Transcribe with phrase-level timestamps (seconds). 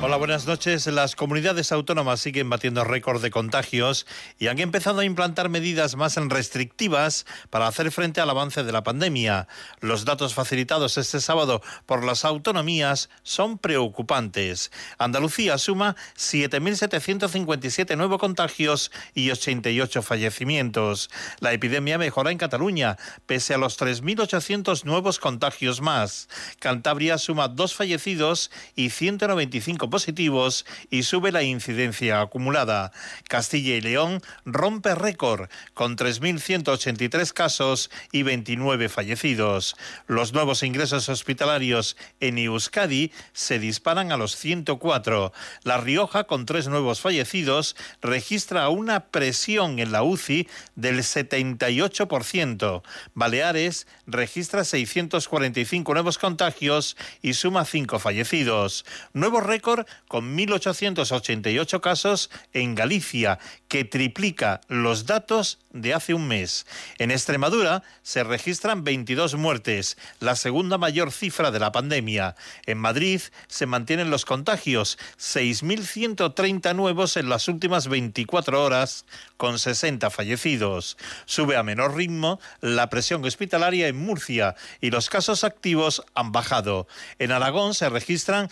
[0.00, 0.86] Hola, buenas noches.
[0.86, 4.06] Las comunidades autónomas siguen batiendo récord de contagios
[4.38, 8.84] y han empezado a implantar medidas más restrictivas para hacer frente al avance de la
[8.84, 9.48] pandemia.
[9.80, 14.70] Los datos facilitados este sábado por las autonomías son preocupantes.
[14.98, 21.10] Andalucía suma 7.757 nuevos contagios y 88 fallecimientos.
[21.40, 26.28] La epidemia mejora en Cataluña, pese a los 3.800 nuevos contagios más.
[26.60, 32.92] Cantabria suma dos fallecidos y 195 positivos y sube la incidencia acumulada.
[33.28, 39.76] Castilla y León rompe récord con 3.183 casos y 29 fallecidos.
[40.06, 45.32] Los nuevos ingresos hospitalarios en Euskadi se disparan a los 104.
[45.62, 52.82] La Rioja, con tres nuevos fallecidos, registra una presión en la UCI del 78%.
[53.14, 58.84] Baleares registra 645 nuevos contagios y suma 5 fallecidos.
[59.12, 59.77] Nuevo récord
[60.08, 66.66] con 1.888 casos en Galicia, que triplica los datos de hace un mes.
[66.98, 72.36] En Extremadura se registran 22 muertes, la segunda mayor cifra de la pandemia.
[72.66, 79.04] En Madrid se mantienen los contagios, 6.130 nuevos en las últimas 24 horas,
[79.36, 80.96] con 60 fallecidos.
[81.26, 86.88] Sube a menor ritmo la presión hospitalaria en Murcia y los casos activos han bajado.
[87.18, 88.50] En Aragón se registran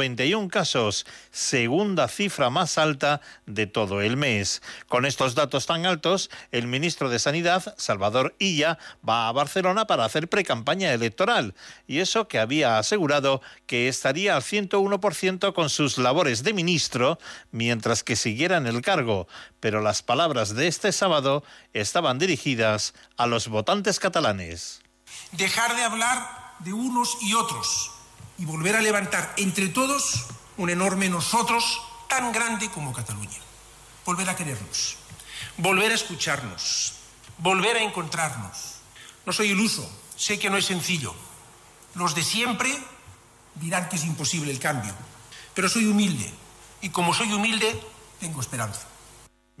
[0.00, 4.62] 891 casos, segunda cifra más alta de todo el mes.
[4.88, 10.04] Con estos datos tan altos, el ministro de Sanidad, Salvador Illa, va a Barcelona para
[10.04, 11.54] hacer precampaña electoral.
[11.86, 17.18] Y eso que había asegurado que estaría al 101% con sus labores de ministro
[17.50, 19.28] mientras que siguiera en el cargo.
[19.60, 24.80] Pero las palabras de este sábado estaban dirigidas a los votantes catalanes.
[25.32, 27.99] Dejar de hablar de unos y otros
[28.40, 33.38] y volver a levantar entre todos un enorme nosotros tan grande como Cataluña.
[34.04, 34.96] Volver a querernos
[35.56, 36.94] volver a escucharnos,
[37.38, 38.76] volver a encontrarnos.
[39.26, 41.14] No soy iluso, sé que no es sencillo.
[41.94, 42.76] Los de siempre
[43.56, 44.94] dirán que es imposible el cambio,
[45.54, 46.32] pero soy humilde
[46.80, 47.80] y como soy humilde,
[48.18, 48.86] tengo esperanza.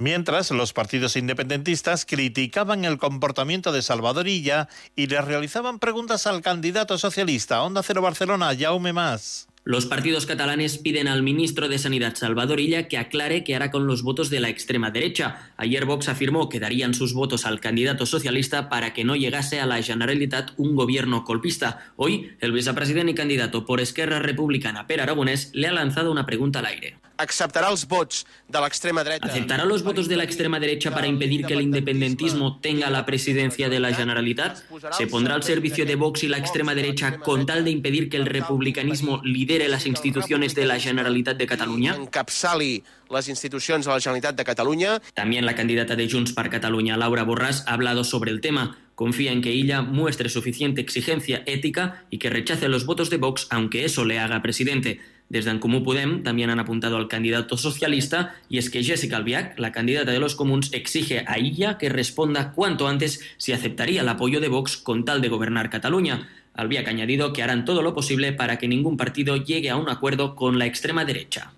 [0.00, 4.66] Mientras, los partidos independentistas criticaban el comportamiento de Salvadorilla
[4.96, 9.46] y le realizaban preguntas al candidato socialista Onda Cero Barcelona, Jaume Más.
[9.62, 13.86] Los partidos catalanes piden al ministro de Sanidad Salvador Illa que aclare qué hará con
[13.86, 15.52] los votos de la extrema derecha.
[15.58, 19.66] Ayer Vox afirmó que darían sus votos al candidato socialista para que no llegase a
[19.66, 21.92] la Generalitat un gobierno colpista.
[21.96, 26.60] Hoy, el vicepresidente y candidato por Esquerra Republicana, Per Aragonés, le ha lanzado una pregunta
[26.60, 26.96] al aire.
[27.20, 29.26] ¿Aceptará los votos de la extrema derecha?
[29.26, 33.68] ¿Aceptará los votos de la extrema derecha para impedir que el independentismo tenga la presidencia
[33.68, 34.58] de la Generalitat?
[34.92, 38.16] ¿Se pondrá al servicio de Vox y la extrema derecha con tal de impedir que
[38.16, 41.94] el republicanismo lidere las instituciones de la Generalitat de Cataluña?
[41.94, 45.02] Encapçali les institucions de la Generalitat de Catalunya.
[45.14, 48.78] También la candidata de Junts per Catalunya, Laura Borràs, ha hablado sobre el tema.
[48.94, 53.46] Confía en que ella muestre suficiente exigencia ética y que rechace los votos de Vox,
[53.50, 55.00] aunque eso le haga presidente.
[55.30, 59.70] Desde Ancomú Podem también han apuntado al candidato socialista y es que Jessica Albiach, la
[59.70, 64.40] candidata de los comuns, exige a ella que responda cuanto antes si aceptaría el apoyo
[64.40, 66.28] de Vox con tal de gobernar Cataluña.
[66.54, 69.88] Albiach ha añadido que harán todo lo posible para que ningún partido llegue a un
[69.88, 71.52] acuerdo con la extrema derecha.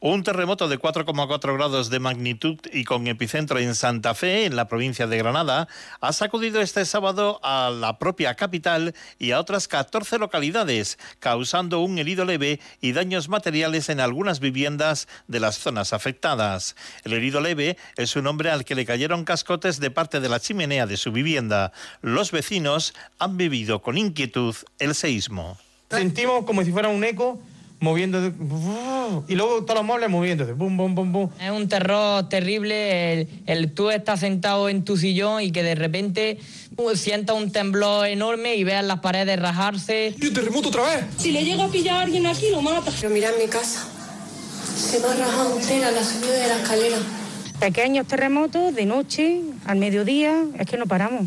[0.00, 4.68] Un terremoto de 4,4 grados de magnitud y con epicentro en Santa Fe, en la
[4.68, 5.66] provincia de Granada,
[6.00, 11.98] ha sacudido este sábado a la propia capital y a otras 14 localidades, causando un
[11.98, 16.76] herido leve y daños materiales en algunas viviendas de las zonas afectadas.
[17.02, 20.38] El herido leve es un hombre al que le cayeron cascotes de parte de la
[20.38, 21.72] chimenea de su vivienda.
[22.02, 25.58] Los vecinos han vivido con inquietud el seísmo.
[25.90, 27.40] Sentimos como si fuera un eco
[27.80, 28.32] moviendo
[29.28, 30.52] y luego todos los muebles moviéndose.
[30.52, 31.30] Bum, bum, bum, bum.
[31.40, 35.74] Es un terror terrible el, el, tú estás sentado en tu sillón y que de
[35.74, 36.38] repente
[36.76, 40.14] uh, sientas un temblor enorme y veas las paredes rajarse.
[40.20, 41.04] ¿Y un terremoto otra vez?
[41.16, 42.92] Si le llega a pillar a alguien aquí, lo mata.
[43.00, 43.88] Pero mira en mi casa.
[44.76, 46.96] Se me ha rajado entera la subida de la escalera.
[47.58, 51.26] Pequeños terremotos de noche, al mediodía, es que no paramos.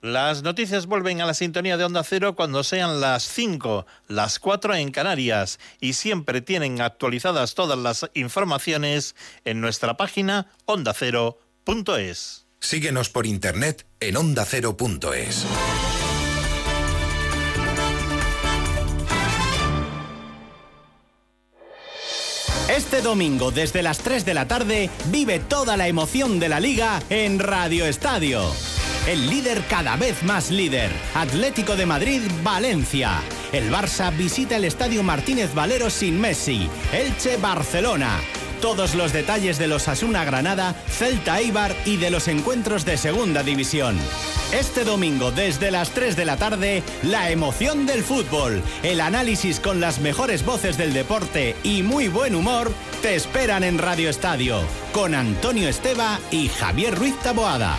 [0.00, 4.76] Las noticias vuelven a la sintonía de Onda Cero cuando sean las 5, las 4
[4.76, 12.46] en Canarias y siempre tienen actualizadas todas las informaciones en nuestra página ondacero.es.
[12.60, 15.46] Síguenos por internet en ondacero.es.
[22.68, 27.02] Este domingo, desde las 3 de la tarde, vive toda la emoción de la liga
[27.10, 28.52] en Radio Estadio.
[29.08, 33.22] El líder cada vez más líder, Atlético de Madrid, Valencia.
[33.52, 36.68] El Barça visita el Estadio Martínez Valero sin Messi.
[36.92, 38.20] Elche, Barcelona.
[38.60, 43.42] Todos los detalles de los Asuna Granada, Celta Eibar y de los encuentros de Segunda
[43.42, 43.96] División.
[44.52, 49.80] Este domingo desde las 3 de la tarde, la emoción del fútbol, el análisis con
[49.80, 52.70] las mejores voces del deporte y muy buen humor
[53.00, 54.60] te esperan en Radio Estadio
[54.92, 57.78] con Antonio Esteba y Javier Ruiz Taboada.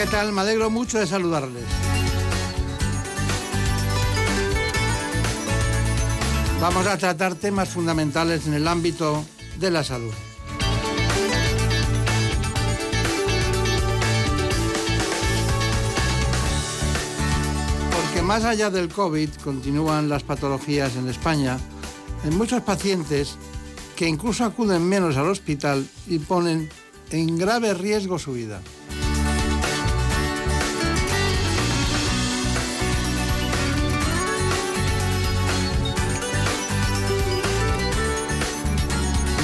[0.00, 0.32] ¿Qué tal?
[0.32, 1.64] Me alegro mucho de saludarles.
[6.58, 9.22] Vamos a tratar temas fundamentales en el ámbito
[9.58, 10.14] de la salud.
[17.94, 21.58] Porque más allá del COVID continúan las patologías en España
[22.24, 23.36] en muchos pacientes
[23.96, 26.70] que incluso acuden menos al hospital y ponen
[27.10, 28.62] en grave riesgo su vida.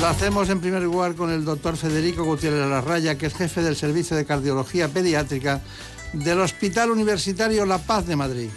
[0.07, 3.75] Lo hacemos en primer lugar con el doctor Federico Gutiérrez Larraya, que es jefe del
[3.75, 5.61] Servicio de Cardiología Pediátrica
[6.13, 8.49] del Hospital Universitario La Paz de Madrid.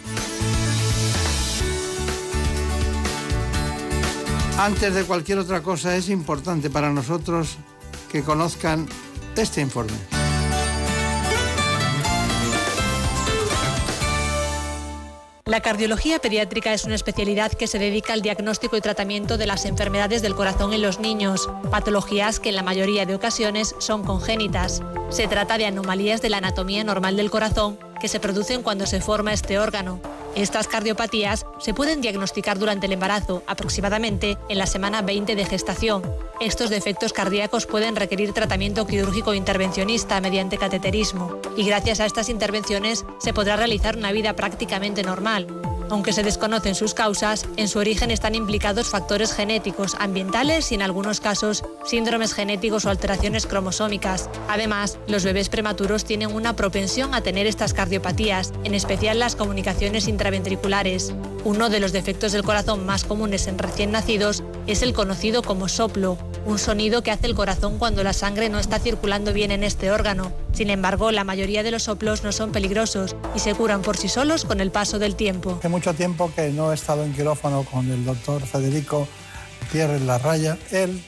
[4.60, 7.56] Antes de cualquier otra cosa, es importante para nosotros
[8.12, 8.86] que conozcan
[9.34, 10.19] este informe.
[15.50, 19.64] La cardiología pediátrica es una especialidad que se dedica al diagnóstico y tratamiento de las
[19.64, 24.80] enfermedades del corazón en los niños, patologías que en la mayoría de ocasiones son congénitas.
[25.08, 29.00] Se trata de anomalías de la anatomía normal del corazón que se producen cuando se
[29.00, 30.00] forma este órgano.
[30.36, 36.02] Estas cardiopatías se pueden diagnosticar durante el embarazo, aproximadamente en la semana 20 de gestación.
[36.40, 43.04] Estos defectos cardíacos pueden requerir tratamiento quirúrgico intervencionista mediante cateterismo, y gracias a estas intervenciones
[43.18, 45.48] se podrá realizar una vida prácticamente normal.
[45.90, 50.82] Aunque se desconocen sus causas, en su origen están implicados factores genéticos, ambientales y en
[50.82, 54.30] algunos casos síndromes genéticos o alteraciones cromosómicas.
[54.48, 60.06] Además, los bebés prematuros tienen una propensión a tener estas cardiopatías, en especial las comunicaciones
[60.06, 61.12] intraventriculares.
[61.44, 65.68] Uno de los defectos del corazón más comunes en recién nacidos es el conocido como
[65.68, 69.64] soplo, un sonido que hace el corazón cuando la sangre no está circulando bien en
[69.64, 70.32] este órgano.
[70.52, 74.08] Sin embargo, la mayoría de los soplos no son peligrosos y se curan por sí
[74.08, 75.56] solos con el paso del tiempo.
[75.58, 79.06] Hace mucho tiempo que no he estado en quirófano con el doctor Federico
[79.72, 80.58] Pierre La Raya.
[80.70, 81.02] Él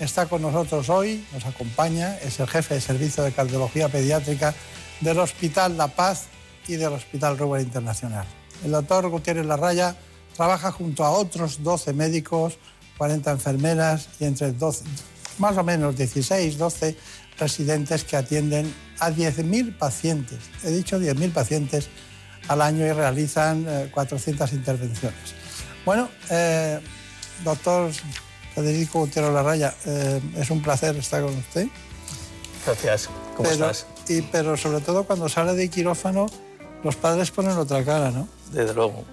[0.00, 4.54] está con nosotros hoy, nos acompaña, es el jefe de servicio de cardiología pediátrica
[5.00, 6.24] del Hospital La Paz
[6.66, 8.26] y del Hospital Ruber Internacional.
[8.64, 9.94] El doctor Gutiérrez Larraya
[10.34, 12.58] trabaja junto a otros 12 médicos,
[12.98, 14.84] 40 enfermeras y entre 12,
[15.38, 16.96] más o menos 16, 12
[17.38, 20.38] residentes que atienden a 10.000 pacientes.
[20.64, 21.88] He dicho 10.000 pacientes
[22.48, 25.34] al año y realizan 400 intervenciones.
[25.84, 26.80] Bueno, eh,
[27.44, 27.90] doctor
[28.54, 31.68] Federico Gutiérrez Larraya, eh, es un placer estar con usted.
[32.64, 33.08] Gracias.
[33.36, 33.86] ¿Cómo pero, estás?
[34.08, 36.26] Y, pero sobre todo cuando sale de quirófano,
[36.82, 38.28] los padres ponen otra cara, ¿no?
[38.52, 39.04] Desde luego.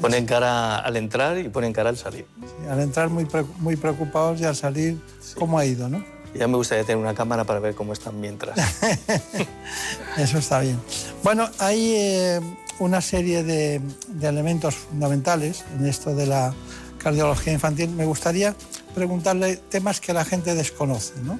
[0.00, 2.26] Ponen cara al entrar y ponen cara al salir.
[2.40, 3.26] Sí, al entrar muy,
[3.58, 5.34] muy preocupados y al salir, sí.
[5.38, 6.04] ¿cómo ha ido, no?
[6.34, 8.58] Ya me gustaría tener una cámara para ver cómo están mientras.
[10.16, 10.80] Eso está bien.
[11.22, 12.40] Bueno, hay eh,
[12.78, 16.54] una serie de, de elementos fundamentales en esto de la
[16.98, 17.90] cardiología infantil.
[17.90, 18.54] Me gustaría
[18.94, 21.38] preguntarle temas que la gente desconoce, ¿no?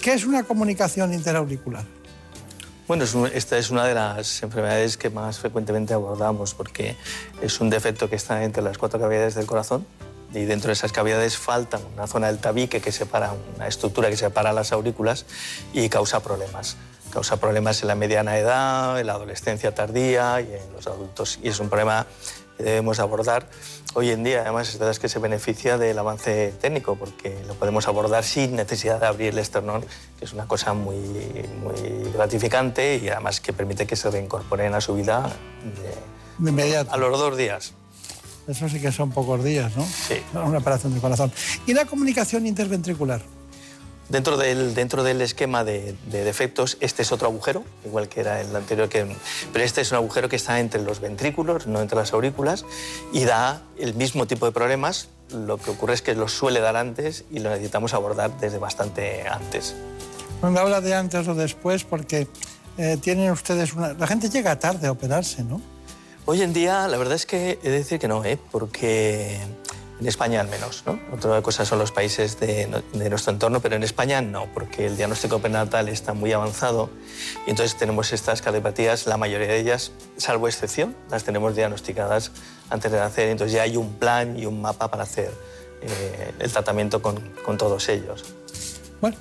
[0.00, 1.84] ¿Qué es una comunicación interauricular?
[2.86, 6.96] Bueno, es un, esta es una de las enfermedades que más frecuentemente abordamos porque
[7.42, 9.84] es un defecto que está entre las cuatro cavidades del corazón
[10.32, 14.16] y dentro de esas cavidades falta una zona del tabique que separa, una estructura que
[14.16, 15.24] separa las aurículas
[15.72, 16.76] y causa problemas.
[17.10, 21.38] Causa problemas en la mediana edad, en la adolescencia tardía y en los adultos.
[21.42, 22.06] Y es un problema
[22.56, 23.48] que debemos abordar.
[23.94, 27.88] Hoy en día, además, es verdad que se beneficia del avance técnico porque lo podemos
[27.88, 29.84] abordar sin necesidad de abrir el esternón,
[30.18, 30.98] que es una cosa muy,
[31.62, 35.30] muy gratificante y además que permite que se reincorporen a su vida
[35.62, 36.92] de, de inmediato.
[36.92, 37.72] a los dos días.
[38.48, 39.84] Eso sí que son pocos días, ¿no?
[39.84, 40.16] Sí.
[40.32, 41.32] Una operación del corazón.
[41.66, 43.22] ¿Y la comunicación interventricular?
[44.08, 48.40] Dentro del, dentro del esquema de, de, defectos, este es otro agujero, igual que era
[48.40, 49.04] el anterior, que,
[49.52, 52.64] pero este es un agujero que está entre los ventrículos, no entre las aurículas,
[53.12, 55.08] y da el mismo tipo de problemas.
[55.32, 59.26] Lo que ocurre es que los suele dar antes y lo necesitamos abordar desde bastante
[59.28, 59.74] antes.
[60.40, 62.28] Cuando habla de antes o después, porque
[62.78, 63.94] eh, tienen ustedes una...
[63.94, 65.60] La gente llega tarde a operarse, ¿no?
[66.28, 68.36] Hoy en día, la verdad es que he de decir que no, ¿eh?
[68.50, 69.40] porque
[70.00, 70.82] en España al menos.
[70.84, 70.98] ¿no?
[71.12, 74.96] Otra cosa son los países de, de, nuestro entorno, pero en España no, porque el
[74.96, 76.90] diagnóstico prenatal está muy avanzado
[77.46, 82.32] y entonces tenemos estas cardiopatías, la mayoría de ellas, salvo excepción, las tenemos diagnosticadas
[82.70, 83.28] antes de nacer.
[83.28, 85.32] Entonces ya hay un plan y un mapa para hacer
[85.80, 88.24] eh, el tratamiento con, con, todos ellos.
[89.00, 89.16] Bueno,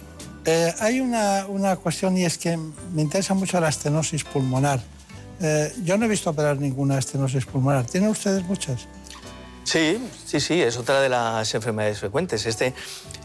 [0.45, 4.94] eh, hay una, una, cuestión y es que me interesa mucho la estenosis pulmonar.
[5.41, 7.85] Eh, yo no he visto operar ninguna estenosis pulmonar.
[7.85, 8.87] ¿Tienen ustedes muchas?
[9.65, 12.45] Sí, sí, sí, es otra de las enfermedades frecuentes.
[12.45, 12.75] Este,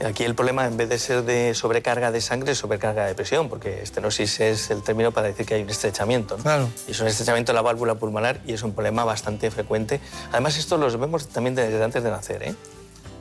[0.02, 3.50] aquí el problema, en vez de ser de sobrecarga de sangre, es sobrecarga de presión,
[3.50, 6.38] porque estenosis es el término para decir que hay un estrechamiento.
[6.38, 6.42] ¿no?
[6.42, 6.70] Claro.
[6.88, 10.00] Y es un estrechamiento de la válvula pulmonar y es un problema bastante frecuente.
[10.32, 12.54] Además, esto los vemos también desde antes de nacer, ¿eh?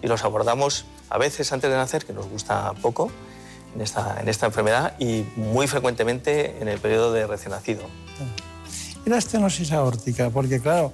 [0.01, 3.12] Y los abordamos a veces antes de nacer, que nos gusta poco
[3.75, 7.84] en esta, en esta enfermedad, y muy frecuentemente en el periodo de recién nacido.
[9.06, 10.91] Y la estenosis aórtica, porque claro,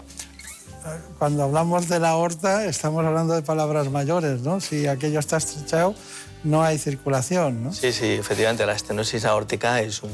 [1.17, 4.59] cuando hablamos de la aorta estamos hablando de palabras mayores, ¿no?
[4.61, 5.95] Si aquello está estrechado,
[6.43, 7.73] no hay circulación, ¿no?
[7.73, 10.11] Sí, sí, efectivamente, la estenosis aórtica es un,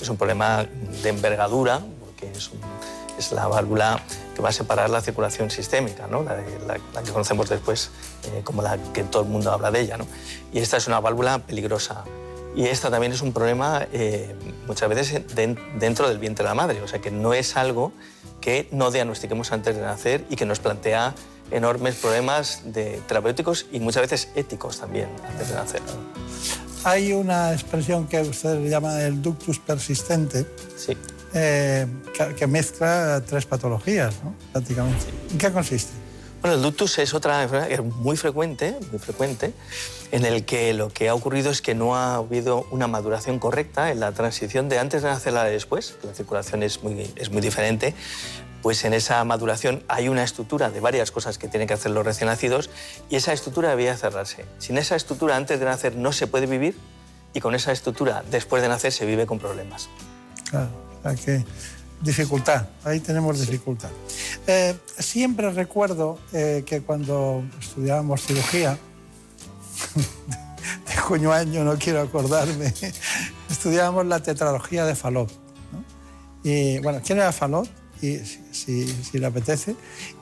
[0.00, 0.66] es un problema
[1.02, 2.50] de envergadura, porque es,
[3.18, 4.00] es, la válvula
[4.34, 6.24] que va a separar la circulación sistémica, ¿no?
[6.24, 7.90] La que conocemos después
[8.24, 10.06] eh, como la que todo el mundo habla de ella, ¿no?
[10.52, 12.04] Y esta es una válvula peligrosa.
[12.58, 14.34] Y esta también es un problema eh,
[14.66, 17.92] muchas veces de, dentro del vientre de la madre, o sea que no es algo
[18.40, 21.14] que no diagnostiquemos antes de nacer y que nos plantea
[21.52, 25.82] enormes problemas de terapéuticos y muchas veces éticos también antes de nacer.
[26.82, 30.44] Hay una expresión que usted llama el ductus persistente,
[30.76, 30.96] sí.
[31.34, 34.34] eh, que, que, mezcla tres patologías, ¿no?
[34.50, 35.06] prácticamente.
[35.30, 35.92] ¿En qué consiste?
[36.40, 39.52] Bueno, el ductus es otra enfermedad muy frecuente, muy frecuente,
[40.10, 43.90] en el que lo que ha ocurrido es que no ha habido una maduración correcta
[43.90, 47.10] en la transición de antes de nacer a la de después, la circulación es muy,
[47.16, 47.94] es muy diferente,
[48.62, 52.04] pues en esa maduración hay una estructura de varias cosas que tienen que hacer los
[52.04, 52.70] recién nacidos
[53.08, 54.44] y esa estructura debía cerrarse.
[54.58, 56.76] Sin esa estructura antes de nacer no se puede vivir
[57.34, 59.88] y con esa estructura después de nacer se vive con problemas.
[60.50, 60.70] Claro,
[61.04, 61.44] hay que
[62.00, 63.90] dificultad, ahí tenemos dificultad.
[64.46, 68.78] Eh, siempre recuerdo eh, que cuando estudiábamos cirugía,
[70.88, 72.72] de coño año no quiero acordarme,
[73.50, 75.30] estudiábamos la tetralogía de Falot.
[75.72, 75.84] ¿no?
[76.42, 77.68] Y bueno, ¿quién era Falot?
[78.00, 79.74] Y si, si, le apetece.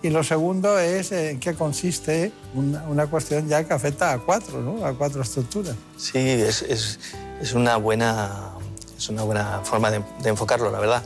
[0.02, 4.62] Y lo segundo es en qué consiste una, una cuestión ya que afecta a cuatro,
[4.62, 4.82] ¿no?
[4.82, 5.76] A cuatro estructuras.
[5.98, 6.98] Sí, es, es,
[7.38, 8.52] es una buena
[8.96, 11.02] es una buena forma de, de, enfocarlo, la verdad.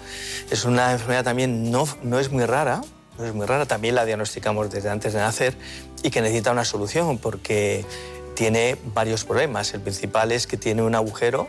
[0.48, 2.82] Es una enfermedad también no, no es muy rara,
[3.18, 5.56] no es muy rara, también la diagnosticamos desde antes de nacer
[6.02, 7.84] y que necesita una solución porque
[8.40, 9.74] tiene varios problemas.
[9.74, 11.46] El principal es que tiene un agujero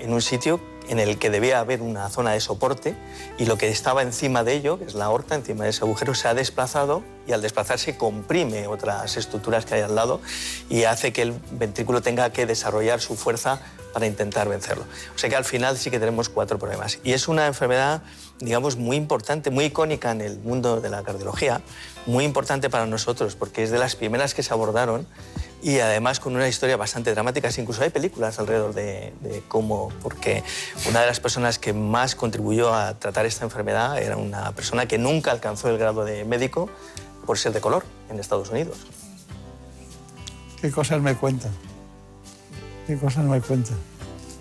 [0.00, 0.58] en un sitio
[0.88, 2.96] en el que debía haber una zona de soporte
[3.38, 6.16] y lo que estaba encima de ello, que es la aorta, encima de ese agujero,
[6.16, 10.20] se ha desplazado y al desplazarse comprime otras estructuras que hay al lado
[10.68, 13.60] y hace que el ventrículo tenga que desarrollar su fuerza
[13.92, 14.82] para intentar vencerlo.
[15.14, 16.98] O sea que al final sí que tenemos cuatro problemas.
[17.04, 18.02] Y es una enfermedad,
[18.40, 21.62] digamos, muy importante, muy icónica en el mundo de la cardiología,
[22.06, 25.06] muy importante para nosotros porque es de las primeras que se abordaron
[25.62, 27.48] y además con una historia bastante dramática.
[27.56, 30.42] Incluso hay películas alrededor de, de, cómo, porque
[30.88, 34.98] una de las personas que más contribuyó a tratar esta enfermedad era una persona que
[34.98, 36.68] nunca alcanzó el grado de médico
[37.24, 38.78] por ser de color en Estados Unidos.
[40.60, 41.52] ¿Qué cosas me cuentan?
[42.86, 43.76] ¿Qué cosas me cuentan?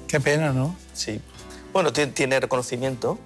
[0.08, 0.75] Qué pena, ¿no?
[0.94, 1.22] Sí.
[1.72, 3.18] Bueno, tiene reconocimiento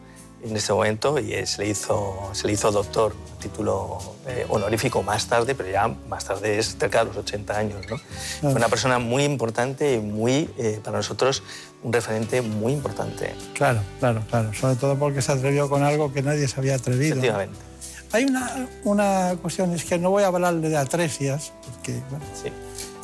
[0.44, 5.27] en este momento y se le hizo, se le hizo doctor, título eh, honorífico más
[5.27, 7.86] tarde, pero ya más tarde es cerca de los 80 años.
[7.89, 7.98] ¿no?
[8.42, 11.44] Fue una persona muy importante y muy, eh, para nosotros,
[11.84, 13.34] un referente muy importante.
[13.54, 14.54] Claro, claro, claro.
[14.54, 17.15] Sobre todo porque se atrevió con algo que nadie se había atrevido.
[17.15, 17.60] Efectivamente.
[18.12, 22.50] Hay una, una cuestión, es que no voy a hablarle de atresias, porque bueno, sí.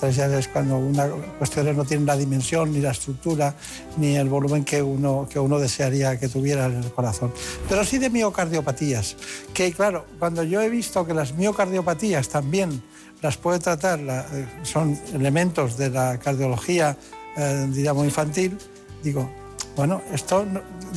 [0.02, 3.54] Atresias es cuando una cuestión no tiene la dimensión, ni la estructura,
[3.98, 7.32] ni el volumen que uno, que uno desearía que tuviera en el corazón.
[7.70, 9.16] Pero sí de miocardiopatías,
[9.54, 12.82] que claro, cuando yo he visto que las miocardiopatías también
[13.22, 14.26] las puede tratar, la,
[14.64, 16.98] son elementos de la cardiología,
[17.38, 18.58] eh, diríamos, infantil,
[19.04, 19.30] digo,
[19.76, 20.46] bueno, esto,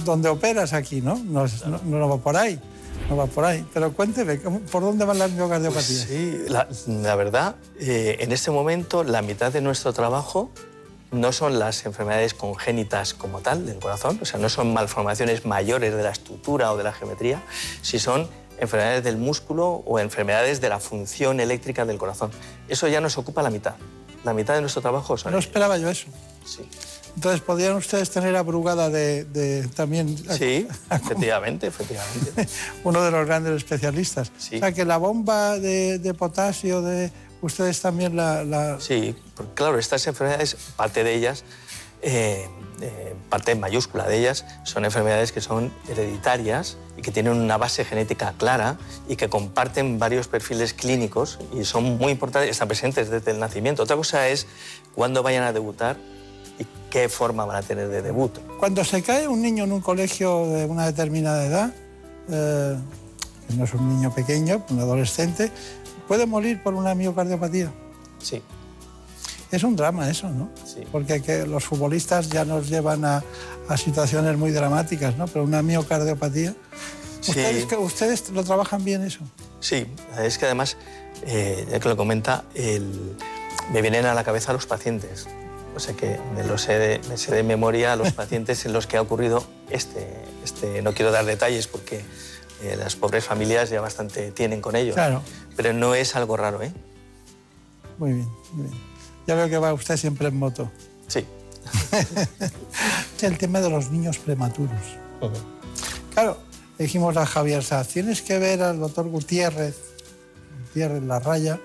[0.05, 1.17] donde operas aquí, ¿no?
[1.17, 2.59] No, no, no va por ahí
[3.09, 3.67] no va por ahí.
[3.73, 6.07] Pero cuénteme, ¿por dónde van las miocardiopatías?
[6.07, 10.51] Pues sí, la, la verdad, eh, en este momento la mitad de nuestro trabajo
[11.11, 15.95] no son las enfermedades congénitas como tal del corazón, o sea, no son malformaciones mayores
[15.95, 17.43] de la estructura o de la geometría,
[17.83, 22.31] si son enfermedades del músculo o enfermedades de la función eléctrica del corazón.
[22.69, 23.75] Eso ya nos ocupa la mitad.
[24.25, 25.33] La mitad de nuestro trabajo son...
[25.33, 26.07] No esperaba yo eso.
[26.45, 26.69] Sí.
[27.17, 30.17] Entonces, ¿podrían ustedes tener a Brugada de, de también...
[30.17, 32.49] Sí, efectivamente, efectivamente.
[32.85, 34.33] Uno de los grandes especialistas.
[34.37, 34.57] Sí.
[34.57, 38.81] O sea, que la bomba de, de potasio, de ustedes también la, la...
[38.81, 39.15] Sí,
[39.55, 41.45] claro, estas enfermedades, parte de ellas,
[42.03, 42.49] eh,
[42.81, 47.85] eh, parte mayúscula de ellas, son enfermedades que son hereditarias y que tienen una base
[47.85, 48.77] genética clara
[49.09, 53.85] y que comparten varios perfiles clínicos y son muy importantes, están presentes desde el nacimiento.
[53.85, 54.47] Otra cosa es
[54.95, 55.97] cuándo vayan a debutar
[56.59, 58.39] y qué forma van a tener de debut.
[58.59, 61.75] Cuando se cae un niño en un colegio de una determinada edad,
[62.29, 62.77] eh,
[63.49, 65.51] que no es un niño pequeño, un adolescente,
[66.09, 67.73] puede morir por una miocardiopatía.
[68.21, 68.43] Sí.
[69.51, 70.51] Es un drama eso, ¿no?
[70.65, 70.81] Sí.
[70.91, 73.23] Porque que los futbolistas ya nos llevan a,
[73.69, 75.27] a, situaciones muy dramáticas, ¿no?
[75.27, 76.55] Pero una miocardiopatía...
[77.21, 77.31] Sí.
[77.31, 79.21] ¿Ustedes, que, ¿Ustedes lo trabajan bien eso?
[79.61, 79.87] Sí,
[80.19, 80.77] es que además,
[81.23, 83.17] eh, ya que lo comenta, el,
[83.73, 85.27] me vienen a la cabeza los pacientes.
[85.75, 88.73] O sea que me lo sé de, me sé de memoria a los pacientes en
[88.73, 90.07] los que ha ocurrido este,
[90.45, 92.05] este no quiero dar detalles porque
[92.63, 94.95] eh, las pobres familias ya bastante tienen con ello.
[94.95, 95.23] Claro.
[95.57, 96.73] Pero no es algo raro, ¿eh?
[97.99, 98.81] Muy bien, muy bien.
[99.27, 100.71] Ya veo que va usted siempre en moto.
[101.09, 101.25] Sí.
[103.23, 104.81] el tema de los niños prematuros.
[105.21, 105.55] Uh -huh.
[106.13, 106.37] Claro,
[106.79, 109.77] dijimos a Javier Saz, tienes que ver al doctor Gutiérrez,
[110.67, 111.59] Gutiérrez La Raya,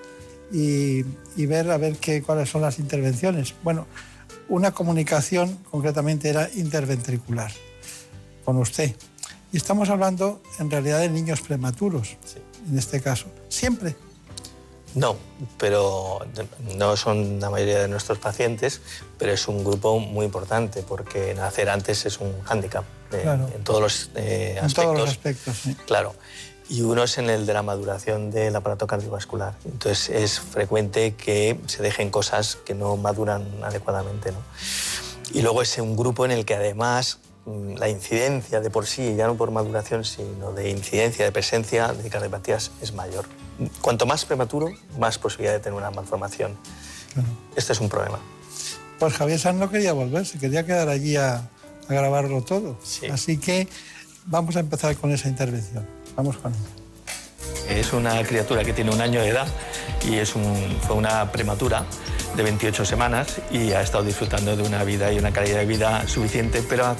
[0.52, 1.04] y,
[1.36, 3.54] y, ver a ver qué, cuáles son las intervenciones.
[3.62, 3.86] Bueno,
[4.48, 7.52] una comunicación concretamente era interventricular
[8.44, 8.94] con usted.
[9.52, 12.38] Y estamos hablando en realidad de niños prematuros, sí.
[12.68, 13.26] en este caso.
[13.48, 13.96] Siempre.
[14.94, 15.16] No,
[15.56, 16.26] pero
[16.76, 18.80] no son la mayoría de nuestros pacientes,
[19.18, 23.48] pero es un grupo muy importante porque nacer antes es un hándicap eh, claro.
[23.54, 24.84] en todos los eh, en aspectos.
[24.84, 25.76] todos los aspectos, sí.
[25.86, 26.14] Claro.
[26.70, 29.56] Y uno es en el de la maduración del aparato cardiovascular.
[29.64, 34.30] Entonces es frecuente que se dejen cosas que no maduran adecuadamente.
[34.30, 34.38] ¿no?
[35.32, 39.16] Y luego es un grupo en el que además mm, la incidencia de por sí,
[39.16, 43.26] ya no por maduración, sino de incidencia, de presencia de cardiopatías es mayor.
[43.80, 46.56] Cuanto más prematuro, más posibilidad de tener una malformación.
[47.12, 47.28] Claro.
[47.56, 48.20] Este es un problema.
[49.00, 51.48] Pues Javier Sanz no quería volver, se quería quedar allí a,
[51.88, 52.76] a grabarlo todo.
[52.84, 53.06] Sí.
[53.06, 53.66] Así que
[54.26, 55.99] vamos a empezar con esa intervención.
[56.16, 57.78] Vamos con ella.
[57.80, 59.46] Es una criatura que tiene un año de edad
[60.08, 61.84] y es fue una prematura
[62.36, 66.06] de 28 semanas y ha estado disfrutando de una vida y una calidad de vida
[66.08, 66.96] suficiente, pero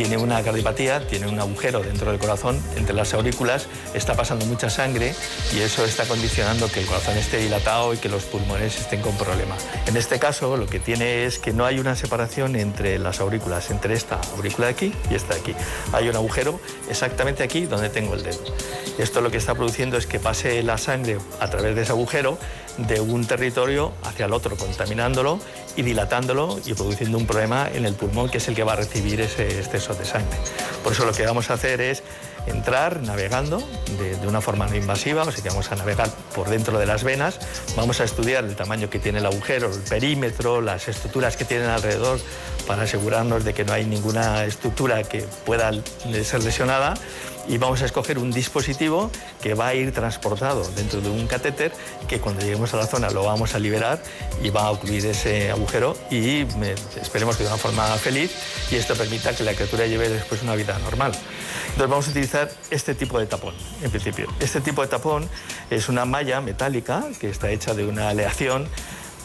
[0.00, 4.70] tiene una cardiopatía, tiene un agujero dentro del corazón, entre las aurículas, está pasando mucha
[4.70, 5.14] sangre
[5.54, 9.14] y eso está condicionando que el corazón esté dilatado y que los pulmones estén con
[9.18, 9.56] problema.
[9.84, 13.70] En este caso, lo que tiene es que no hay una separación entre las aurículas,
[13.70, 15.54] entre esta aurícula de aquí y esta de aquí.
[15.92, 16.58] Hay un agujero
[16.88, 18.40] exactamente aquí donde tengo el dedo.
[18.98, 22.38] Esto lo que está produciendo es que pase la sangre a través de ese agujero
[22.78, 25.40] de un territorio hacia el otro, contaminándolo
[25.76, 28.76] y dilatándolo y produciendo un problema en el pulmón que es el que va a
[28.76, 30.38] recibir ese exceso de sangre.
[30.82, 32.02] Por eso lo que vamos a hacer es
[32.46, 33.62] entrar navegando
[33.98, 37.04] de, una forma no invasiva, o sea que vamos a navegar por dentro de las
[37.04, 37.38] venas,
[37.76, 41.68] vamos a estudiar el tamaño que tiene el agujero, el perímetro, las estructuras que tienen
[41.68, 42.18] alrededor
[42.66, 45.72] para asegurarnos de que no hay ninguna estructura que pueda
[46.24, 46.94] ser lesionada
[47.50, 49.10] y vamos a escoger un dispositivo
[49.42, 51.72] que va a ir transportado dentro de un catéter
[52.06, 54.00] que cuando lleguemos a la zona lo vamos a liberar
[54.40, 56.46] y va a ocluir ese agujero y
[57.02, 58.30] esperemos que de una forma feliz
[58.70, 61.10] y esto permita que la criatura lleve después una vida normal.
[61.70, 64.28] Entonces vamos a utilizar este tipo de tapón, en principio.
[64.38, 65.28] Este tipo de tapón
[65.70, 68.68] es una malla metálica que está hecha de una aleación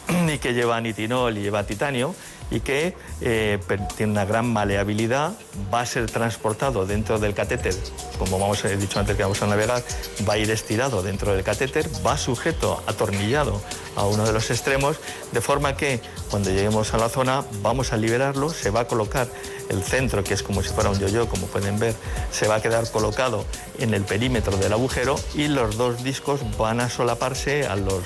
[0.34, 2.12] y que lleva nitinol y lleva titanio
[2.50, 3.58] y que eh,
[3.96, 5.32] tiene una gran maleabilidad,
[5.72, 7.74] va a ser transportado dentro del catéter,
[8.18, 9.82] como hemos dicho antes que vamos a navegar,
[10.28, 13.60] va a ir estirado dentro del catéter, va sujeto, atornillado
[13.96, 14.96] a uno de los extremos,
[15.32, 19.28] de forma que cuando lleguemos a la zona vamos a liberarlo, se va a colocar
[19.68, 21.94] el centro, que es como si fuera un yo-yo, como pueden ver,
[22.30, 23.44] se va a quedar colocado
[23.78, 28.02] en el perímetro del agujero y los dos discos van a solaparse a los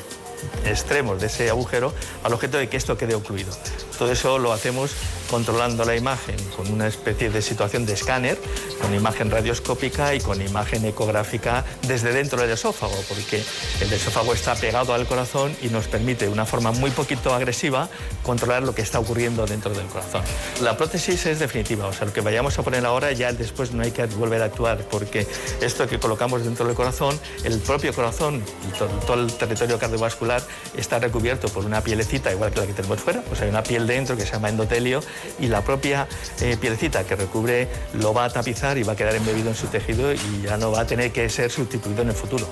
[0.64, 3.52] extremos de ese agujero al objeto de que esto quede ocluido.
[3.98, 4.92] Todo eso lo hacemos
[5.30, 8.38] controlando la imagen con una especie de situación de escáner,
[8.80, 13.42] con imagen radioscópica y con imagen ecográfica desde dentro del esófago, porque
[13.80, 17.88] el esófago está pegado al corazón y nos permite de una forma muy poquito agresiva
[18.22, 20.22] controlar lo que está ocurriendo dentro del corazón.
[20.62, 23.82] La prótesis es definitiva, o sea, lo que vayamos a poner ahora ya después no
[23.82, 25.26] hay que volver a actuar, porque
[25.60, 30.29] esto que colocamos dentro del corazón, el propio corazón y todo, el territorio cardiovascular
[30.76, 33.86] está recubierto por una pielecita igual que la que tenemos fuera, pues hay una piel
[33.86, 35.00] dentro que se llama endotelio
[35.38, 36.06] y la propia
[36.40, 39.66] eh, pielecita que recubre lo va a tapizar y va a quedar embebido en su
[39.66, 42.46] tejido y ya no va a tener que ser sustituido en el futuro.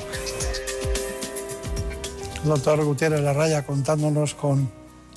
[2.45, 4.71] Doctor Gutiérrez Larraya contándonos con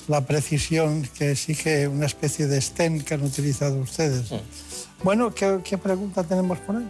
[0.08, 4.30] la precisión que exige una especie de stent que han utilizado ustedes.
[4.30, 4.36] Mm.
[5.02, 6.88] Bueno, ¿qué, pregunta tenemos por ahí?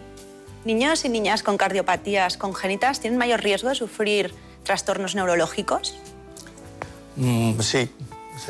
[0.65, 4.33] ¿Niños y niñas con cardiopatías congénitas tienen mayor riesgo de sufrir
[4.63, 5.95] trastornos neurológicos?
[7.15, 7.89] Mm, sí,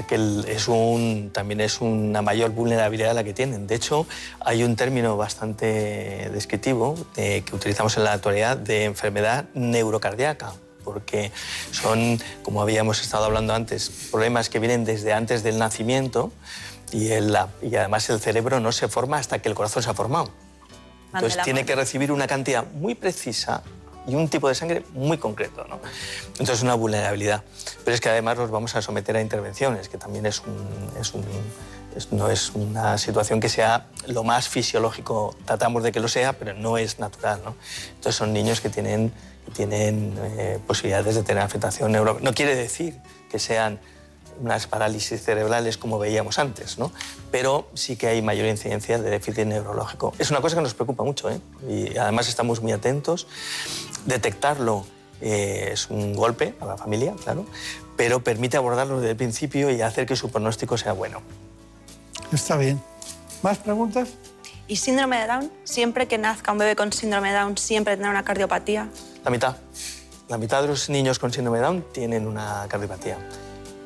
[0.08, 3.68] que es un, también es una mayor vulnerabilidad la que tienen.
[3.68, 4.08] De hecho,
[4.40, 11.32] hay un término bastante descriptivo que utilizamos en la actualidad de enfermedad neurocardíaca, porque
[11.72, 16.32] son, como habíamos estado hablando antes, problemas que vienen desde antes del nacimiento
[16.92, 20.32] y, y además el cerebro no se forma hasta que el corazón se ha formado.
[21.14, 23.62] Entonces tiene que recibir una cantidad muy precisa
[24.08, 25.66] y un tipo de sangre muy concreto.
[25.70, 25.80] ¿no?
[26.32, 27.44] Entonces es una vulnerabilidad.
[27.84, 31.24] Pero es que además nos vamos a someter a intervenciones, que también es un,
[32.12, 36.54] no es una situación que sea lo más fisiológico, tratamos de que lo sea, pero
[36.54, 37.42] no es natural.
[37.44, 37.56] ¿no?
[37.90, 39.12] Entonces son niños que tienen,
[39.56, 42.20] tienen eh, posibilidades de tener afectación neuro.
[42.22, 42.96] No quiere decir
[43.30, 43.80] que sean
[44.42, 46.92] unas parálisis cerebrales como veíamos antes, ¿no?
[47.32, 50.14] pero sí que hay mayor incidencia de déficit neurológico.
[50.20, 51.40] Es una cosa que nos preocupa mucho ¿eh?
[51.68, 53.28] y además estamos muy atentos.
[54.06, 54.86] Detectarlo
[55.22, 57.46] eh, es un golpe a la familia, claro,
[57.96, 61.22] pero permite abordarlo desde el principio y hacer que su pronóstico sea bueno.
[62.32, 62.82] Está bien.
[63.42, 64.10] ¿Más preguntas?
[64.68, 65.52] ¿Y síndrome de Down?
[65.64, 68.90] ¿Siempre que nazca un bebé con síndrome de Down, siempre tendrá una cardiopatía?
[69.24, 69.58] La mitad.
[70.30, 73.18] La mitad de los niños con síndrome de Down tienen una cardiopatía.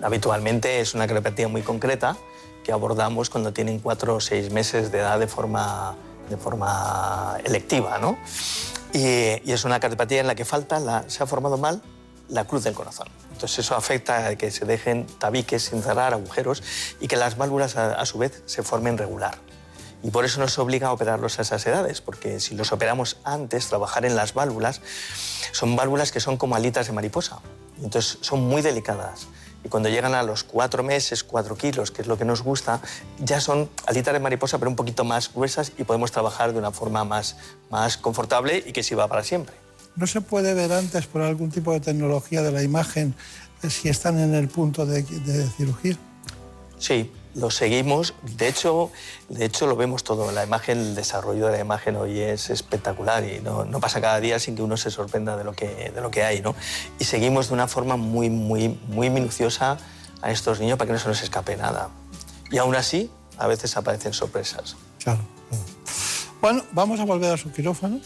[0.02, 2.16] Habitualmente es una cardiopatía muy concreta
[2.64, 5.96] que abordamos cuando tienen cuatro o seis meses de edad de forma,
[6.30, 7.98] de forma electiva.
[7.98, 8.18] ¿no?
[8.94, 11.82] Y, es una cardiopatía en la que falta, se ha formado mal
[12.30, 13.08] la cruz del corazón.
[13.32, 16.64] Entonces eso afecta a que se dejen tabiques sin cerrar, agujeros,
[17.00, 19.38] y que las válvulas a, su vez se formen regular.
[20.04, 23.68] Y por eso nos obliga a operarlos a esas edades, porque si los operamos antes,
[23.68, 24.82] trabajar en las válvulas,
[25.52, 27.40] son válvulas que son como alitas de mariposa.
[27.82, 29.28] Entonces son muy delicadas
[29.68, 32.80] y cuando llegan a los cuatro meses, cuatro kilos, que es lo que nos gusta,
[33.20, 36.72] ya son alitas de mariposa, pero un poquito más gruesas y podemos trabajar de una
[36.72, 37.36] forma más,
[37.70, 39.54] más confortable y que sirva para siempre.
[39.98, 43.14] ¿No se puede ver antes por algún tipo de tecnología de la imagen
[43.68, 45.98] si están en el punto de, de cirugía?
[46.80, 48.16] Sí, lo seguimos.
[48.24, 48.92] De hecho,
[49.30, 50.32] de hecho, lo vemos todo.
[50.32, 54.40] La imagen, el desarrollo de la imagen hoy es espectacular y no, pasa cada día
[54.40, 56.42] sin que uno se sorprenda de lo que, de lo que hay.
[56.42, 56.56] ¿no?
[57.00, 59.78] Y seguimos de una forma muy, muy, muy minuciosa
[60.22, 61.90] a estos niños para que no se nos escape nada.
[62.52, 64.76] Y aún así, a veces aparecen sorpresas.
[65.04, 65.22] Claro.
[66.42, 68.00] Bueno, vamos a volver a su quirófano.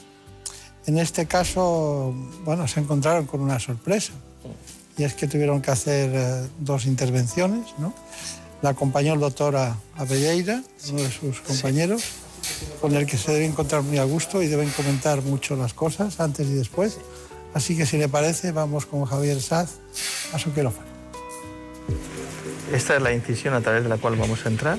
[0.85, 2.13] En este caso,
[2.43, 4.13] bueno, se encontraron con una sorpresa.
[4.97, 7.93] Y es que tuvieron que hacer eh, dos intervenciones, ¿no?
[8.61, 12.03] La acompañó el doctor a, a Belleira, uno de sus compañeros,
[12.79, 16.19] con el que se debe encontrar muy a gusto y deben comentar mucho las cosas
[16.19, 16.97] antes y después.
[17.53, 19.79] Así que si le parece, vamos con Javier Saz
[20.33, 20.87] a su quirófano.
[22.71, 24.77] Esta es la incisión a través de la cual vamos a entrar.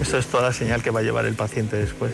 [0.00, 2.12] Esto es toda la señal que va a llevar el paciente después.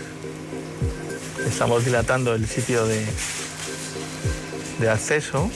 [1.48, 3.04] Estamos dilatando el sitio de,
[4.78, 5.50] de acceso.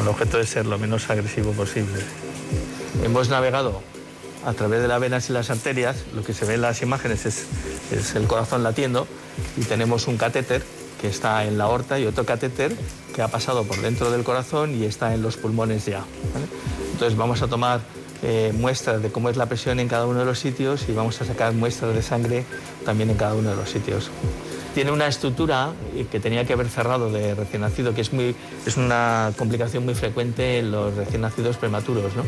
[0.00, 2.00] El objeto es ser lo menos agresivo posible.
[3.04, 3.82] Hemos navegado
[4.46, 6.04] a través de las venas y las arterias.
[6.14, 9.06] Lo que se ve en las imágenes es, el corazón latiendo
[9.58, 10.62] y tenemos un catéter
[11.02, 12.74] que está en la aorta y otro catéter
[13.14, 16.04] que ha pasado por dentro del corazón y está en los pulmones ya.
[16.92, 17.80] Entonces vamos a tomar
[18.22, 21.20] eh, muestras de cómo es la presión en cada uno de los sitios y vamos
[21.20, 22.44] a sacar muestras de sangre
[22.86, 24.10] también en cada uno de los sitios.
[24.74, 25.72] Tiene una estructura
[26.10, 29.94] que tenía que haber cerrado de recién nacido, que es, muy, es una complicación muy
[29.94, 32.22] frecuente en los recién nacidos prematuros, ¿no?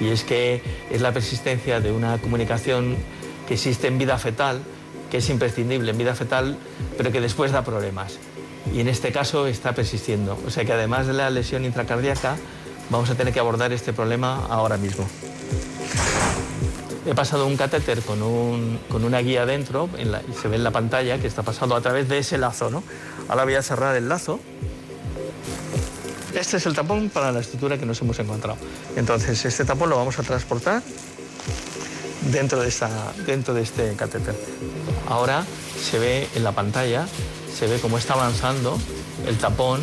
[0.00, 2.96] y es que es la persistencia de una comunicación
[3.46, 4.60] que existe en vida fetal,
[5.10, 6.56] que es imprescindible en vida fetal,
[6.96, 8.18] pero que después da problemas.
[8.72, 10.38] Y en este caso está persistiendo.
[10.46, 12.36] O sea que además de la lesión intracardíaca,
[12.90, 15.08] vamos a tener que abordar este problema ahora mismo.
[17.08, 20.70] He pasado un catéter con, un, con una guía dentro, y se ve en la
[20.72, 22.68] pantalla que está pasado a través de ese lazo.
[22.70, 22.82] ¿no?
[23.30, 24.40] Ahora voy a cerrar el lazo.
[26.34, 28.58] Este es el tapón para la estructura que nos hemos encontrado.
[28.94, 30.82] Entonces, este tapón lo vamos a transportar
[32.30, 32.90] dentro de, esta,
[33.24, 34.34] dentro de este catéter.
[35.08, 35.46] Ahora
[35.80, 37.06] se ve en la pantalla,
[37.50, 38.78] se ve cómo está avanzando
[39.26, 39.80] el tapón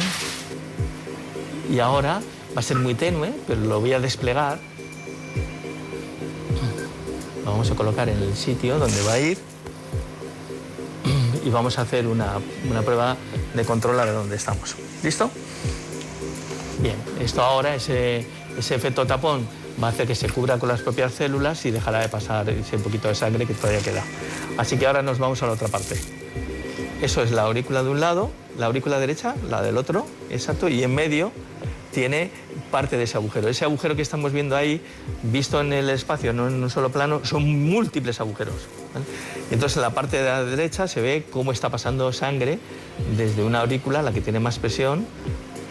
[1.71, 2.21] y ahora
[2.55, 4.59] va a ser muy tenue, pero lo voy a desplegar.
[7.45, 9.37] Lo vamos a colocar en el sitio donde va a ir
[11.45, 13.15] y vamos a hacer una, una prueba
[13.53, 14.75] de control a ver dónde estamos.
[15.03, 15.29] ¿Listo?
[16.79, 18.25] Bien, esto ahora, ese,
[18.57, 19.47] ese efecto tapón
[19.81, 22.79] va a hacer que se cubra con las propias células y dejará de pasar ese
[22.79, 24.03] poquito de sangre que todavía queda.
[24.57, 25.99] Así que ahora nos vamos a la otra parte.
[27.01, 30.81] Eso es la aurícula de un lado, la aurícula derecha, la del otro, exacto, y
[30.83, 31.31] en medio
[31.91, 32.31] tiene
[32.75, 33.47] parte de ese agujero.
[33.47, 34.81] Ese agujero que estamos viendo ahí,
[35.23, 38.67] visto en el espacio, no en un solo plano, son múltiples agujeros.
[38.93, 39.05] ¿vale?
[39.49, 42.59] Entonces en la parte de la derecha se ve cómo está pasando sangre
[43.15, 45.05] desde una aurícula, la que tiene más presión,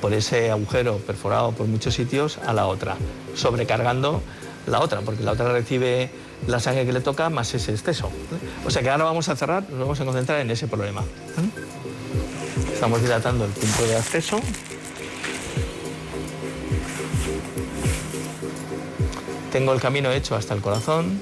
[0.00, 2.96] por ese agujero perforado por muchos sitios a la otra,
[3.34, 4.22] sobrecargando
[4.66, 6.08] la otra, porque la otra recibe
[6.46, 8.10] la sangre que le toca más ese exceso.
[8.64, 11.02] O sea que ahora vamos a cerrar, nos vamos a concentrar en ese problema.
[12.72, 14.40] Estamos dilatando el punto de acceso.
[19.54, 21.20] Tengo el camino hecho hasta el corazón.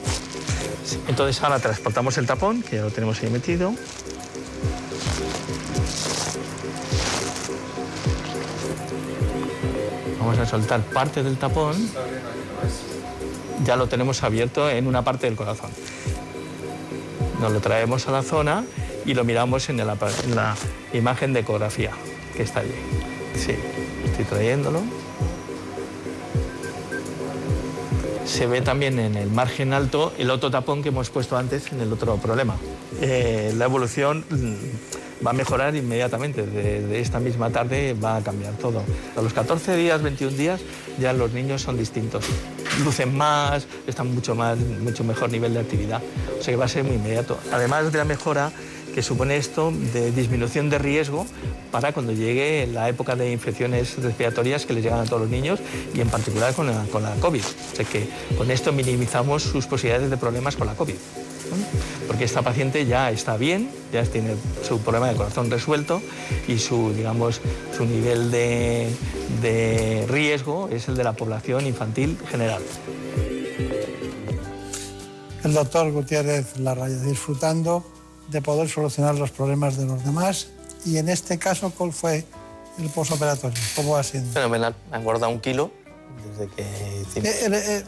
[1.06, 3.74] Entonces ahora transportamos el tapón, que ya lo tenemos ahí metido.
[10.18, 11.76] Vamos a soltar parte del tapón.
[13.66, 15.68] Ya lo tenemos abierto en una parte del corazón.
[17.38, 18.64] Nos lo traemos a la zona
[19.04, 20.56] y lo miramos en la, en la
[20.94, 21.90] imagen de ecografía
[22.34, 22.72] que está allí.
[23.36, 23.54] Sí,
[24.06, 24.80] estoy trayéndolo.
[28.24, 31.80] Se ve también en el margen alto el otro tapón que hemos puesto antes en
[31.80, 32.56] el otro problema.
[33.00, 36.46] Eh, la evolución mm, va a mejorar inmediatamente.
[36.46, 38.82] De, esta misma tarde va a cambiar todo.
[39.16, 40.60] A los 14 días, 21 días,
[40.98, 42.24] ya los niños son distintos.
[42.84, 46.00] Lucen más, están mucho, más, mucho mejor nivel de actividad.
[46.38, 47.38] O sea que va a ser muy inmediato.
[47.52, 48.52] Además de la mejora
[48.94, 51.26] que supone esto de disminución de riesgo
[51.70, 55.60] para cuando llegue la época de infecciones respiratorias que les llegan a todos los niños
[55.94, 57.42] y en particular con la, con la COVID.
[57.42, 60.96] O sea que con esto minimizamos sus posibilidades de problemas con la COVID
[62.06, 64.34] porque esta paciente ya está bien, ya tiene
[64.66, 66.02] su problema de corazón resuelto
[66.48, 67.40] y su, digamos,
[67.76, 68.90] su nivel de,
[69.40, 72.62] de riesgo es el de la población infantil general.
[75.44, 77.84] El doctor Gutiérrez Larraya disfrutando
[78.28, 80.48] de poder solucionar los problemas de los demás
[80.84, 82.24] y en este caso, ¿cuál fue
[82.78, 83.58] el posoperatorio?
[83.76, 84.32] ¿Cómo va siendo?
[84.32, 85.70] Fenomenal, me un kilo
[86.28, 86.62] desde que
[87.02, 87.84] hicimos el, el,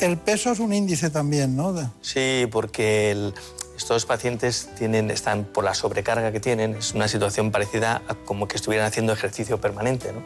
[0.00, 1.74] el, peso es un índice también, ¿no?
[2.00, 3.34] Sí, porque el,
[3.76, 8.46] estos pacientes tienen, están por la sobrecarga que tienen, es una situación parecida a como
[8.46, 10.22] que estuvieran haciendo ejercicio permanente, ¿no?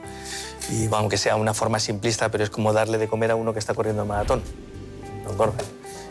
[0.75, 3.59] Y aunque sea una forma simplista, pero es como darle de comer a uno que
[3.59, 4.43] está corriendo el maratón.
[5.25, 5.63] No engorda.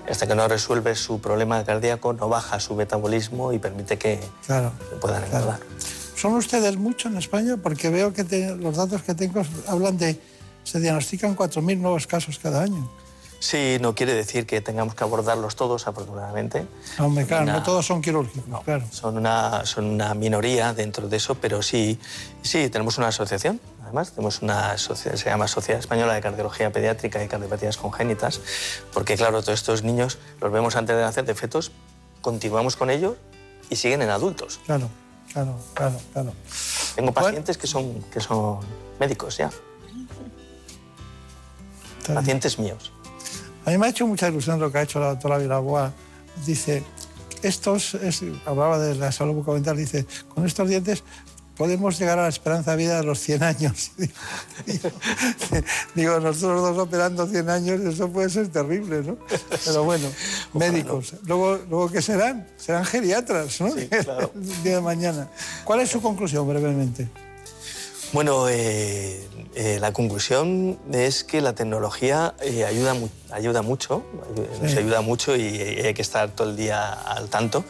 [0.09, 4.71] Hasta que no resuelve su problema cardíaco, no baja su metabolismo y permite que, claro,
[5.01, 5.59] puedan engordar.
[5.59, 5.73] Claro.
[6.15, 7.57] ¿Son ustedes mucho en España?
[7.61, 10.19] Porque veo que te, los datos que tengo hablan de
[10.63, 12.89] se diagnostican 4.000 nuevos casos cada año.
[13.39, 16.65] Sí, no quiere decir que tengamos que abordarlos todos, afortunadamente.
[16.97, 18.85] Hombre, claro, Una- no todos son quirúrgicos, claro.
[18.89, 21.99] Son una, son una minoría dentro de eso, pero sí,
[22.41, 23.59] sí, tenemos una asociación.
[23.93, 28.41] Además, tenemos una sociedad, se llama Sociedad Española de Cardiología Pediátrica y Cardiopatías Congénitas,
[28.91, 31.71] porque claro, todos estos niños los vemos antes de nacer de fetos,
[32.21, 33.17] continuamos con ellos
[33.69, 34.59] y siguen en adultos.
[34.65, 34.89] Claro,
[35.31, 36.33] claro, claro, claro.
[36.95, 38.61] Tengo pacientes que son, que son
[38.99, 39.51] médicos ya.
[42.15, 42.91] Pacientes míos.
[43.63, 45.93] A mí me ha hecho mucha ilusión lo que ha hecho la doctora Vilaboa.
[46.47, 46.83] Dice,
[47.43, 51.03] estos, es- hablaba de la salud bucodental, dice, con estos dientes
[51.63, 53.91] podemos llegar a la esperanza de vida de los 100 años.
[54.65, 54.89] Digo,
[55.95, 59.17] digo, nosotros dos operando 100 años, eso puede ser terrible, ¿no?
[59.63, 60.09] Pero bueno,
[60.53, 61.13] médicos.
[61.25, 62.45] Luego, luego, ¿qué serán?
[62.57, 63.67] Serán geriatras, ¿no?
[63.77, 65.29] El día de mañana.
[65.63, 67.07] ¿Cuál es su conclusión, brevemente?
[68.13, 74.03] Bueno, eh, eh, la conclusión es que la tecnología eh, ayuda, mu- ayuda mucho,
[74.61, 77.65] nos ayuda mucho y hay que estar todo el día al tanto,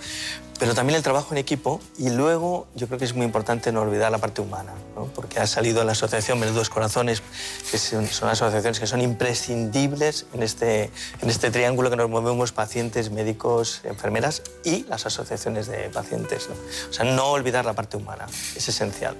[0.59, 3.81] pero también el trabajo en equipo y luego yo creo que es muy importante no
[3.81, 5.05] olvidar la parte humana, ¿no?
[5.05, 7.23] porque ha salido en la asociación Menudos Corazones,
[7.71, 12.51] que son, son asociaciones que son imprescindibles en este, en este triángulo que nos movemos
[12.51, 16.49] pacientes, médicos, enfermeras y las asociaciones de pacientes.
[16.49, 16.55] ¿no?
[16.89, 18.25] O sea, no olvidar la parte humana,
[18.57, 19.15] es esencial.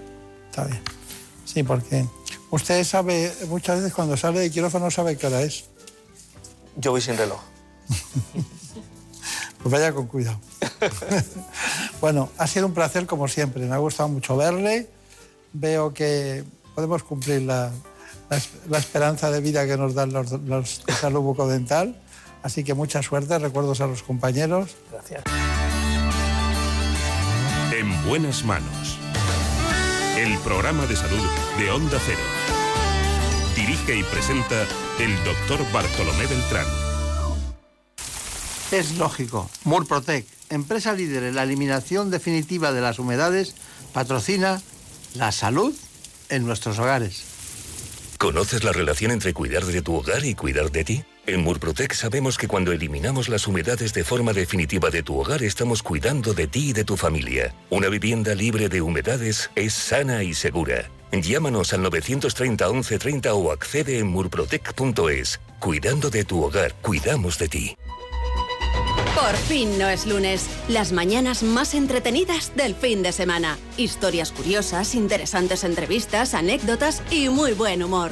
[0.50, 0.82] Está bien.
[1.54, 2.06] Sí, porque
[2.50, 5.66] usted sabe, muchas veces cuando sale de quirófano sabe qué hora es.
[6.78, 7.40] Yo voy sin reloj.
[9.62, 10.38] Pues vaya con cuidado.
[12.02, 13.66] bueno, ha sido un placer como siempre.
[13.66, 14.90] Me ha gustado mucho verle.
[15.54, 16.44] Veo que
[16.76, 17.72] podemos cumplir la,
[18.30, 21.96] la es- la esperanza de vida que nos dan los, los de salud bucodental.
[22.42, 24.72] Así que mucha suerte, recuerdos a los compañeros.
[24.92, 25.24] Gracias.
[27.72, 28.83] En buenas manos.
[30.18, 32.20] El programa de salud de Onda Cero.
[33.56, 34.62] Dirige y presenta
[35.00, 36.68] el doctor Bartolomé Beltrán.
[38.72, 39.50] Es lógico.
[39.64, 43.56] Murprotec, empresa líder en la eliminación definitiva de las humedades,
[43.92, 44.62] patrocina
[45.16, 45.74] la salud
[46.30, 47.24] en nuestros hogares.
[48.20, 51.06] ¿Conoces la relación entre cuidar de tu hogar y cuidar de ti?
[51.26, 55.82] En Murprotec sabemos que cuando eliminamos las humedades de forma definitiva de tu hogar estamos
[55.82, 57.56] cuidando de ti y de tu familia.
[57.70, 60.90] Una vivienda libre de humedades es sana y segura.
[61.14, 65.40] Llámanos al 930 1130 o accede en murprotec.es.
[65.60, 67.78] Cuidando de tu hogar, cuidamos de ti.
[69.16, 70.50] Por fin no es lunes.
[70.68, 73.58] Las mañanas más entretenidas del fin de semana.
[73.78, 78.12] Historias curiosas, interesantes entrevistas, anécdotas y muy buen humor.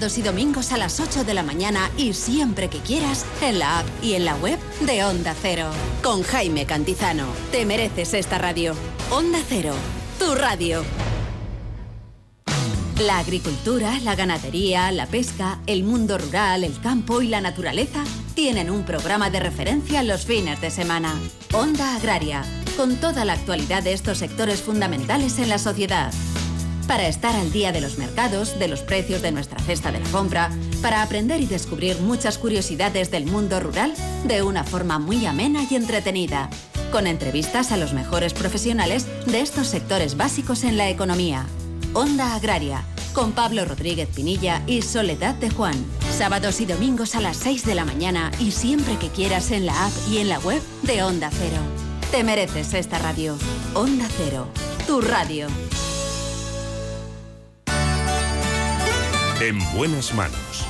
[0.00, 3.86] Y domingos a las 8 de la mañana y siempre que quieras en la app
[4.02, 5.68] y en la web de Onda Cero.
[6.02, 7.26] Con Jaime Cantizano.
[7.52, 8.74] Te mereces esta radio.
[9.10, 9.74] Onda Cero.
[10.18, 10.82] Tu radio.
[12.98, 18.02] La agricultura, la ganadería, la pesca, el mundo rural, el campo y la naturaleza
[18.34, 21.14] tienen un programa de referencia los fines de semana.
[21.52, 22.42] Onda Agraria,
[22.78, 26.10] con toda la actualidad de estos sectores fundamentales en la sociedad.
[26.90, 30.08] Para estar al día de los mercados, de los precios de nuestra cesta de la
[30.08, 30.50] compra,
[30.82, 35.76] para aprender y descubrir muchas curiosidades del mundo rural de una forma muy amena y
[35.76, 36.50] entretenida,
[36.90, 41.46] con entrevistas a los mejores profesionales de estos sectores básicos en la economía.
[41.94, 45.76] Onda Agraria, con Pablo Rodríguez Pinilla y Soledad de Juan.
[46.18, 49.86] Sábados y domingos a las 6 de la mañana y siempre que quieras en la
[49.86, 51.62] app y en la web de Onda Cero.
[52.10, 53.38] Te mereces esta radio.
[53.74, 54.48] Onda Cero,
[54.88, 55.46] tu radio.
[59.40, 60.66] En buenas manos.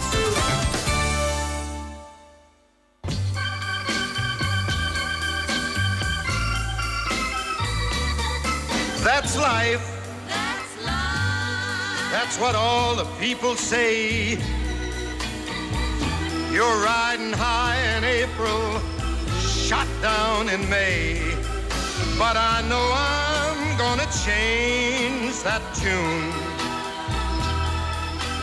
[9.03, 9.81] That's life.
[10.29, 12.13] That's life.
[12.13, 14.39] That's what all the people say.
[16.53, 18.81] You're riding high in April,
[19.41, 21.21] shot down in May.
[22.17, 26.60] But I know I'm gonna change that tune.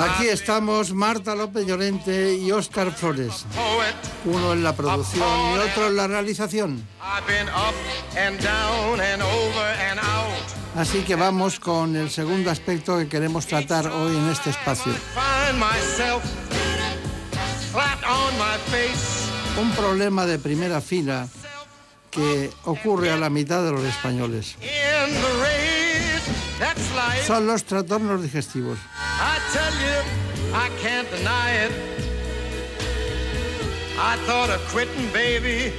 [0.00, 3.46] Aquí estamos Marta López Llorente y Óscar Flores.
[4.24, 6.86] Uno en la producción y otro en la realización.
[10.76, 14.92] Así que vamos con el segundo aspecto que queremos tratar hoy en este espacio.
[19.60, 21.26] Un problema de primera fila
[22.10, 24.56] que ocurre a la mitad de los españoles.
[27.28, 28.78] Son los trastornos digestivos.
[28.78, 30.00] I tell you,
[30.54, 31.72] I can't deny it.
[34.00, 35.70] I thought of quitting, baby,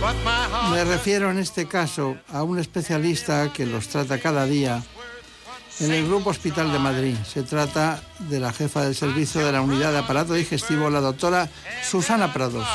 [0.00, 0.72] but my heart.
[0.72, 4.82] Me refiero en este caso a un especialista que los trata cada día
[5.78, 7.14] en el Grupo Hospital de Madrid.
[7.24, 11.48] Se trata de la jefa del servicio de la unidad de aparato digestivo, la doctora
[11.88, 12.66] Susana Prados.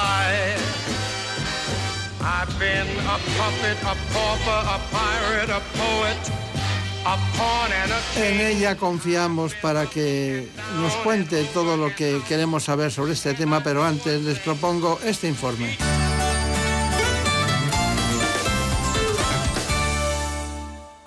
[2.22, 6.51] I've been a puppet, a pauper, a pirate, a poet,
[8.16, 10.48] En ella confiamos para que
[10.80, 15.28] nos cuente todo lo que queremos saber sobre este tema, pero antes les propongo este
[15.28, 15.78] informe.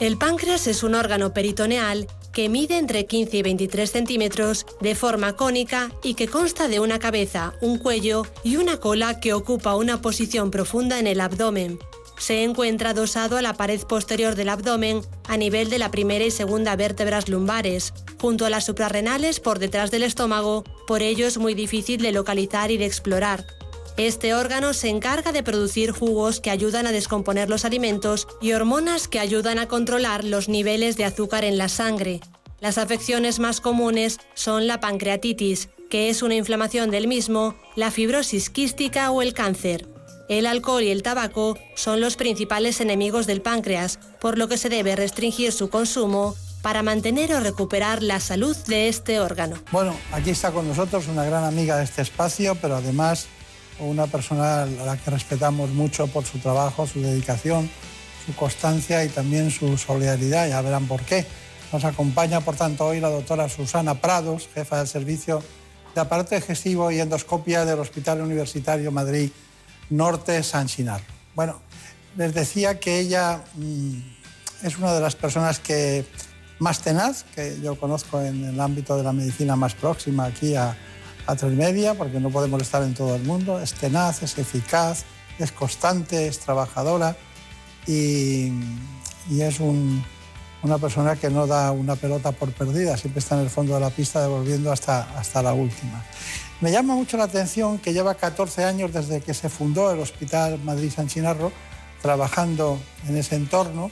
[0.01, 5.34] El páncreas es un órgano peritoneal que mide entre 15 y 23 centímetros de forma
[5.36, 10.03] cónica y que consta de una cabeza, un cuello y una cola que ocupa una
[10.03, 11.78] posición profunda en el abdomen.
[12.19, 16.31] Se encuentra adosado a la pared posterior del abdomen a nivel de la primera y
[16.31, 21.55] segunda vértebras lumbares, junto a las suprarrenales por detrás del estómago, por ello es muy
[21.55, 23.45] difícil de localizar y de explorar.
[23.97, 29.07] Este órgano se encarga de producir jugos que ayudan a descomponer los alimentos y hormonas
[29.07, 32.21] que ayudan a controlar los niveles de azúcar en la sangre.
[32.61, 38.51] Las afecciones más comunes son la pancreatitis, que es una inflamación del mismo, la fibrosis
[38.51, 39.93] quística o el cáncer.
[40.29, 44.70] El alcohol y el tabaco son los principales enemigos del páncreas, por lo que se
[44.70, 49.59] debe restringir su consumo para mantener o recuperar la salud de este órgano.
[49.70, 53.27] Bueno, aquí está con nosotros una gran amiga de este espacio, pero además
[53.79, 57.68] una persona a la que respetamos mucho por su trabajo, su dedicación,
[58.25, 60.49] su constancia y también su solidaridad.
[60.49, 61.27] Ya verán por qué.
[61.70, 65.43] Nos acompaña, por tanto, hoy la doctora Susana Prados, jefa del servicio
[65.95, 69.31] de aparato digestivo y endoscopia del Hospital Universitario Madrid
[69.91, 70.66] Norte San.
[71.35, 71.61] Bueno,
[72.16, 73.97] les decía que ella mm,
[74.62, 76.05] es una de las personas que
[76.59, 80.76] más tenaz que yo conozco en el ámbito de la medicina más próxima aquí a,
[81.26, 83.61] a tres media, porque no podemos estar en todo el mundo.
[83.61, 85.05] Es tenaz, es eficaz,
[85.39, 87.16] es constante, es trabajadora
[87.87, 88.53] y,
[89.30, 90.05] y es un-
[90.62, 93.80] una persona que no da una pelota por perdida, siempre está en el fondo de
[93.80, 96.03] la pista devolviendo hasta, hasta la última.
[96.65, 100.59] Me llama mucho la atención que lleva 14 años desde que se fundó el Hospital
[100.65, 101.53] Madrid San Chinarro
[102.01, 103.91] trabajando en ese entorno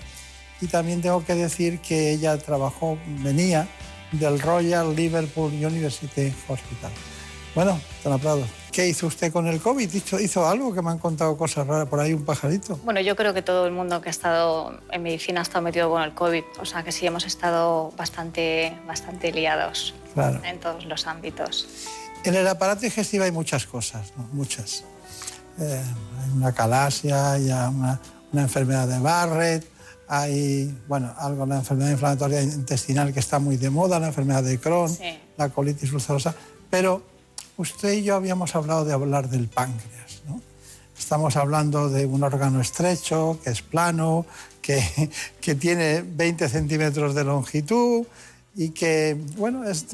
[0.59, 3.68] y también tengo que decir que ella trabajó, venía
[4.12, 6.91] del Royal Liverpool University Hospital.
[7.55, 8.43] Bueno, don Prado,
[8.73, 9.93] ¿qué hizo usted con el COVID?
[9.93, 12.79] ¿Hizo, hizo algo que me han contado cosas raras por ahí, un pajarito?
[12.85, 15.91] Bueno, yo creo que todo el mundo que ha estado en medicina ha estado metido
[15.91, 20.41] con el COVID, o sea que sí hemos estado bastante, bastante liados Claro.
[20.43, 21.68] en todos los ámbitos.
[22.25, 24.29] En el aparato digestivo hay muchas cosas, ¿no?
[24.33, 24.85] muchas.
[25.59, 25.83] Eh,
[26.20, 28.01] hay una calasia, hay una,
[28.33, 29.66] una enfermedad de Barrett,
[30.09, 34.59] hay, bueno, algo, la enfermedad inflamatoria intestinal que está muy de moda, la enfermedad de
[34.59, 34.97] Crohn,
[35.37, 36.35] la colitis ulcerosa,
[36.70, 37.03] pero
[37.57, 40.41] usted y yo habíamos hablado de hablar del páncreas, ¿no?
[40.99, 44.27] Estamos hablando de un órgano estrecho, que es plano,
[44.61, 44.83] que,
[45.41, 48.07] que tiene 20 centímetros de longitud
[48.55, 49.87] y que, bueno, es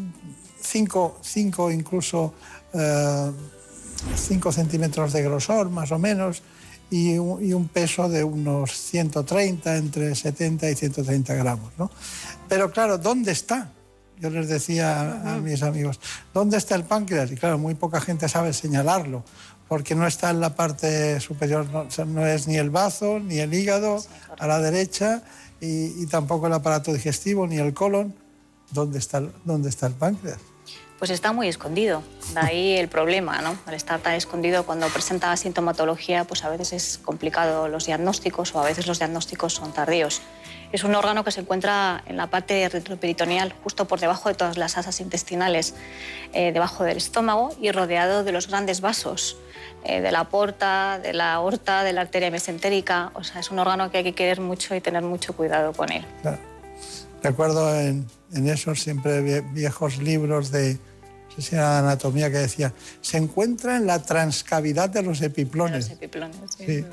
[0.70, 2.34] 5 incluso
[4.14, 6.42] 5 centímetros de grosor, más o menos,
[6.90, 11.72] y un, y un peso de unos 130, entre 70 y 130 gramos.
[11.78, 11.90] ¿no?
[12.48, 13.72] Pero claro, ¿dónde está?
[14.18, 16.00] Yo les decía a, a mis amigos,
[16.34, 17.30] ¿dónde está el páncreas?
[17.30, 19.22] Y claro, muy poca gente sabe señalarlo,
[19.68, 23.20] porque no está en la parte superior, no, o sea, no es ni el bazo,
[23.20, 24.02] ni el hígado
[24.38, 25.22] a la derecha,
[25.60, 28.14] y, y tampoco el aparato digestivo, ni el colon.
[28.70, 30.38] ¿Dónde está, ¿Dónde está el páncreas?
[30.98, 32.02] Pues está muy escondido,
[32.34, 33.56] de ahí el problema, ¿no?
[33.66, 38.60] Al estar tan escondido cuando presenta sintomatología, pues a veces es complicado los diagnósticos o
[38.60, 40.22] a veces los diagnósticos son tardíos.
[40.72, 44.58] Es un órgano que se encuentra en la parte retroperitoneal, justo por debajo de todas
[44.58, 45.74] las asas intestinales,
[46.32, 49.36] eh, debajo del estómago y rodeado de los grandes vasos,
[49.84, 53.12] eh, de la porta, de la aorta, de la arteria mesentérica.
[53.14, 55.92] O sea, es un órgano que hay que querer mucho y tener mucho cuidado con
[55.92, 56.04] él.
[57.22, 60.78] Recuerdo en, en esos siempre vie- viejos libros de
[61.42, 65.88] sé si era de anatomía que decía, se encuentra en la transcavidad de los epiplones.
[65.88, 66.84] Los epiplones, sí, Sí.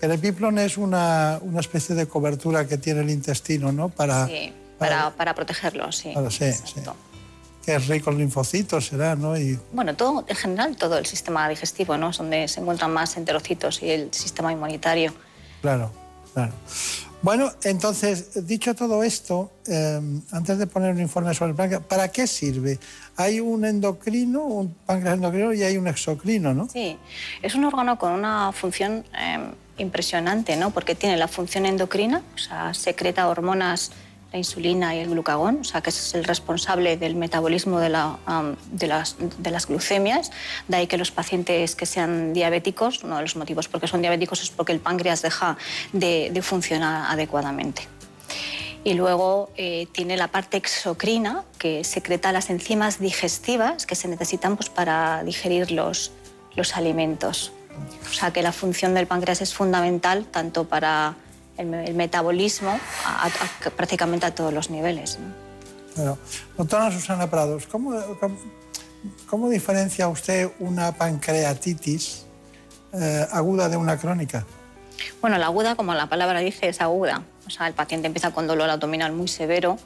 [0.00, 3.88] El epiplón es una, una especie de cobertura que tiene el intestino, ¿no?
[3.88, 6.10] Para, Sí, para, para protegerlos, sí.
[6.14, 6.80] para- sí, sí.
[7.64, 9.38] Que es rico en linfocitos, será, ¿no?
[9.38, 12.10] Y Bueno, todo, en general todo el sistema digestivo, ¿no?
[12.10, 15.14] Es donde se encuentran más enterocitos y el sistema inmunitario.
[15.60, 15.92] Claro,
[16.34, 16.52] claro.
[17.22, 20.00] Bueno, entonces, dicho todo esto, eh,
[20.32, 22.80] antes de poner un informe sobre el páncreas, ¿para qué sirve?
[23.16, 26.68] Hay un endocrino, un páncreas endocrino y hay un exocrino, ¿no?
[26.68, 26.98] Sí,
[27.40, 29.38] es un órgano con una función eh,
[29.78, 30.70] impresionante, ¿no?
[30.70, 33.92] Porque tiene la función endocrina, o sea, secreta hormonas,
[34.32, 39.16] la insulina y el glucagón, o sea, que es el responsable del metabolismo de, las,
[39.18, 40.30] de glucemias.
[40.68, 44.00] De ahí que los pacientes que sean diabéticos, uno de los motivos por qué son
[44.00, 45.58] diabéticos es porque el páncreas deja
[45.92, 47.82] de, de funcionar adecuadamente.
[48.84, 54.56] Y luego eh, tiene la parte exocrina, que secreta las enzimas digestivas que se necesitan
[54.56, 56.10] pues, para digerir los,
[56.56, 57.52] los alimentos.
[58.10, 61.14] O sea que la función del páncreas es fundamental tanto para
[61.56, 65.18] el, me- el metabolismo a- a- a- prácticamente a todos los niveles.
[65.18, 65.34] ¿no?
[65.96, 66.18] Bueno,
[66.56, 68.36] doctora Susana Prados, ¿cómo, cómo,
[69.28, 72.24] cómo diferencia usted una pancreatitis
[72.94, 74.44] eh, aguda de una crónica?
[75.20, 77.22] Bueno, la aguda, como la palabra dice, es aguda.
[77.46, 79.78] O sea, el paciente empieza con dolor abdominal muy severo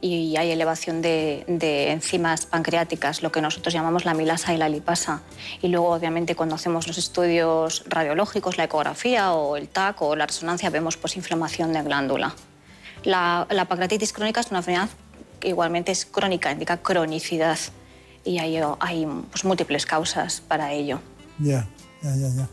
[0.00, 4.68] y hay elevación de, de enzimas pancreáticas, lo que nosotros llamamos la milasa y la
[4.68, 5.22] lipasa.
[5.60, 10.26] Y luego, obviamente, cuando hacemos los estudios radiológicos, la ecografía o el TAC o la
[10.26, 12.34] resonancia, vemos pues, inflamación de glándula.
[13.02, 14.88] La, la pancreatitis crónica es una enfermedad
[15.40, 17.58] que igualmente es crónica, indica cronicidad.
[18.24, 21.00] Y hay, hay pues, múltiples causas para ello.
[21.38, 21.66] Ya,
[22.02, 22.48] ya, ya, ya.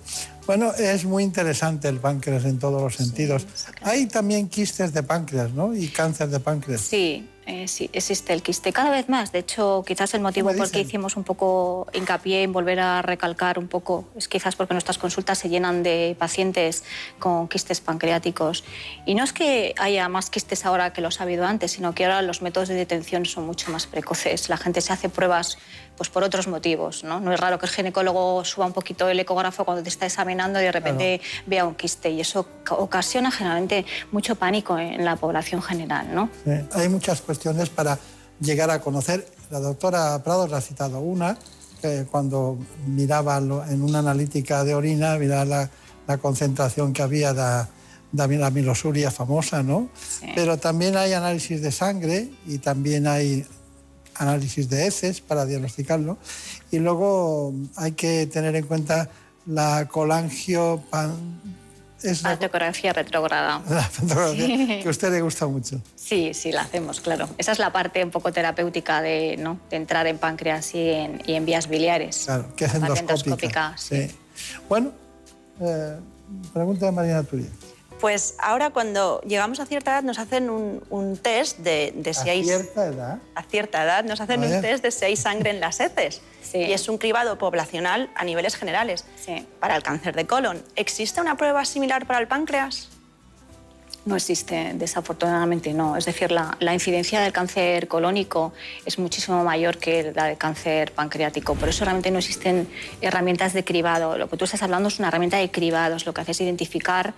[0.48, 3.48] Bueno, es muy interesante el páncreas en todos los sentidos.
[3.82, 5.76] Hay también quistes de páncreas, ¿no?
[5.76, 6.82] Y cáncer de páncreas.
[6.82, 9.32] Sí, eh, sí, existe el quiste cada vez más.
[9.32, 12.80] De hecho, quizás el motivo ¿Cómo por el que hicimos un poco hincapié en volver
[12.80, 16.84] a recalcar un poco es quizás porque nuestras consultas se llenan de pacientes
[17.20, 18.64] con quistes pancreáticos.
[19.06, 22.06] Y no es que haya más quistes ahora que los ha habido antes, sino que
[22.06, 24.50] ahora los métodos de detención son mucho más precoces.
[24.50, 25.60] La gente se hace pruebas
[25.98, 27.04] pues, por otros motivos.
[27.04, 27.20] ¿no?
[27.20, 30.60] no es raro que el ginecólogo suba un poquito el ecógrafo cuando te está examinando
[30.60, 32.10] y de repente vea un quiste.
[32.10, 36.14] Y eso ca- ocasiona generalmente mucho pánico en la población general.
[36.14, 36.30] ¿no?
[36.44, 37.98] Sí, Hay muchas cuestiones para
[38.40, 39.28] llegar a conocer.
[39.52, 41.38] La doctora Prados ha citado una,
[41.82, 45.70] que cuando miraba en una analítica de orina, miraba la,
[46.08, 47.66] la concentración que había de,
[48.12, 49.90] de la milosuria famosa, ¿no?
[50.34, 53.46] Pero también hay análisis de sangre y también hay
[54.16, 56.18] análisis de heces para diagnosticarlo.
[56.72, 59.10] Y luego hay que tener en cuenta
[59.46, 60.84] la colangio...
[62.02, 63.62] es la, Ecografía retrógrada.
[63.70, 64.80] la fotografía Sí.
[64.82, 65.82] que a usted le gusta mucho.
[65.96, 67.28] Sí, sí, la hacemos, claro.
[67.38, 69.60] Esa es la parte un poco terapéutica de, ¿no?
[69.70, 72.24] de entrar en páncreas y en, y en vías biliares.
[72.26, 73.02] Claro, que es endoscópica.
[73.02, 74.08] endoscópica, sí.
[74.08, 74.16] Sí.
[74.68, 74.92] Bueno,
[75.62, 75.96] eh,
[76.54, 77.48] pregunta de Marina Turia.
[78.00, 82.30] Pues ahora cuando llegamos a cierta edad nos hacen un, un test de, de si
[82.30, 82.44] A hay...
[82.44, 83.20] cierta edad.
[83.36, 84.58] A cierta edad nos hacen Vaya.
[84.58, 86.22] un test de si hay sangre en las heces.
[86.54, 89.04] Y es un cribado poblacional a niveles generales
[89.60, 90.64] para el cáncer de colon.
[90.78, 92.90] ¿Existe una prueba similar para el páncreas?
[94.06, 95.98] No existe, desafortunadamente no.
[95.98, 98.54] Es decir, la, la incidencia del cáncer colónico
[98.86, 101.56] es muchísimo mayor que la del cáncer pancreático.
[101.56, 102.70] Por eso realmente no existen
[103.02, 104.18] herramientas de cribado.
[104.18, 106.06] Lo que tú estás hablando es una herramienta de cribados.
[106.06, 107.16] Lo que hace es identificar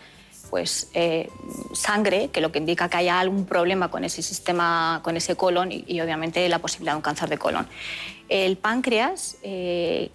[0.49, 1.29] pues, eh,
[1.73, 5.71] sangre, que lo que indica que haya algún problema con ese sistema, con ese colon
[5.71, 7.67] y, obviamente la posibilidad de un cáncer de colon.
[8.29, 10.09] El páncreas eh,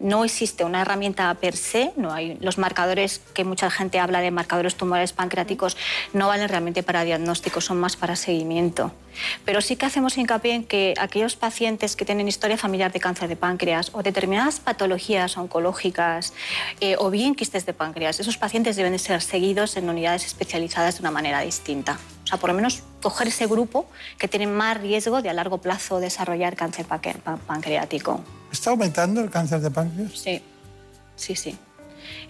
[0.00, 4.30] no existe una herramienta per se, no hay los marcadores que mucha gente habla de
[4.30, 5.76] marcadores tumorales pancreáticos
[6.12, 8.92] no valen realmente para diagnóstico, son más para seguimiento.
[9.44, 13.28] Pero sí que hacemos hincapié en que aquellos pacientes que tienen historia familiar de cáncer
[13.28, 16.32] de páncreas o determinadas patologías oncológicas
[16.80, 20.96] eh, o bien quistes de páncreas, esos pacientes deben de ser seguidos en unidades especializadas
[20.96, 21.98] de una manera distinta.
[22.24, 23.86] O sea, por lo menos coger ese grupo
[24.18, 28.22] que tiene más riesgo de a largo plazo desarrollar cáncer pancreático.
[28.52, 30.12] ¿Está aumentando el cáncer de páncreas?
[30.12, 30.42] Sí,
[31.16, 31.58] sí, sí.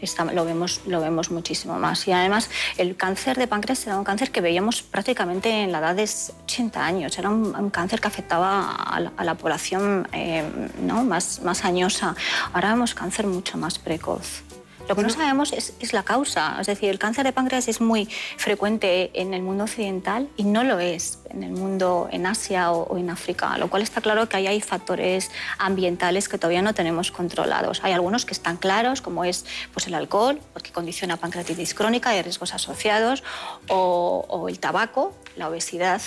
[0.00, 2.06] Está- lo, vemos, lo vemos muchísimo más.
[2.08, 5.94] Y además, el cáncer de páncreas era un cáncer que veíamos prácticamente en la edad
[5.94, 6.08] de
[6.44, 7.18] 80 años.
[7.18, 10.44] Era un, un cáncer que afectaba a la, a la población eh,
[10.82, 11.04] ¿no?
[11.04, 12.14] más, más añosa.
[12.52, 14.42] Ahora vemos cáncer mucho más precoz.
[14.88, 16.56] Lo que no sabemos es, es la causa.
[16.60, 18.08] Es decir, el cáncer de páncreas es muy
[18.38, 22.84] frecuente en el mundo occidental y no lo es en el mundo, en Asia o,
[22.84, 26.72] o en África, lo cual está claro que ahí hay factores ambientales que todavía no
[26.72, 27.84] tenemos controlados.
[27.84, 32.22] Hay algunos que están claros, como es pues, el alcohol, porque condiciona pancreatitis crónica y
[32.22, 33.22] riesgos asociados,
[33.68, 36.00] o, o el tabaco, la obesidad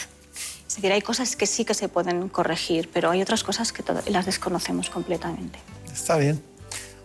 [0.68, 3.84] Es decir, hay cosas que sí que se pueden corregir, pero hay otras cosas que
[4.10, 5.60] las desconocemos completamente.
[5.94, 6.42] Está bien.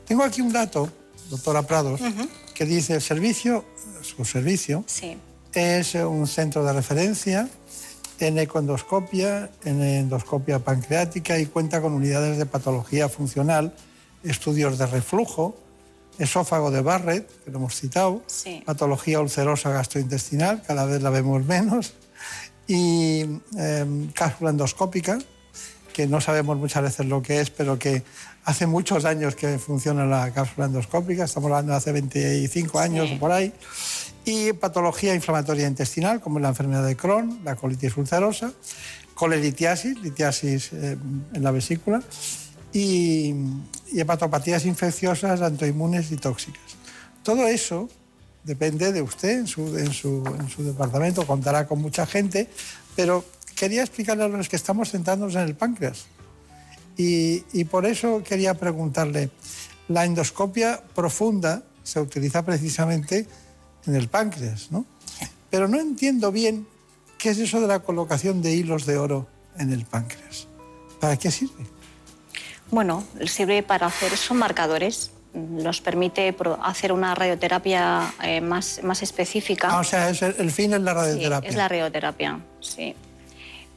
[0.07, 0.89] Tengo aquí un dato,
[1.31, 2.01] doctora Prados,
[2.55, 3.65] que dice el servicio,
[4.03, 5.17] su servicio, Sí.
[5.53, 7.49] es un centro de referencia
[8.19, 13.75] en ecoendoscopia, en endoscopia pancreática y cuenta con unidades de patología funcional,
[14.23, 15.57] estudios de reflujo,
[16.19, 18.63] esófago de Barrett, que lo hemos citado, Sí.
[18.65, 21.93] patología ulcerosa gastrointestinal, cada vez la vemos menos,
[22.67, 23.25] y
[24.15, 25.19] cápsula endoscópica,
[25.93, 28.03] que no sabemos muchas veces lo que es, pero que
[28.47, 33.17] hace muchos años que funciona la cápsula endoscópica, estamos hablando de hace 25 años Sí.
[33.17, 33.53] o por ahí,
[34.25, 38.53] y patología inflamatoria intestinal, como la enfermedad de Crohn, la colitis ulcerosa,
[39.15, 40.97] coleritiasis, litiasis eh,
[41.35, 42.03] en la vesícula,
[42.73, 43.35] y,
[43.93, 46.63] y hepatopatías infecciosas, autoinmunes y tóxicas.
[47.25, 47.89] Todo eso
[48.45, 52.49] depende de usted en su, en su, en su departamento, contará con mucha gente,
[52.95, 53.25] pero
[53.57, 56.07] quería explicarle a los que estamos centrándonos en el páncreas.
[56.97, 59.31] Y, y por eso quería preguntarle,
[59.89, 63.27] la endoscopia profunda se utiliza precisamente
[63.87, 64.85] en el páncreas, ¿no?
[65.51, 66.67] Pero no entiendo bien
[67.19, 69.27] qué es eso de la colocación de hilos de oro
[69.59, 70.49] en el páncreas.
[71.01, 71.67] ¿Para qué sirve?
[72.71, 79.69] Bueno, sirve para hacer, son marcadores, nos permite hacer una radioterapia eh, más, más específica.
[79.71, 81.49] Ah, o sea, es el, el fin es la radioterapia.
[81.49, 82.95] Sí, es la radioterapia, sí.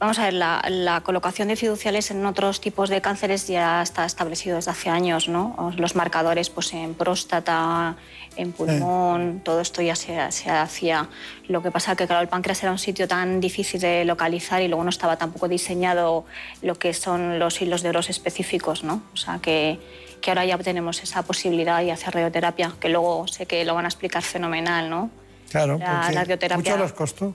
[0.00, 4.06] Vamos a ver, la, la colocación de fiduciales en otros tipos de cánceres ya está
[4.06, 5.74] establecido desde hace años, ¿no?
[5.76, 7.96] Los marcadores pues, en próstata,
[8.34, 11.08] en pulmón, todo esto ya se, se hacía.
[11.48, 14.68] Lo que pasa que, claro, el páncreas era un sitio tan difícil de localizar y
[14.68, 16.24] luego no estaba tampoco diseñado
[16.62, 19.02] lo que son los hilos de oro específicos, ¿no?
[19.12, 19.78] O sea, que,
[20.22, 23.84] que ahora ya tenemos esa posibilidad y hacer radioterapia, que luego sé que lo van
[23.84, 25.10] a explicar fenomenal, ¿no?
[25.50, 27.34] Claro, La radioterapia- mucho les costó.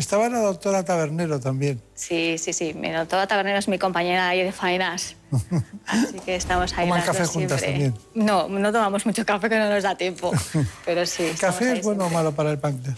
[0.00, 1.82] Estaba la doctora Tabernero también.
[1.94, 2.72] Sí, sí, sí.
[2.72, 5.14] Mi doctora Tabernero es mi compañera ahí de faenas.
[5.86, 7.90] Así que estamos ahí Toman café juntas siempre.
[7.90, 7.94] también.
[8.14, 10.32] No, no tomamos mucho café que no nos da tiempo.
[10.86, 11.24] Pero sí.
[11.24, 12.96] ¿El estamos café es bueno o malo para el páncreas?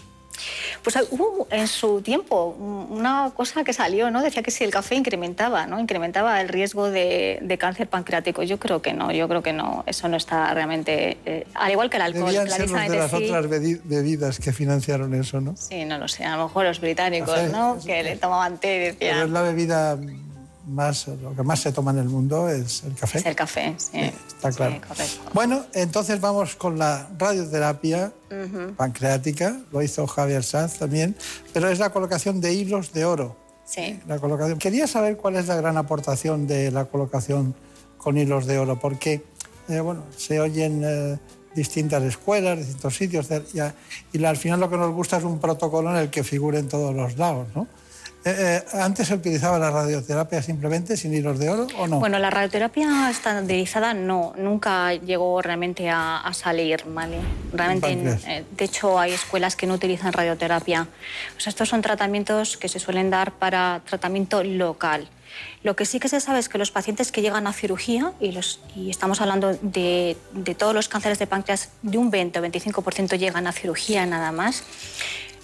[0.81, 2.55] Pues hubo en su tiempo
[2.89, 4.21] una cosa que salió, ¿no?
[4.21, 5.79] Decía que si el café incrementaba, ¿no?
[5.79, 8.43] Incrementaba el riesgo de, de cáncer pancreático.
[8.43, 9.83] Yo creo que no, yo creo que no.
[9.87, 11.17] Eso no está realmente...
[11.25, 13.25] eh, al igual que el alcohol, Debían ser los de las sí.
[13.25, 15.55] otras bebidas que financiaron eso, ¿no?
[15.55, 16.25] Sí, no lo sé.
[16.25, 17.77] A lo mejor los británicos, ¿no?
[17.85, 19.33] Que le tomaban té y Pero es decían...
[19.33, 19.97] la bebida
[20.67, 23.19] más, lo que más se toma en el mundo es el café.
[23.19, 23.99] Es el café, sí.
[23.99, 24.79] Está claro.
[24.95, 25.19] Sí.
[25.33, 28.73] Bueno, entonces vamos con la radioterapia Ujú.
[28.75, 31.15] pancreática, lo hizo Javier Sanz también,
[31.51, 33.35] pero es la colocación de hilos de oro.
[33.65, 33.99] Sí.
[34.07, 34.59] La colocación.
[34.59, 37.55] Quería saber cuál es la gran aportación de la colocación
[37.97, 39.23] con hilos de oro, porque
[39.69, 41.17] eh, bueno, se oyen eh,
[41.55, 45.97] distintas escuelas, distintos sitios, y, al final lo que nos gusta es un protocolo en
[45.97, 47.47] el que figure en todos los lados.
[47.55, 47.67] ¿no?
[48.25, 51.99] Eh, eh, ¿Antes se utilizaba la radioterapia simplemente sin hilos de oro o no?
[51.99, 57.17] Bueno, la radioterapia estandarizada no, nunca llegó realmente a, a salir, ¿vale?
[57.51, 60.87] Realmente, eh, de hecho, hay escuelas que no utilizan radioterapia.
[61.35, 65.09] O sea, estos son tratamientos que se suelen dar para tratamiento local.
[65.63, 68.31] Lo que sí que se sabe es que los pacientes que llegan a cirugía, y,
[68.31, 72.43] los, y estamos hablando de, de todos los cánceres de páncreas, de un 20 o
[72.43, 74.63] 25% llegan a cirugía nada más,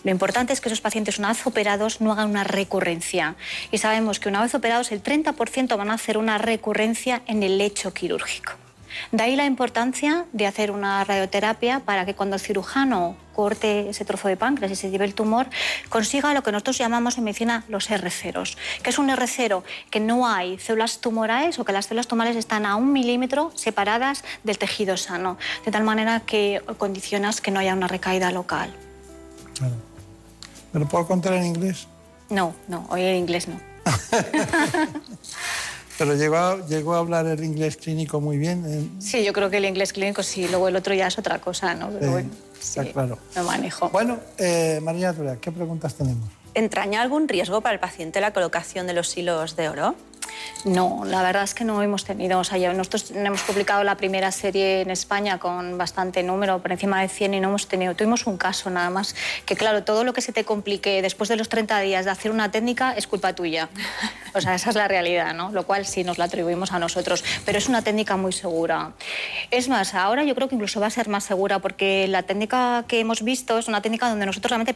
[0.04, 3.36] lo importante es que esos pacientes, una vez operados, no hagan una recurrencia.
[3.72, 7.58] Y sabemos que una vez operados, el 30% van a hacer una recurrencia en el
[7.58, 8.54] lecho quirúrgico.
[9.12, 14.04] De ahí la importancia de hacer una radioterapia para que cuando el cirujano corte ese
[14.04, 15.47] trozo de páncreas y se lleve el tumor,
[15.89, 20.28] consiga lo que nosotros llamamos en medicina los R0, que es un R0 que no
[20.28, 24.97] hay células tumorales o que las células tumorales están a un milímetro separadas del tejido
[24.97, 28.74] sano, de tal manera que condicionas que no haya una recaída local.
[30.74, 31.88] ¿Me lo puedo contar en inglés?
[32.30, 33.59] No, no, hoy en inglés no.
[35.97, 38.63] Pero llegó a, llegó a hablar el inglés clínico muy bien.
[38.65, 41.39] eh, Sí, yo creo que el inglés clínico sí, luego el otro ya es otra
[41.39, 41.89] cosa, ¿no?
[41.89, 43.17] Pero bueno, está sí, claro.
[43.36, 43.89] lo manejo.
[43.89, 46.30] Bueno, eh, María Turia, ¿qué preguntas tenemos?
[46.53, 49.95] ¿Entraña algún riesgo para el paciente la colocación de los hilos de oro?
[50.65, 54.32] No, la verdad es que no hemos tenido, o sea, nosotros hemos publicado la primera
[54.32, 58.27] serie en España con bastante número, por encima de 100 y no hemos tenido, tuvimos
[58.27, 59.15] un caso nada más,
[59.45, 62.32] que claro, todo lo que se te complique después de los 30 días de hacer
[62.32, 63.69] una técnica es culpa tuya.
[64.34, 65.51] O sea, esa es la realidad, ¿no?
[65.51, 68.93] Lo cual sí nos la atribuimos a nosotros, pero es una técnica muy segura.
[69.51, 72.86] Es más, ahora yo creo que incluso va a ser más segura porque la técnica
[72.88, 74.73] que hemos visto es una técnica donde nosotros realmente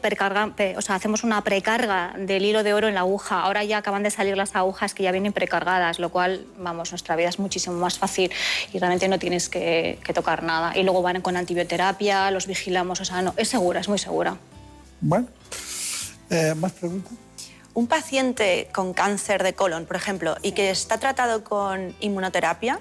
[0.78, 3.42] o sea, hacemos una precarga del hilo de oro en la aguja.
[3.42, 7.16] Ahora ya acaban de salir las agujas que ya vienen precargadas, lo cual, vamos, nuestra
[7.16, 8.32] vida es muchísimo más fácil
[8.72, 10.78] y realmente no tienes que, que tocar nada.
[10.78, 14.38] Y luego van con antibioterapia, los vigilamos, o sea, no, es segura, es muy segura.
[15.02, 15.28] Bueno,
[16.30, 17.14] eh, ¿más preguntas?
[17.74, 22.80] Un paciente con cáncer de colon, por ejemplo, y que está tratado con inmunoterapia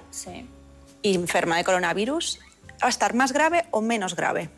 [1.01, 2.39] y enferma de coronavirus,
[2.81, 4.49] ¿va a estar más grave o menos grave?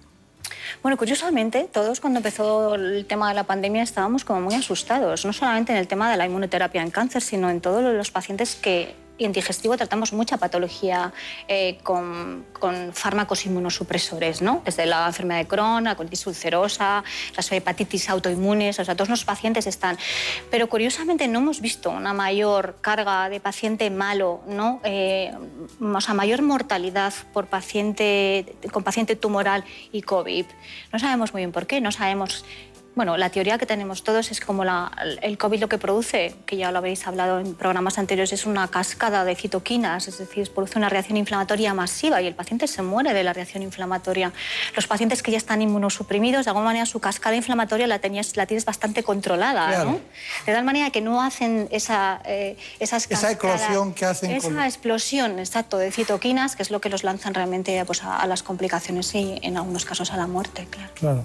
[0.84, 5.34] Bueno, curiosamente, todos cuando empezó el tema de la pandemia estábamos como muy asustados, no
[5.34, 8.94] solamente en el tema de la inmunoterapia en cáncer, sino en todos los pacientes que
[9.18, 11.13] y en digestivo tratamos mucha patología
[11.47, 14.61] eh, con, con, fármacos inmunosupresores, ¿no?
[14.66, 17.03] desde la enfermedad de Crohn, la colitis ulcerosa,
[17.36, 19.97] las hepatitis autoinmunes, o sea, todos los pacientes están.
[20.51, 24.82] Pero curiosamente no hemos visto una mayor carga de paciente malo, ¿no?
[24.84, 25.34] Eh,
[25.82, 30.45] o sea, mayor mortalidad por paciente, con paciente tumoral y COVID.
[30.91, 32.45] No sabemos muy bien por qué, no sabemos
[32.96, 34.89] bueno, la teoría que tenemos todos es como la,
[35.22, 38.70] el COVID lo que produce, que ya lo habéis hablado en programas anteriores, es una
[38.70, 43.14] cascada de citoquinas, es decir, produce una reacción inflamatoria masiva y el paciente se muere
[43.14, 44.32] de la reacción inflamatoria.
[44.76, 48.46] Los pacientes que ya están inmunosuprimidos, de alguna manera su cascada inflamatoria la, tenías, la
[48.46, 50.00] tienes bastante controlada, ¿no?
[50.46, 55.39] De tal manera que no hacen esa, eh, esas Esa eclosión que hacen Esa explosión,
[55.39, 59.14] exacto, de citoquinas, que es lo que los lanzan realmente pues, a, a las complicaciones
[59.16, 60.93] y en algunos casos a la muerte, claro.
[60.96, 61.24] Claro,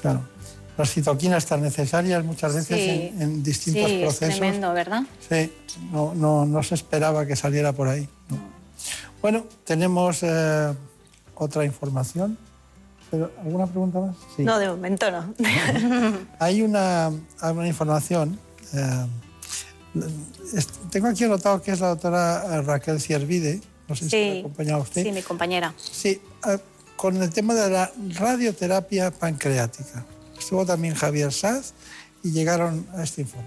[0.00, 0.37] claro
[0.78, 4.28] las citoquinas tan necesarias muchas veces en, distintos sí, procesos.
[4.28, 5.02] Es tremendo, ¿verdad?
[5.28, 5.52] Sí,
[5.90, 8.08] no, no, no se esperaba que saliera por ahí.
[9.20, 10.72] Bueno, tenemos eh,
[11.34, 12.38] otra información.
[13.42, 14.16] ¿Alguna pregunta más?
[14.38, 15.34] No, de momento no.
[16.38, 17.10] Hay una,
[17.42, 18.38] una información.
[18.72, 19.06] Eh,
[20.92, 23.60] tengo aquí anotado que es la doctora Raquel Ciervide.
[23.88, 25.02] No sé si me acompaña usted.
[25.02, 25.74] Sí, mi compañera.
[25.76, 26.58] Sí, eh,
[26.94, 30.04] con el tema de la radioterapia pancreática
[30.48, 31.74] estuvo también Javier Saz
[32.22, 33.46] y llegaron a este informe.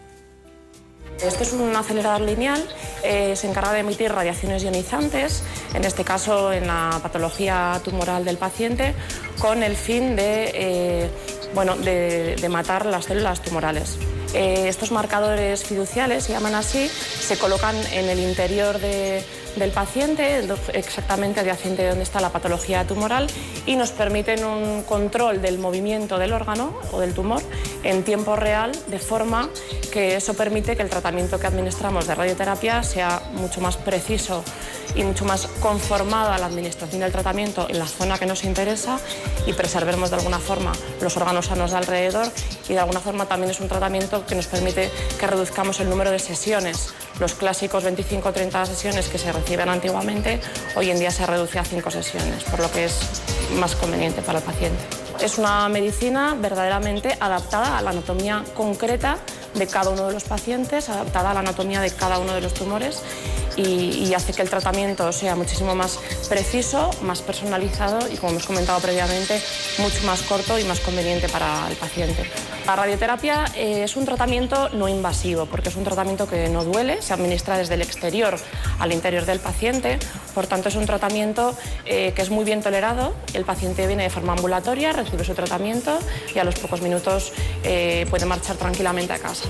[1.26, 2.64] Este es un acelerador lineal,
[3.04, 5.42] eh, se encarga de emitir radiaciones ionizantes,
[5.74, 8.94] en este caso en la patología tumoral del paciente,
[9.40, 11.10] con el fin de, eh,
[11.56, 13.98] bueno, de, matar las células tumorales.
[14.36, 19.24] Eh, estos marcadores fiduciales, se llaman así, se colocan en el interior de,
[19.56, 23.28] del paciente, exactamente adyacente de donde está la patología tumoral,
[23.66, 27.42] y nos permiten un control del movimiento del órgano o del tumor
[27.84, 29.50] en tiempo real, de forma
[29.92, 34.44] que eso permite que el tratamiento que administramos de radioterapia sea mucho más preciso
[34.96, 39.00] y mucho más conformado a la administración del tratamiento en la zona que nos interesa
[39.46, 40.72] y preservemos de alguna forma
[41.02, 42.28] los órganos sanos de alrededor
[42.68, 44.90] y de alguna forma también es un tratamiento que nos permite
[45.20, 46.94] que reduzcamos el número de sesiones.
[47.20, 50.40] Los clásicos 25 o 30 sesiones que se reciben antiguamente,
[50.76, 53.00] hoy en día se reduce a 5 sesiones, por lo que es
[53.60, 54.82] más conveniente para el paciente.
[55.20, 59.18] Es una medicina verdaderamente adaptada a la anatomía concreta
[59.54, 62.54] de cada uno de los pacientes, adaptada a la anatomía de cada uno de los
[62.54, 63.04] tumores
[63.58, 65.98] y, hace que el tratamiento sea muchísimo más
[66.28, 69.42] preciso, más personalizado y, como hemos comentado previamente,
[69.78, 72.30] mucho más corto y más conveniente para el paciente.
[72.66, 77.02] La radioterapia eh, es un tratamiento no invasivo porque es un tratamiento que no duele,
[77.02, 78.38] se administra desde el exterior
[78.80, 79.98] al interior del paciente,
[80.36, 84.10] por tanto es un tratamiento eh, que es muy bien tolerado, el paciente viene de
[84.10, 85.98] forma ambulatoria, recibe su tratamiento
[86.34, 87.34] y a los pocos minutos
[87.64, 89.46] eh, puede marchar tranquilamente a casa.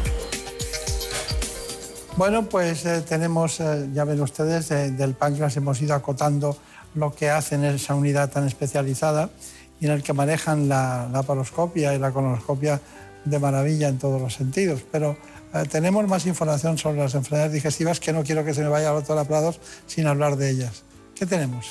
[2.21, 6.55] Bueno, pues eh, tenemos, eh, ya ven ustedes, del páncreas hemos ido acotando
[6.93, 9.31] lo que hacen en esa unidad tan especializada
[9.79, 12.79] y en el que manejan la, la paroscopia y la colonoscopia
[13.25, 14.83] de maravilla en todos los sentidos.
[14.91, 15.17] Pero
[15.55, 18.91] eh, tenemos más información sobre las enfermedades digestivas que no quiero que se me vaya
[18.91, 20.83] al otro Prados sin hablar de ellas.
[21.15, 21.65] ¿Qué tenemos?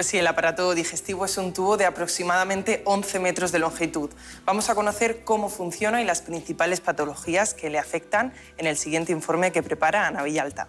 [0.00, 4.08] Pues sí, el aparato digestivo es un tubo de aproximadamente 11 metros de longitud.
[4.46, 9.12] Vamos a conocer cómo funciona y las principales patologías que le afectan en el siguiente
[9.12, 10.68] informe que prepara Ana Villalta.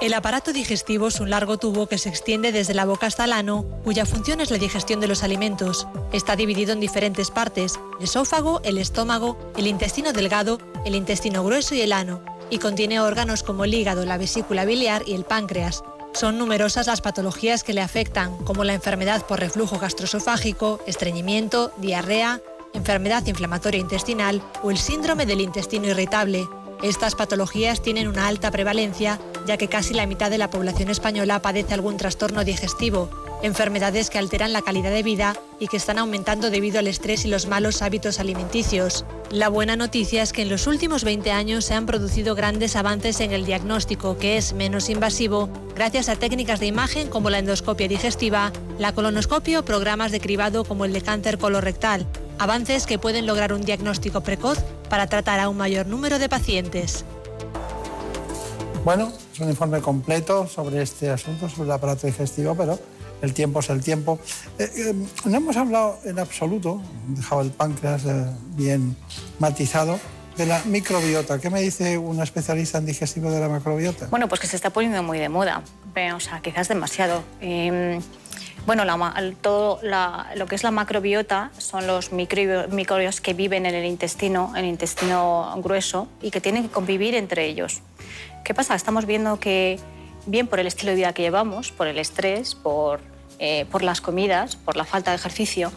[0.00, 3.32] El aparato digestivo es un largo tubo que se extiende desde la boca hasta el
[3.32, 5.86] ano, cuya función es la digestión de los alimentos.
[6.12, 11.76] Está dividido en diferentes partes, el esófago, el estómago, el intestino delgado, el intestino grueso
[11.76, 12.20] y el ano,
[12.50, 15.84] y contiene órganos como el hígado, la vesícula biliar y el páncreas.
[16.14, 22.40] Son numerosas las patologías que le afectan, como la enfermedad por reflujo gastroesofágico, estreñimiento, diarrea,
[22.74, 26.46] enfermedad inflamatoria intestinal o el síndrome del intestino irritable.
[26.82, 31.40] Estas patologías tienen una alta prevalencia, ya que casi la mitad de la población española
[31.40, 33.08] padece algún trastorno digestivo,
[33.42, 37.28] enfermedades que alteran la calidad de vida y que están aumentando debido al estrés y
[37.28, 39.04] los malos hábitos alimenticios.
[39.30, 43.20] La buena noticia es que en los últimos 20 años se han producido grandes avances
[43.20, 47.86] en el diagnóstico, que es menos invasivo, gracias a técnicas de imagen como la endoscopia
[47.86, 52.08] digestiva, la colonoscopia o programas de cribado como el de cáncer colorectal,
[52.38, 54.58] avances que pueden lograr un diagnóstico precoz
[54.88, 57.04] para tratar a un mayor número de pacientes.
[58.84, 62.78] Bueno, es un informe completo sobre este asunto, sobre el aparato digestivo, pero
[63.22, 64.18] el tiempo es el tiempo.
[64.58, 68.26] Eh, eh, no hemos hablado en absoluto, dejado el páncreas eh,
[68.56, 68.96] bien
[69.38, 69.98] matizado,
[70.36, 71.38] de la microbiota.
[71.38, 74.08] ¿Qué me dice una especialista en digestivo de la macrobiota?
[74.10, 75.62] Bueno, pues que se está poniendo muy de moda,
[76.14, 77.22] o sea, quizás demasiado.
[78.64, 83.84] Bueno, la, todo lo que es la macrobiota son los microbios que viven en el
[83.84, 87.82] intestino, en el intestino grueso y que tienen que convivir entre ellos.
[88.44, 88.76] ¿Qué pasa?
[88.76, 89.80] Estamos viendo que,
[90.26, 93.00] bien por el estilo de vida que llevamos, por el estrés, por,
[93.40, 95.72] eh, por las comidas, por la falta de ejercicio,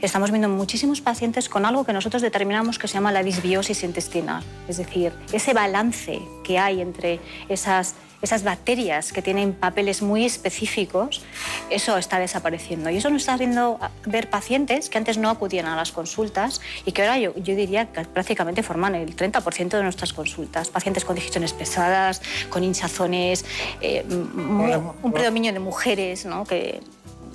[0.00, 4.42] estamos viendo muchísimos pacientes con algo que nosotros determinamos que se llama la disbiosis intestinal,
[4.68, 11.22] es decir, ese balance que hay entre esas esas bacterias que tienen papeles muy específicos,
[11.70, 12.90] eso está desapareciendo.
[12.90, 16.92] Y eso nos está haciendo ver pacientes que antes no acudían a las consultas y
[16.92, 20.68] que ahora yo, yo diría que prácticamente forman el 30% de nuestras consultas.
[20.68, 22.20] Pacientes con digestiones pesadas,
[22.50, 23.44] con hinchazones,
[23.80, 26.44] eh, un predominio de mujeres, ¿no?
[26.44, 26.80] que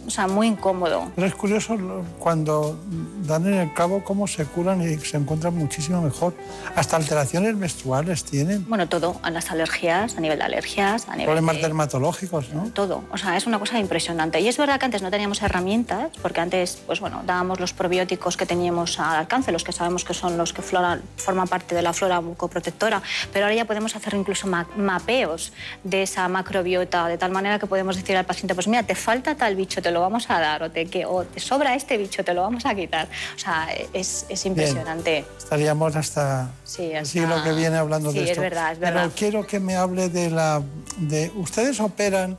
[0.05, 1.11] o sea, muy incómodo.
[1.15, 1.77] Pero es curioso
[2.19, 2.79] cuando
[3.25, 6.33] dan en el cabo cómo se curan y se encuentran muchísimo mejor.
[6.75, 8.65] Hasta alteraciones menstruales tienen.
[8.67, 12.69] Bueno, todo, a las alergias, a nivel de alergias, a nivel Problemas dermatológicos, ¿no?
[12.73, 14.39] Todo, o sea, es una cosa impresionante.
[14.39, 18.37] Y es verdad que antes no teníamos herramientas, porque antes, pues bueno, dábamos los probióticos
[18.37, 21.93] que teníamos al alcance, los que sabemos que son los que forman parte de la
[21.93, 23.01] flora bucoprotectora,
[23.31, 27.95] pero ahora ya podemos hacer incluso mapeos de esa macrobiota, de tal manera que podemos
[27.95, 30.71] decir al paciente, pues mira, te falta tal bicho, te lo vamos a dar, o
[30.71, 33.07] te, que, o te sobra este bicho, te lo vamos a quitar.
[33.35, 35.25] O sea, es, es impresionante.
[35.37, 38.25] Estaríamos hasta sí, el siglo que viene hablando de esto.
[38.25, 39.01] Sí, es verdad, es verdad.
[39.03, 40.61] Pero quiero que me hable de la...
[40.97, 42.37] De, ¿Ustedes operan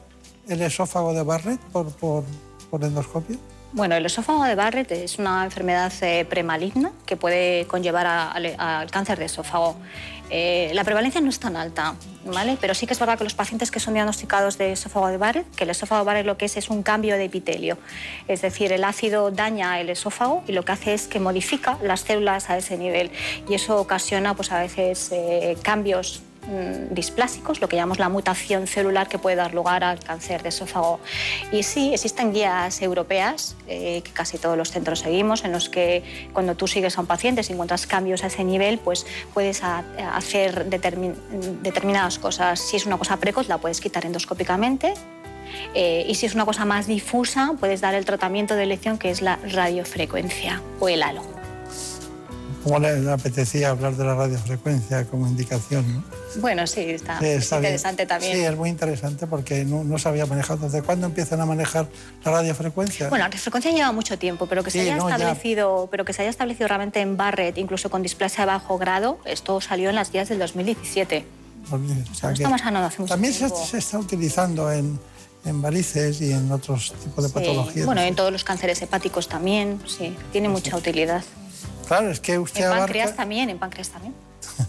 [0.49, 2.25] el esófago de Barrett por, por,
[2.71, 3.39] por endoscopio?
[3.73, 9.19] Bueno, el esófago de Barrett es una enfermedad eh, premaligna que puede conllevar al cáncer
[9.19, 9.75] de esófago.
[10.31, 11.95] Eh, la prevalencia no es tan alta,
[12.25, 12.57] ¿vale?
[12.61, 15.55] pero sí que es verdad que los pacientes que son diagnosticados de esófago de Barrett,
[15.55, 17.77] que el esófago de Barrett lo que es es un cambio de epitelio,
[18.27, 22.01] es decir, el ácido daña el esófago y lo que hace es que modifica las
[22.01, 23.11] células a ese nivel
[23.49, 28.67] y eso ocasiona pues, a veces eh, cambios Mm, displásicos, lo que llamamos la mutación
[28.67, 31.01] celular que puede dar lugar al cáncer de esófago.
[31.53, 36.03] Y sí, existen guías europeas, eh, que casi todos los centros seguimos, en los que
[36.33, 40.67] cuando tú sigues a un paciente, si encuentras cambios a ese nivel, pues puedes hacer
[40.67, 42.61] determinadas cosas.
[42.61, 44.95] Si es una cosa precoz, la puedes quitar endoscópicamente,
[45.75, 49.11] eh, y si es una cosa más difusa, puedes dar el tratamiento de elección que
[49.11, 51.34] es la radiofrecuencia o el halo.
[52.65, 55.85] ¿Cómo le apetecía hablar de la radiofrecuencia como indicación?
[55.97, 56.03] ¿no?
[56.41, 58.33] Bueno, sí, está, interesante también.
[58.33, 60.67] Sí, es muy interesante porque no, no se había manejado.
[60.67, 61.87] ¿Desde cuándo empiezan a manejar
[62.25, 63.11] la radiofrecuencia?
[63.11, 66.31] Bueno, la radiofrecuencia lleva mucho tiempo, pero que se haya establecido, pero que se haya
[66.31, 70.31] establecido realmente en Barrett, incluso con displasia de bajo grado, esto salió en las guías
[70.31, 71.27] del 2017.
[71.71, 74.99] O sea, estamos hace mucho También Se, se, está utilizando en,
[75.45, 77.85] en varices y en otros tipos de patologías.
[77.85, 81.23] Bueno, en todos los cánceres hepáticos también, sí, tiene mucha utilidad.
[81.87, 84.15] Claro, es que usted En páncreas también, en páncreas también.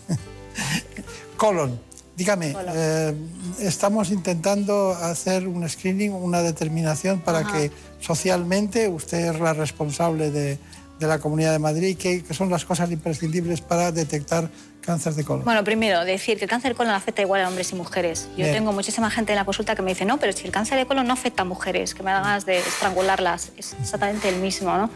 [1.37, 1.79] Colon.
[2.15, 3.13] Dígame, eh,
[3.59, 10.57] estamos intentando hacer un screening, una determinación para que socialmente usted es la responsable de,
[10.97, 14.49] de la Comunidad de Madrid, que, que son las cosas imprescindibles para detectar
[14.85, 15.43] cáncer de colon?
[15.43, 18.27] Bueno, primero, decir que el cáncer de colon afecta igual a hombres y mujeres.
[18.37, 20.77] Yo tengo muchísima gente en la consulta que me dice, no, pero si el cáncer
[20.77, 24.77] de colon no afecta a mujeres, que me hagas de estrangularlas, es exactamente el mismo,
[24.77, 24.89] ¿no?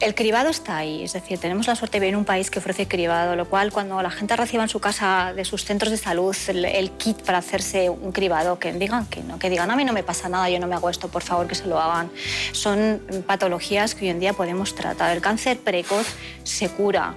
[0.00, 2.58] El cribado está ahí, es decir, tenemos la suerte de vivir en un país que
[2.58, 5.96] ofrece cribado, lo cual cuando la gente reciba en su casa de sus centros de
[5.96, 9.84] salud el, kit para hacerse un cribado, que digan que no, que digan, a mí
[9.84, 12.10] no me pasa nada, yo no me hago esto, por favor, que se lo hagan.
[12.52, 15.14] Son patologías que hoy en día podemos tratar.
[15.14, 16.06] El cáncer precoz
[16.44, 17.14] se cura,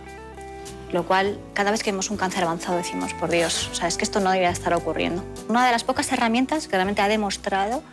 [0.91, 3.97] lo cual cada vez que vemos un cáncer avanzado decimos, por Dios, o sea, es
[3.97, 5.23] que esto no debería estar ocurriendo.
[5.47, 7.83] Una de las pocas herramientas que realmente ha demostrado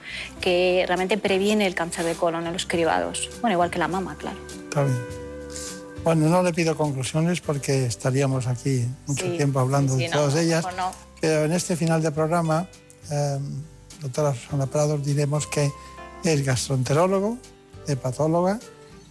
[0.40, 3.30] que realmente previene el cáncer de colon en los cribados.
[3.40, 4.38] Bueno, igual que la mama, claro.
[4.48, 5.26] Está bien.
[6.04, 10.64] Bueno, no le pido conclusiones porque estaríamos aquí mucho tiempo hablando de todas ellas,
[11.20, 12.68] pero en este final de programa,
[13.10, 13.38] eh,
[14.00, 15.68] doctora Susana Prados, diremos que
[16.22, 17.38] es gastroenterólogo,
[17.88, 18.60] hepatóloga,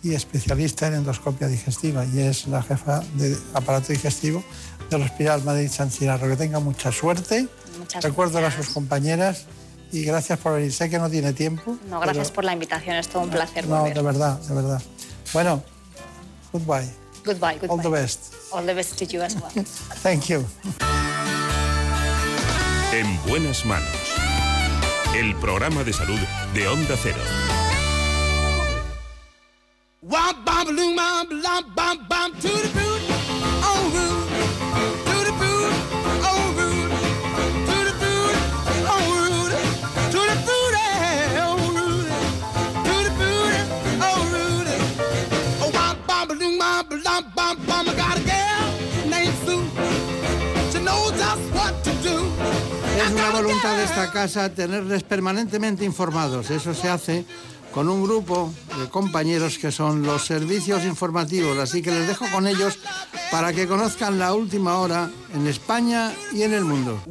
[0.06, 4.43] y especialista en endoscopia digestiva y es la jefa de aparato digestivo
[4.91, 6.30] del Hospital Madrid San Chirarro.
[6.30, 7.47] Que tenga mucha suerte.
[7.80, 9.45] Muchas Recuerdo a sus compañeras
[9.91, 10.72] y gracias por venir.
[10.72, 11.76] Sé que no tiene tiempo.
[11.89, 13.68] No, gracias por la invitación, es todo un placer.
[13.68, 14.82] No, de verdad, de verdad.
[15.34, 15.64] Bueno,
[16.53, 16.88] goodbye.
[17.26, 17.70] Goodbye, goodbye.
[17.70, 18.34] All the best.
[18.51, 19.49] All the best to you as well.
[20.03, 20.45] Thank you.
[22.93, 23.89] En buenas manos.
[25.16, 26.20] El programa de salud
[26.53, 27.18] de Onda Cero.
[52.95, 56.51] Es una voluntad de esta casa tenerles permanentemente informados.
[56.51, 57.26] Eso se hace
[57.76, 61.58] con un grupo de compañeros que son los servicios informativos.
[61.60, 62.80] Así que les dejo con ellos
[63.30, 67.02] para que conozcan la última hora en España y en el mundo.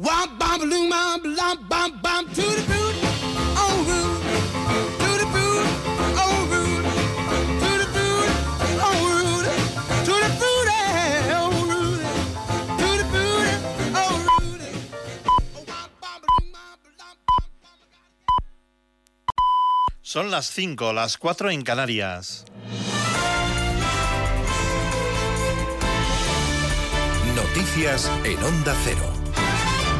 [20.07, 22.45] Son las 5, las 4 en Canarias.
[27.35, 29.11] Noticias en Onda Cero.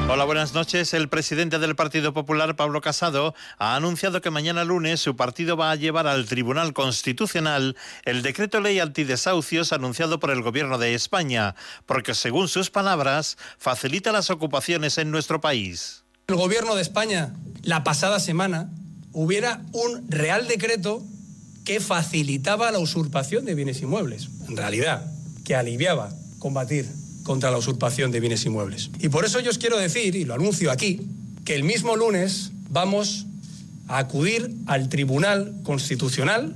[0.08, 0.94] Hola, buenas noches.
[0.94, 5.72] El presidente del Partido Popular, Pablo Casado, ha anunciado que mañana lunes su partido va
[5.72, 11.56] a llevar al Tribunal Constitucional el decreto ley antidesahucios anunciado por el Gobierno de España,
[11.88, 16.04] porque según sus palabras, facilita las ocupaciones en nuestro país.
[16.28, 17.34] El Gobierno de España,
[17.64, 18.70] la pasada semana,
[19.16, 21.02] hubiera un real decreto
[21.64, 24.30] que facilitaba la usurpación de bienes inmuebles.
[24.48, 25.12] En realidad,
[25.44, 26.86] que aliviaba combatir
[27.24, 28.92] contra la usurpación de bienes inmuebles.
[29.00, 31.02] Y por eso yo os quiero decir, y lo anuncio aquí,
[31.44, 33.26] que el mismo lunes vamos
[33.88, 36.56] a acudir al Tribunal Constitucional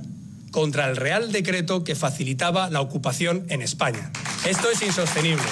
[0.52, 4.12] contra el Real Decreto que facilitaba la ocupación en España.
[4.46, 5.42] Esto es insostenible.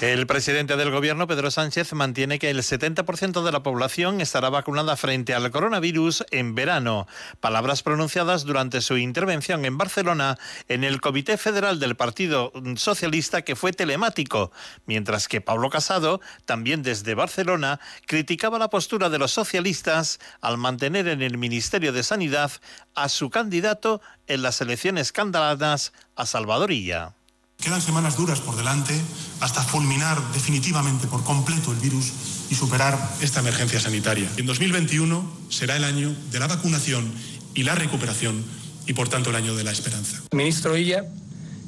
[0.00, 4.96] El presidente del gobierno, Pedro Sánchez, mantiene que el 70% de la población estará vacunada
[4.96, 7.06] frente al coronavirus en verano.
[7.40, 10.38] Palabras pronunciadas durante su intervención en Barcelona
[10.68, 14.52] en el Comité Federal del Partido Socialista que fue telemático,
[14.86, 21.08] mientras que Pablo Casado, también desde Barcelona, criticaba la postura de los socialistas al mantener
[21.08, 22.52] en el Ministerio de Sanidad
[22.94, 27.16] a su candidato en las elecciones candalanas a Salvadorilla.
[27.60, 28.94] Quedan semanas duras por delante
[29.40, 32.12] hasta fulminar definitivamente por completo el virus
[32.48, 34.30] y superar esta emergencia sanitaria.
[34.38, 37.12] En 2021 será el año de la vacunación
[37.54, 38.42] y la recuperación
[38.86, 40.22] y por tanto el año de la esperanza.
[40.32, 41.04] Ministro Illa,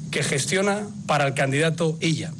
[0.09, 2.33] que gestiona para el candidato Illa.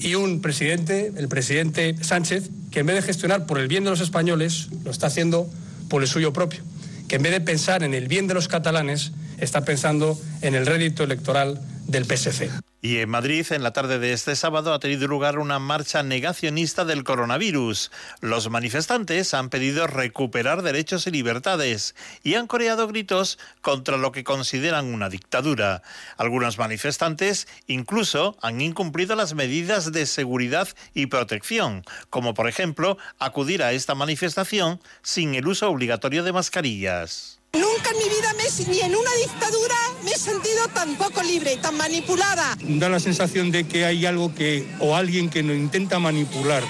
[0.00, 3.90] Y un presidente, el presidente Sánchez, que en vez de gestionar por el bien de
[3.90, 5.50] los españoles, lo está haciendo
[5.88, 6.62] por el suyo propio.
[7.06, 10.66] Que en vez de pensar en el bien de los catalanes, está pensando en el
[10.66, 12.50] rédito electoral del PSC.
[12.80, 16.84] Y en Madrid, en la tarde de este sábado, ha tenido lugar una marcha negacionista
[16.84, 17.90] del coronavirus.
[18.20, 24.22] Los manifestantes han pedido recuperar derechos y libertades y han coreado gritos contra lo que
[24.22, 25.82] consideran una dictadura.
[26.18, 33.64] Algunos manifestantes incluso han incumplido las medidas de seguridad y protección, como por ejemplo acudir
[33.64, 37.37] a esta manifestación sin el uso obligatorio de mascarillas.
[37.52, 39.74] Nunca en mi vida, me, ni en una dictadura,
[40.04, 42.56] me he sentido tan poco libre, tan manipulada.
[42.60, 46.62] Da la sensación de que hay algo que o alguien que nos intenta manipular.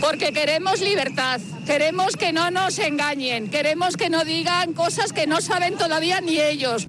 [0.00, 5.40] Porque queremos libertad, queremos que no nos engañen, queremos que no digan cosas que no
[5.40, 6.88] saben todavía ni ellos.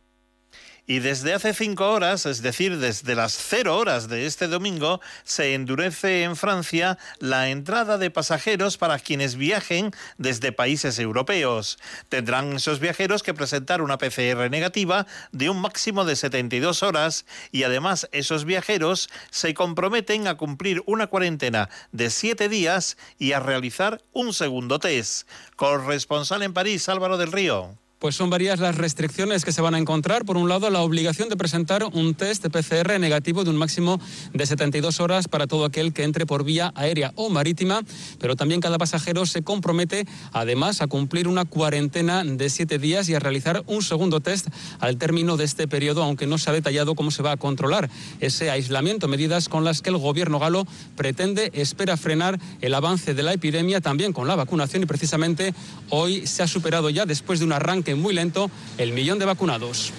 [0.88, 5.55] Y desde hace cinco horas, es decir, desde las cero horas de este domingo, se
[5.55, 11.79] endurece en Francia la entrada de pasajeros para quienes viajen desde países europeos.
[12.09, 17.63] Tendrán esos viajeros que presentar una PCR negativa de un máximo de 72 horas y
[17.63, 24.03] además esos viajeros se comprometen a cumplir una cuarentena de siete días y a realizar
[24.13, 25.27] un segundo test.
[25.55, 27.75] Corresponsal en París, Álvaro del Río.
[28.06, 30.26] Pues son varias las restricciones que se van a encontrar.
[30.26, 33.99] Por un lado, la obligación de presentar un test de PCR negativo de un máximo
[34.32, 37.82] de 72 horas para todo aquel que entre por vía aérea o marítima,
[38.20, 43.16] pero también cada pasajero se compromete además a cumplir una cuarentena de siete días y
[43.16, 44.49] a realizar un segundo test
[44.80, 47.89] al término de este periodo, aunque no se ha detallado cómo se va a controlar
[48.20, 53.24] ese aislamiento, medidas con las que el gobierno galo pretende, espera frenar el avance de
[53.24, 55.56] la epidemia también con la vacunación y precisamente
[55.89, 59.93] hoy se ha superado ya después de un arranque muy lento el millón de vacunados.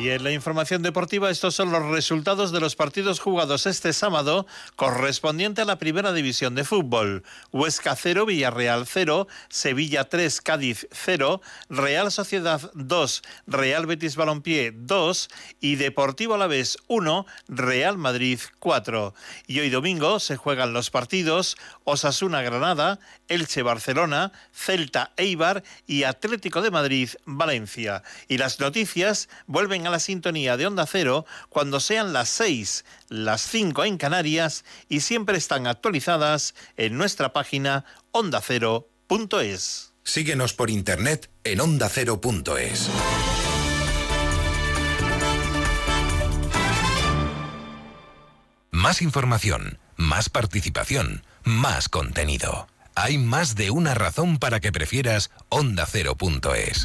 [0.00, 4.46] Y en la información deportiva, estos son los resultados de los partidos jugados este sábado
[4.76, 7.24] correspondiente a la primera división de fútbol.
[7.50, 15.30] Huesca 0, Villarreal 0, Sevilla 3, Cádiz 0, Real Sociedad 2, Real Betis Balompié 2
[15.60, 19.14] y Deportivo Alavés 1, Real Madrid 4.
[19.48, 26.62] Y hoy domingo se juegan los partidos Osasuna Granada, Elche Barcelona, Celta Eibar y Atlético
[26.62, 28.04] de Madrid Valencia.
[28.28, 33.42] Y las noticias vuelven a la sintonía de Onda Cero cuando sean las 6, las
[33.42, 39.92] 5 en Canarias y siempre están actualizadas en nuestra página ondacero.es.
[40.04, 42.88] Síguenos por internet en ondacero.es.
[48.70, 52.68] Más información, más participación, más contenido.
[52.94, 56.84] hay más de una razón para que prefieras Onda Cero.es.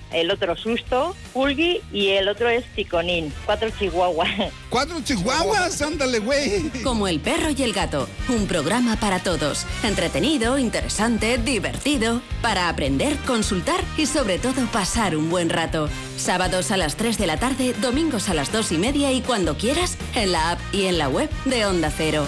[0.13, 3.33] el otro Susto, Pulgi y el otro es Ticonín.
[3.45, 4.29] Cuatro chihuahuas.
[4.69, 5.81] ¡Cuatro chihuahuas!
[5.81, 6.69] ¡Ándale, güey!
[6.83, 9.65] Como el perro y el gato, un programa para todos.
[9.83, 15.89] Entretenido, interesante, divertido, para aprender, consultar y sobre todo pasar un buen rato.
[16.17, 19.57] Sábados a las 3 de la tarde, domingos a las 2 y media y cuando
[19.57, 22.27] quieras, en la app y en la web de Onda Cero.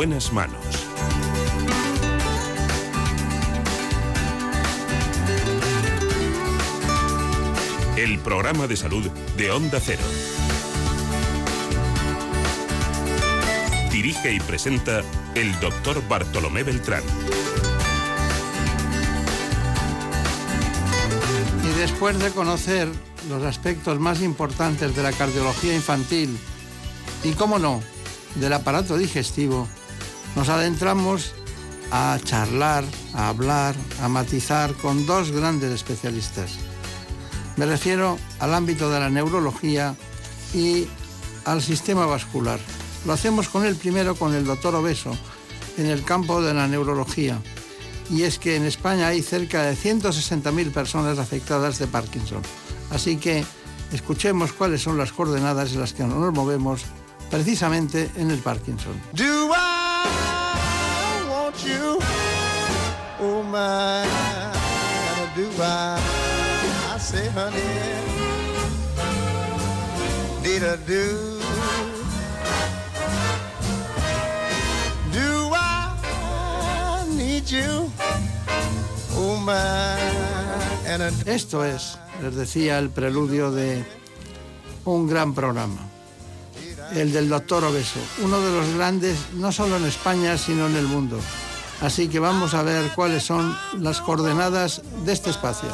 [0.00, 0.64] Buenas manos.
[7.98, 10.00] El programa de salud de Onda Cero.
[13.92, 15.02] Dirige y presenta
[15.34, 17.02] el doctor Bartolomé Beltrán.
[21.62, 22.88] Y después de conocer
[23.28, 26.38] los aspectos más importantes de la cardiología infantil
[27.22, 27.82] y, cómo no,
[28.36, 29.68] del aparato digestivo,
[30.36, 31.32] nos adentramos
[31.90, 36.52] a charlar, a hablar, a matizar con dos grandes especialistas.
[37.56, 39.94] Me refiero al ámbito de la neurología
[40.54, 40.86] y
[41.44, 42.60] al sistema vascular.
[43.06, 45.16] Lo hacemos con el primero, con el doctor Obeso,
[45.76, 47.40] en el campo de la neurología.
[48.10, 52.42] Y es que en España hay cerca de 160.000 personas afectadas de Parkinson.
[52.90, 53.44] Así que
[53.92, 56.82] escuchemos cuáles son las coordenadas en las que nos movemos
[57.30, 59.00] precisamente en el Parkinson.
[81.26, 83.84] Esto es, les decía, el preludio de
[84.84, 85.78] un gran programa,
[86.92, 90.86] el del doctor Obeso, uno de los grandes no solo en España, sino en el
[90.86, 91.18] mundo.
[91.80, 95.68] Así que vamos a ver cuáles son las coordenadas de este espacio.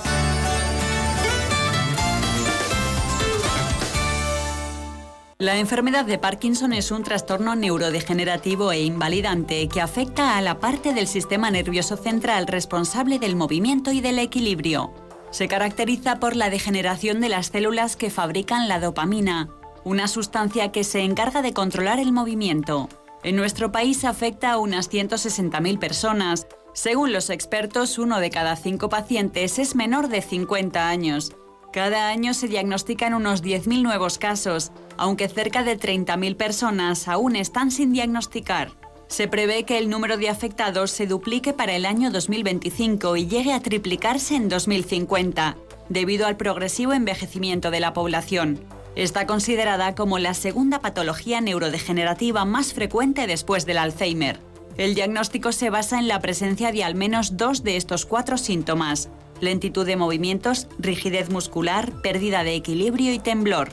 [5.39, 10.95] La enfermedad de Parkinson es un trastorno neurodegenerativo e invalidante que afecta a la parte
[10.95, 14.95] del sistema nervioso central responsable del movimiento y del equilibrio.
[15.31, 19.51] Se caracteriza por la degeneración de las células que fabrican la dopamina,
[19.85, 22.89] una sustancia que se encarga de controlar el movimiento.
[23.27, 26.47] En nuestro país afecta a unas 160.000 personas.
[26.75, 31.33] Según los expertos, uno de cada cinco pacientes es menor de 50 años.
[31.73, 37.73] Cada año se diagnostican unos 10.000 nuevos casos, aunque cerca de 30.000 personas aún están
[37.73, 38.71] sin diagnosticar.
[39.09, 43.53] Se prevé que el número de afectados se duplique para el año 2025 y llegue
[43.55, 45.57] a triplicarse en 2050,
[45.89, 48.61] debido al progresivo envejecimiento de la población.
[48.97, 54.41] Está considerada como la segunda patología neurodegenerativa más frecuente después del Alzheimer.
[54.79, 59.11] El diagnóstico se basa en la presencia de al menos dos de estos cuatro síntomas,
[59.39, 63.69] lentitud de movimientos, rigidez muscular, pérdida de equilibrio y temblor.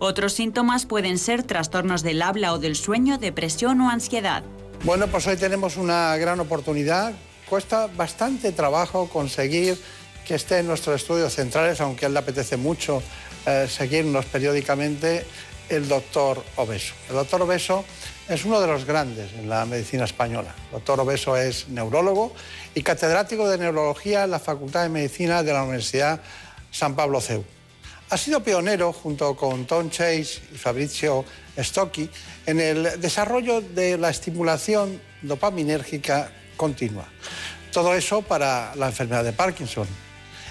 [0.00, 4.42] Otros síntomas pueden ser trastornos del habla o del sueño, depresión o ansiedad.
[4.82, 7.12] Bueno, pues hoy tenemos una gran oportunidad.
[7.48, 9.78] Cuesta bastante trabajo conseguir
[10.26, 13.02] que esté en nuestros estudios centrales, aunque a él le apetece mucho
[13.46, 15.26] eh, seguirnos periódicamente,
[15.68, 16.94] el doctor Obeso.
[17.08, 17.84] El doctor Obeso
[18.28, 20.54] es uno de los grandes en la medicina española.
[20.66, 22.34] El doctor Obeso es neurólogo
[22.74, 26.20] y catedrático de neurología en la Facultad de Medicina de la Universidad
[26.70, 27.44] San Pablo CEU.
[28.10, 31.24] Ha sido pionero, junto con Tom Chase y Fabrizio
[31.58, 32.08] Stocchi,
[32.46, 37.06] en el desarrollo de la estimulación dopaminérgica continua.
[37.72, 39.88] Todo eso para la enfermedad de Parkinson.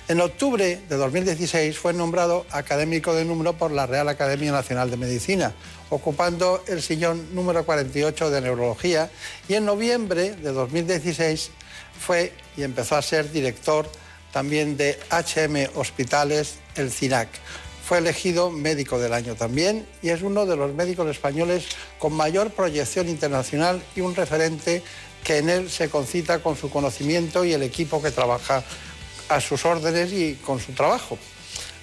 [0.09, 4.97] En octubre de 2016 fue nombrado académico de número por la Real Academia Nacional de
[4.97, 5.53] Medicina,
[5.89, 9.09] ocupando el sillón número 48 de neurología
[9.47, 11.51] y en noviembre de 2016
[11.97, 13.89] fue y empezó a ser director
[14.33, 17.29] también de HM Hospitales, el CINAC.
[17.85, 21.63] Fue elegido médico del año también y es uno de los médicos españoles
[21.97, 24.83] con mayor proyección internacional y un referente
[25.23, 28.65] que en él se concita con su conocimiento y el equipo que trabaja
[29.29, 31.17] a sus órdenes y con su trabajo.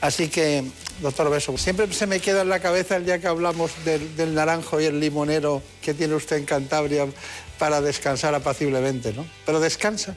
[0.00, 0.64] Así que,
[1.02, 4.34] doctor Beso, siempre se me queda en la cabeza el día que hablamos del, del
[4.34, 7.06] naranjo y el limonero que tiene usted en Cantabria
[7.58, 9.26] para descansar apaciblemente, ¿no?
[9.44, 10.16] Pero descansa.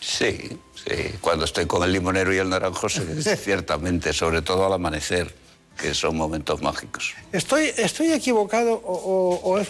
[0.00, 0.38] Sí,
[0.74, 0.94] sí.
[1.20, 3.00] Cuando estoy con el limonero y el naranjo, sí,
[3.36, 5.32] ciertamente, sobre todo al amanecer,
[5.80, 7.14] que son momentos mágicos.
[7.32, 9.68] ¿Estoy, estoy equivocado o, o- o es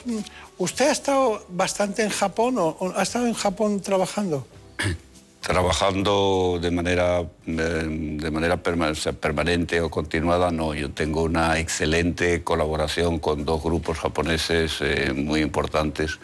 [0.56, 4.46] usted ha estado bastante en Japón o, o ha estado en Japón trabajando?
[5.40, 10.74] Trabajando de manera, eh, de manera permanente o continuada, no.
[10.74, 16.18] Yo tengo una excelente colaboración con dos grupos japoneses eh, muy importantes,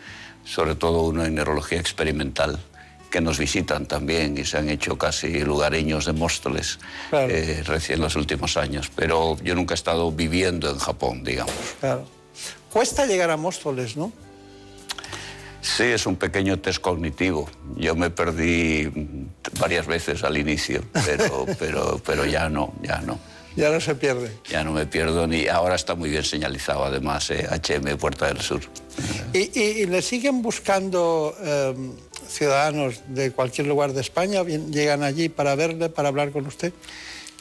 [0.44, 2.58] sobre todo uno en neurología experimental,
[3.10, 6.78] que nos visitan también y se han hecho casi lugareños de Móstoles
[7.10, 7.32] Claro.
[7.32, 8.90] eh, recién los últimos años.
[8.94, 11.54] Pero yo nunca he estado viviendo en Japón, digamos.
[11.80, 12.04] Claro.
[12.70, 14.12] Cuesta llegar a Móstoles, ¿no?
[15.76, 17.48] Sí, es un pequeño test cognitivo.
[17.76, 18.88] Yo me perdí
[19.58, 23.18] varias veces al inicio, pero, pero, pero ya no, ya no.
[23.56, 24.32] Ya no se pierde.
[24.50, 28.40] Ya no me pierdo ni ahora está muy bien señalizado además eh, HM Puerta del
[28.40, 28.60] Sur.
[29.32, 31.74] ¿Y, y- y le siguen buscando eh,
[32.28, 34.42] ciudadanos de cualquier lugar de España?
[34.42, 36.72] ¿Llegan allí para verle, para hablar con usted?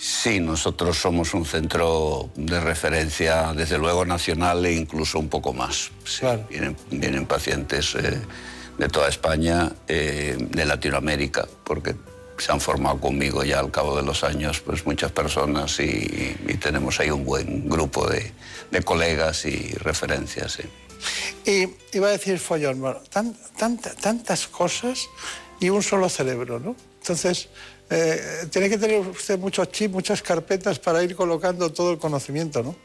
[0.06, 5.92] Sí, nosotros somos un centro de referencia, desde luego nacional e incluso un poco más.
[6.04, 8.20] Sí, vienen, vienen pacientes eh,
[8.78, 11.96] de toda España, eh, de Latinoamérica, porque
[12.38, 16.54] se han formado conmigo ya al cabo de los años pues muchas personas y, y
[16.56, 18.30] tenemos ahí un buen grupo de,
[18.72, 20.52] de colegas y referencias.
[20.52, 20.64] sí.
[21.50, 25.08] Y iba a decir follón, bueno, tan- tanta- tantas cosas
[25.62, 26.76] y un solo cerebro, ¿no?
[27.02, 27.48] Entonces,
[27.96, 32.64] eh, tiene que tener usted muchos chips, muchas carpetas para ir colocando todo el conocimiento,
[32.64, 32.76] ¿no?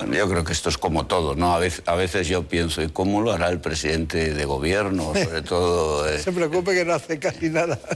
[0.00, 1.54] Bueno, yo creo que esto es como todo, ¿no?
[1.54, 5.12] A veces, a veces yo pienso, ¿y cómo lo hará el presidente de gobierno?
[5.14, 6.08] Sobre todo...
[6.08, 7.78] eh, Se preocupe que no hace casi nada.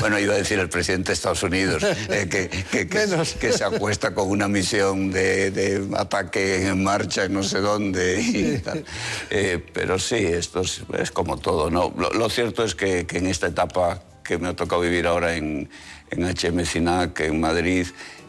[0.00, 2.98] Bueno, iba a decir el presidente de Estados Unidos, eh, que, que- que-
[3.40, 8.20] que se acuesta con una misión de, de ataque en marcha en no sé dónde.
[8.20, 8.84] y tal.
[9.30, 11.70] Eh, pero sí, esto es, es como todo.
[11.70, 11.94] ¿no?
[11.96, 15.70] Lo, lo cierto es que, en esta etapa que me ha tocado vivir ahora en,
[16.10, 17.86] en HM CINAC, en Madrid,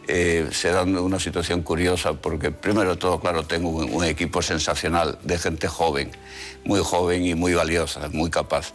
[0.08, 4.42] eh, se da una situación curiosa porque primero de todo, claro, tengo un, un equipo
[4.42, 6.10] sensacional de gente joven,
[6.64, 8.72] muy joven y muy valiosa, muy capaz.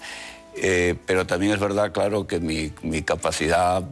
[0.56, 3.84] Eh, pero también es verdad, claro, que mi, mi capacidad,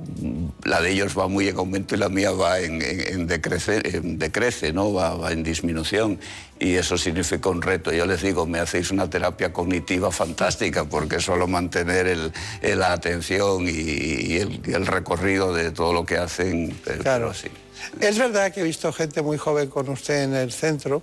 [0.63, 3.81] la de ellos va muy en aumento y la mía va en, en- en decrece,
[3.97, 4.93] en decrece, ¿no?
[4.93, 6.19] Va, va en disminución.
[6.59, 7.91] Y eso significa un reto.
[7.91, 12.31] Yo les digo, me hacéis una terapia cognitiva fantástica porque solo mantener el-
[12.61, 16.77] el- la atención y, y el, y el recorrido de todo lo que hacen.
[16.85, 17.33] pero- Claro.
[17.33, 17.47] sí.
[17.99, 21.01] Es verdad que he visto gente muy joven con usted en el centro,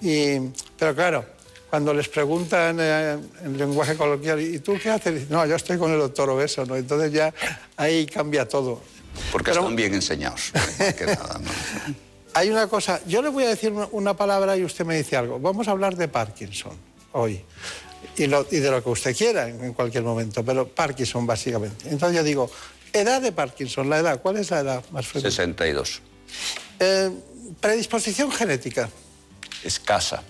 [0.00, 0.38] y,
[0.78, 1.26] pero claro,
[1.70, 5.28] cuando les preguntan eh, en lenguaje coloquial, ¿y tú qué haces?
[5.30, 6.76] No, yo estoy con el doctor Obeso, ¿no?
[6.76, 7.32] Entonces ya
[7.76, 8.80] ahí cambia todo.
[9.32, 10.52] Porque están bien enseñados.
[10.96, 11.50] que nada, ¿no?
[12.34, 15.38] Hay una cosa, yo le voy a decir una, palabra y usted me dice algo.
[15.40, 16.72] Vamos a hablar de Parkinson
[17.12, 17.42] hoy.
[18.18, 21.88] Y, lo- y de lo que usted quiera en, en cualquier momento, pero Parkinson básicamente.
[21.88, 22.50] Entonces yo digo,
[22.92, 25.30] edad de Parkinson, la edad, ¿cuál es la edad más frecuente?
[25.30, 26.02] 62.
[26.78, 27.10] Eh,
[27.60, 28.88] predisposición genética,
[29.64, 30.22] Escasa.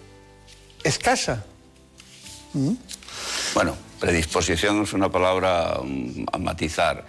[0.86, 1.44] Escasa.
[2.52, 2.72] ¿Mm?
[3.54, 7.04] Bueno, predisposición es una palabra mm, a matizar.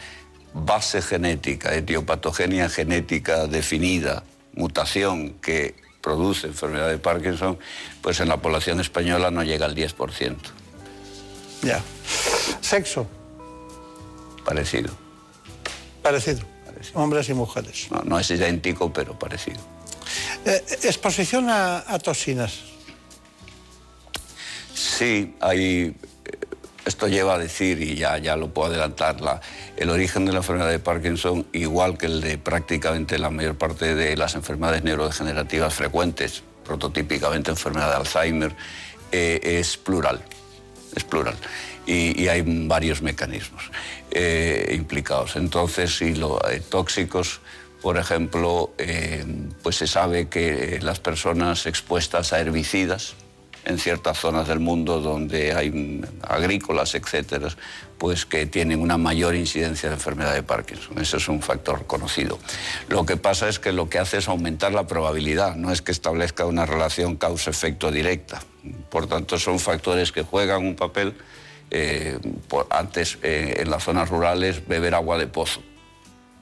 [0.53, 4.23] Base genética, etiopatogenia genética definida,
[4.53, 7.59] mutación que produce enfermedad de Parkinson,
[8.01, 10.35] pues en la población española no llega al 10%.
[11.63, 11.81] Ya.
[12.61, 13.07] Sexo,
[14.45, 14.93] Parecido.
[16.01, 16.41] parecido.
[16.93, 17.87] Hombres y mujeres.
[17.91, 19.59] No, no es idéntico, pero parecido.
[20.45, 22.61] Eh, exposición a, a toxinas.
[24.77, 25.91] Sí, eh,
[26.85, 29.41] Esto lleva a decir, y ya, ya lo puedo adelantar, la-
[29.75, 33.93] el origen de la enfermedad de Parkinson, igual que el de prácticamente la mayor parte
[33.93, 38.55] de las enfermedades neurodegenerativas frecuentes, prototípicamente enfermedad de Alzheimer,
[39.11, 40.21] eh, es plural.
[40.95, 41.35] Es plural.
[41.85, 43.63] Y, hay varios mecanismos
[44.11, 45.35] eh, implicados.
[45.35, 46.39] Entonces, si los
[46.69, 47.41] tóxicos,
[47.81, 49.25] por ejemplo, eh,
[49.61, 53.15] pues se sabe que las personas expuestas a herbicidas,
[53.67, 57.49] en ciertas zonas del mundo donde hay agrícolas, etcétera,
[57.97, 60.97] pues que tienen una mayor incidencia de enfermedad de Parkinson.
[60.99, 62.39] Ese es un factor conocido.
[62.87, 65.91] Lo que pasa es que lo que hace es aumentar la probabilidad, no es que
[65.91, 68.41] establezca una relación causa-efecto directa.
[68.89, 71.13] Por tanto, son factores que juegan un papel.
[71.69, 72.17] eh,
[72.69, 75.61] antes, eh, en las zonas rurales, beber agua de pozo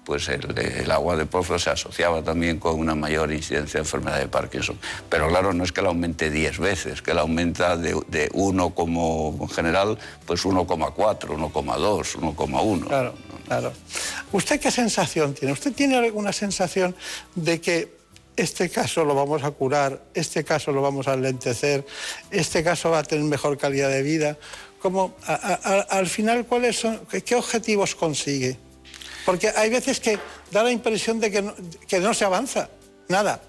[0.05, 4.27] pues el, agua de pozo se asociaba también con una mayor incidencia de enfermedad de
[4.27, 4.77] Parkinson.
[5.09, 8.69] Pero claro, no es que la aumente 10 veces, que la aumenta de, de 1
[8.75, 12.87] como en general, pues 1,4, 1,2, 1,1.
[12.87, 13.13] Claro,
[13.47, 13.73] claro.
[14.31, 15.51] ¿Usted qué sensación tiene?
[15.53, 16.95] ¿Usted tiene alguna sensación
[17.33, 17.95] de que
[18.35, 21.83] este caso lo vamos a curar, este caso lo vamos a lentecer,
[22.29, 24.37] este caso va a tener mejor calidad de vida?
[24.81, 28.57] ¿Cómo, a- a- a- al final, ¿cuáles son, qué objetivos consigue?
[29.25, 30.19] Porque hay veces que
[30.51, 31.53] da la impresión de que no,
[31.87, 32.69] que no se avanza,
[33.07, 33.41] nada.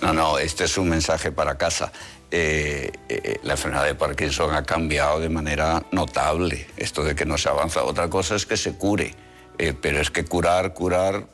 [0.00, 1.92] No, no, este es un mensaje para casa.
[2.30, 7.36] Eh, eh, la enfermedad de Parkinson ha cambiado de manera notable, esto de que no
[7.36, 7.84] se avanza.
[7.84, 9.14] Otra cosa es que se cure,
[9.58, 11.26] eh, pero es que curar, curar,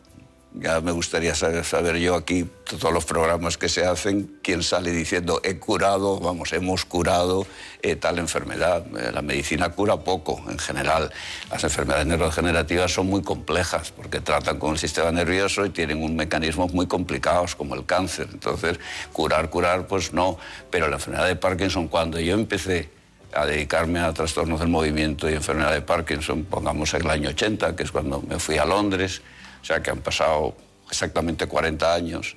[0.54, 5.40] ya me gustaría saber, yo aquí, todos los programas que se hacen, quién sale diciendo
[5.44, 7.46] he curado, vamos, hemos curado
[7.82, 8.84] eh, tal enfermedad.
[8.96, 11.12] Eh, la medicina cura poco en general.
[11.50, 16.16] Las enfermedades neurodegenerativas son muy complejas porque tratan con el sistema nervioso y tienen un
[16.16, 18.28] mecanismos muy complicados como el cáncer.
[18.32, 18.80] Entonces,
[19.12, 20.38] curar, curar, pues no.
[20.70, 22.90] Pero la enfermedad de Parkinson, cuando yo empecé
[23.34, 27.82] a dedicarme a trastornos del movimiento y enfermedad de Parkinson, pongamos el año 80, que
[27.82, 29.20] es cuando me fui a Londres,
[29.60, 30.54] o sea que han pasado
[30.90, 32.36] exactamente 40 años,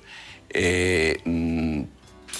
[0.50, 1.82] eh, mm,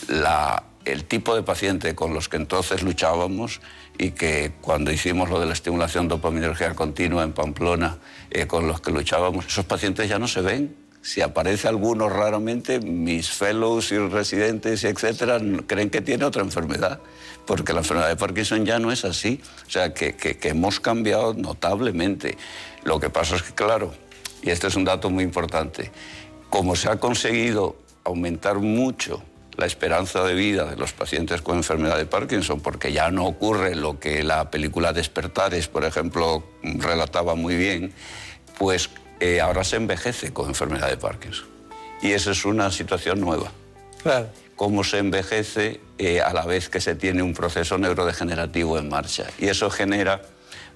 [0.08, 3.60] la- el tipo de paciente con los que entonces luchábamos
[3.98, 7.98] y que cuando hicimos lo de la estimulación dopaminérgica continua en Pamplona,
[8.30, 10.74] eh, con los que luchábamos, esos pacientes ya no se ven.
[11.00, 17.00] Si aparece alguno raramente, mis fellows y residentes etcétera creen que tiene otra enfermedad,
[17.46, 19.40] porque la enfermedad de Parkinson ya no es así.
[19.66, 22.36] O sea, que, que- que hemos cambiado notablemente.
[22.84, 23.92] Lo que pasa es que, claro,
[24.42, 25.90] y este es un dato muy importante,
[26.50, 29.22] como se ha conseguido aumentar mucho
[29.56, 33.74] la esperanza de vida de los pacientes con enfermedad de Parkinson, porque ya no ocurre
[33.74, 37.92] lo que la película Despertares, por ejemplo, relataba muy bien,
[38.58, 38.90] pues
[39.20, 41.46] eh, ahora se envejece con enfermedad de Parkinson.
[42.00, 43.52] Y esa es una situación nueva.
[44.02, 44.28] Claro.
[44.56, 49.26] Cómo se envejece eh, a la vez que se tiene un proceso neurodegenerativo en marcha.
[49.38, 50.22] Y eso genera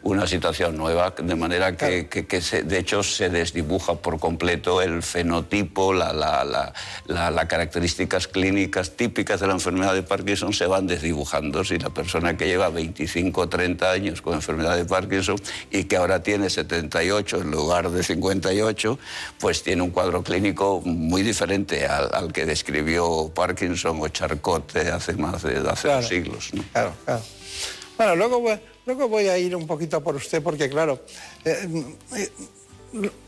[0.03, 4.81] una situación nueva, de manera que, que- que se- de hecho se desdibuja por completo
[4.81, 6.73] el fenotipo, la, la- la-
[7.07, 11.65] la- las características clínicas típicas de la enfermedad de Parkinson se van desdibujando.
[11.65, 15.37] Si la persona que lleva 25 o 30 años con enfermedad de Parkinson
[15.71, 18.99] y que ahora tiene 78 en lugar de 58,
[19.41, 25.15] pues tiene un cuadro clínico muy diferente al, al que describió Parkinson o Charcot hace
[25.15, 26.01] más de hace Claro.
[26.01, 26.51] dos siglos.
[26.55, 26.63] ¿no?
[26.73, 27.23] Claro, claro.
[27.97, 31.05] Bueno, luego voy, luego voy a ir un poquito por usted, porque claro,
[31.45, 31.69] eh,
[32.15, 32.31] eh,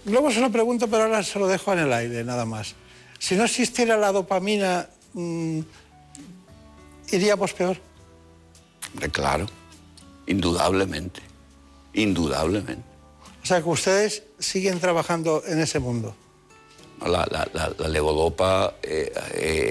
[0.07, 2.75] luego se lo pregunto, pero ahora se lo dejo en el aire, nada más.
[3.19, 5.61] Si no existiera la dopamina, mm,
[7.11, 7.77] iríamos peor.
[8.93, 9.47] Hombre, claro,
[10.27, 11.21] indudablemente,
[11.93, 12.85] indudablemente.
[13.43, 16.15] O sea, que ustedes siguen trabajando en ese mundo.
[17.07, 19.13] La, la- la- levodopa eh,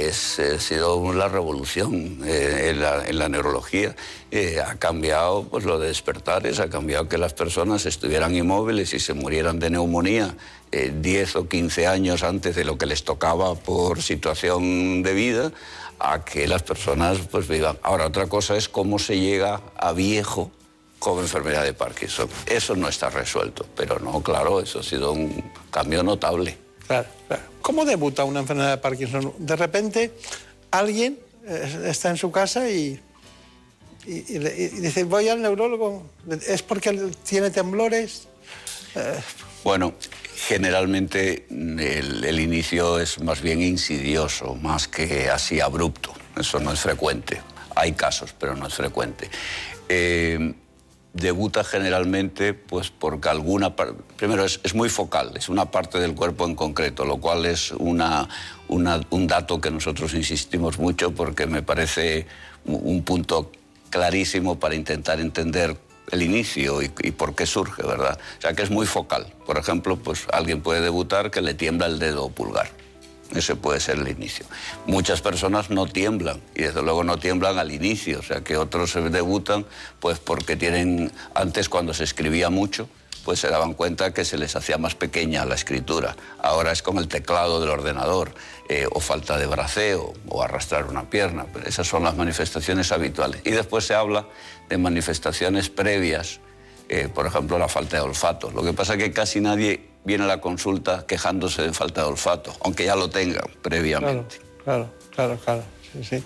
[0.07, 2.69] es, ha sido la revolución eh,
[3.07, 3.95] en, la, neurología.
[4.31, 8.99] Eh, ha cambiado pues, lo de despertares, ha cambiado que las personas estuvieran inmóviles y
[8.99, 10.35] se murieran de neumonía
[10.71, 15.51] eh, 10 o 15 años antes de lo que les tocaba por situación de vida,
[15.99, 17.77] a que las personas pues, vivan.
[17.83, 20.51] Ahora, otra cosa es cómo se llega a viejo
[20.99, 22.29] con enfermedad de Parkinson.
[22.45, 26.57] Eso no está resuelto, pero no, claro, eso ha sido un cambio notable.
[26.87, 27.43] Claro, claro.
[27.61, 29.33] ¿Cómo debuta una enfermedad de Parkinson?
[29.37, 30.13] De repente,
[30.71, 32.99] alguien eh, está en su casa y,
[34.05, 36.05] dice, voy al neurólogo.
[36.47, 38.27] ¿Es porque tiene temblores?
[38.95, 39.19] Eh,
[39.63, 39.95] Bueno,
[40.47, 46.13] generalmente el, el inicio es más bien insidioso, más que así abrupto.
[46.37, 47.41] Eso no es frecuente.
[47.75, 49.29] Hay casos, pero no es frecuente.
[49.89, 50.53] Eh,
[51.13, 56.53] debuta generalmente pues porque alguna primero es, muy focal es una parte del cuerpo en
[56.55, 58.27] concreto lo cual es una,
[58.67, 62.27] un dato que nosotros insistimos mucho porque me parece
[62.65, 63.51] un- un punto
[63.89, 65.77] clarísimo para intentar entender
[66.11, 68.17] el inicio y, y, por qué surge, ¿verdad?
[68.37, 69.27] O sea, que es muy focal.
[69.45, 72.69] Por ejemplo, pues alguien puede debutar que le tiembla el dedo pulgar.
[73.35, 74.45] Ese puede ser el inicio.
[74.85, 78.91] Muchas personas no tiemblan y desde luego no tiemblan al inicio, o sea que otros
[78.91, 79.65] se debutan
[79.99, 82.87] pues porque tienen, antes cuando se escribía mucho,
[83.27, 86.15] pues se daban cuenta que se les hacía más pequeña la escritura.
[86.41, 88.33] Ahora es con el teclado del ordenador,
[88.69, 91.45] eh, o falta de braceo, o arrastrar una pierna.
[91.51, 93.41] Pero esas son las manifestaciones habituales.
[93.43, 94.25] Y después se habla
[94.69, 96.39] de manifestaciones previas,
[96.89, 98.51] eh, por ejemplo, la falta de olfato.
[98.51, 102.07] Lo que pasa es que casi nadie viene a la consulta quejándose de falta de
[102.07, 104.37] olfato, aunque ya lo tengan previamente.
[104.63, 105.63] Claro, claro, claro.
[105.93, 106.23] Sí, sí.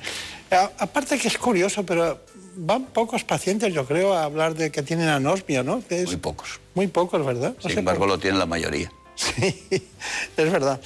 [0.51, 2.19] A- aparte que es curioso, pero
[2.55, 5.81] van pocos pacientes, yo creo, a hablar de que tienen anosmia, ¿no?
[5.89, 6.59] Es Muy pocos.
[6.75, 7.53] muy pocos, ¿verdad?
[7.63, 8.91] No Sin embargo, lo tienen la mayoría.
[9.15, 9.63] Sí,
[10.37, 10.79] es verdad.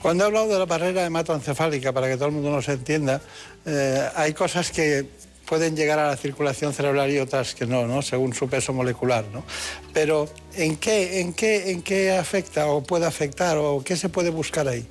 [0.00, 3.20] Cuando he hablado de la barrera hematoencefálica, para que todo el mundo nos entienda,
[3.66, 5.06] eh, hay cosas que
[5.46, 8.02] pueden llegar a la circulación cerebral y otras que no, ¿no?
[8.02, 9.44] Según su peso molecular, ¿no?
[9.92, 14.30] Pero ¿en qué, en qué, en qué afecta o puede afectar o qué se puede
[14.30, 14.86] buscar ahí?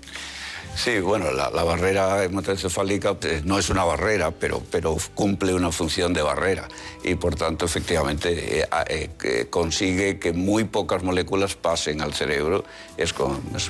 [0.73, 6.13] Sí, bueno, la, barrera hematoencefálica eh, no es una barrera, pero, pero cumple una función
[6.13, 6.69] de barrera
[7.03, 12.63] y por tanto efectivamente eh, eh, consigue que muy pocas moléculas pasen al cerebro.
[12.97, 13.13] Es-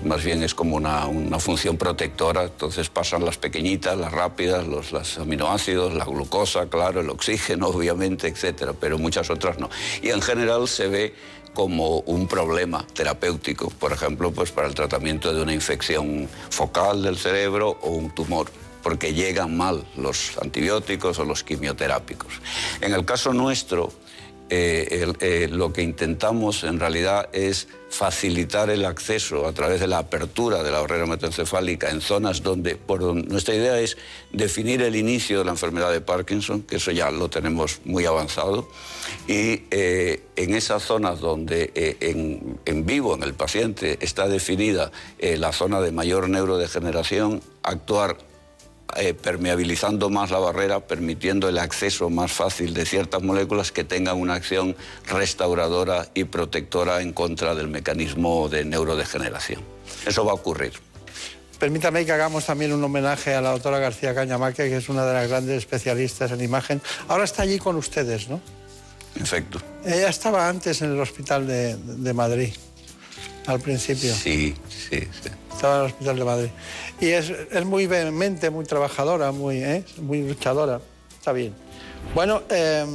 [0.05, 4.91] más bien es como una, una función protectora, entonces pasan las pequeñitas, las rápidas, los
[4.93, 9.69] las aminoácidos, la glucosa, claro, el oxígeno obviamente, etcétera, pero muchas otras no.
[10.01, 11.13] Y en general se ve
[11.53, 17.17] como un problema terapéutico, por ejemplo, pues para el tratamiento de una infección focal del
[17.17, 18.49] cerebro o un tumor
[18.81, 22.33] porque llegan mal los antibióticos o los quimioterápicos.
[22.81, 23.91] En el caso nuestro,
[24.53, 29.97] eh, eh, lo que intentamos en realidad es facilitar el acceso a través de la
[29.97, 33.97] apertura de la barrera hematoencefálica en zonas donde, por don- nuestra idea es
[34.31, 38.69] definir el inicio de la enfermedad de Parkinson, que eso ya lo tenemos muy avanzado,
[39.27, 41.71] y eh, en esas zonas donde
[42.65, 48.17] en, vivo en el paciente está definida la zona de mayor neurodegeneración, actuar
[48.95, 54.17] eh, permeabilizando más la barrera, permitiendo el acceso más fácil de ciertas moléculas que tengan
[54.17, 54.75] una acción
[55.07, 59.61] restauradora y protectora en contra del mecanismo de neurodegeneración.
[60.05, 60.73] Eso va a ocurrir.
[61.59, 65.13] Permítame que hagamos también un homenaje a la doctora García Cañamaque, que es una de
[65.13, 66.81] las grandes especialistas en imagen.
[67.07, 68.41] Ahora está allí con ustedes, ¿no?
[69.15, 69.61] Efecto.
[69.85, 72.53] Ella estaba antes en el hospital de, de Madrid,
[73.47, 74.13] al principio.
[74.13, 75.29] Sí, sí, sí.
[75.51, 76.49] Estaba en el hospital de Madrid.
[76.99, 79.83] Y es, es muy vehemente, muy trabajadora, muy, ¿eh?
[80.01, 80.79] muy luchadora.
[81.17, 81.53] Está bien.
[82.15, 82.85] Bueno, eh,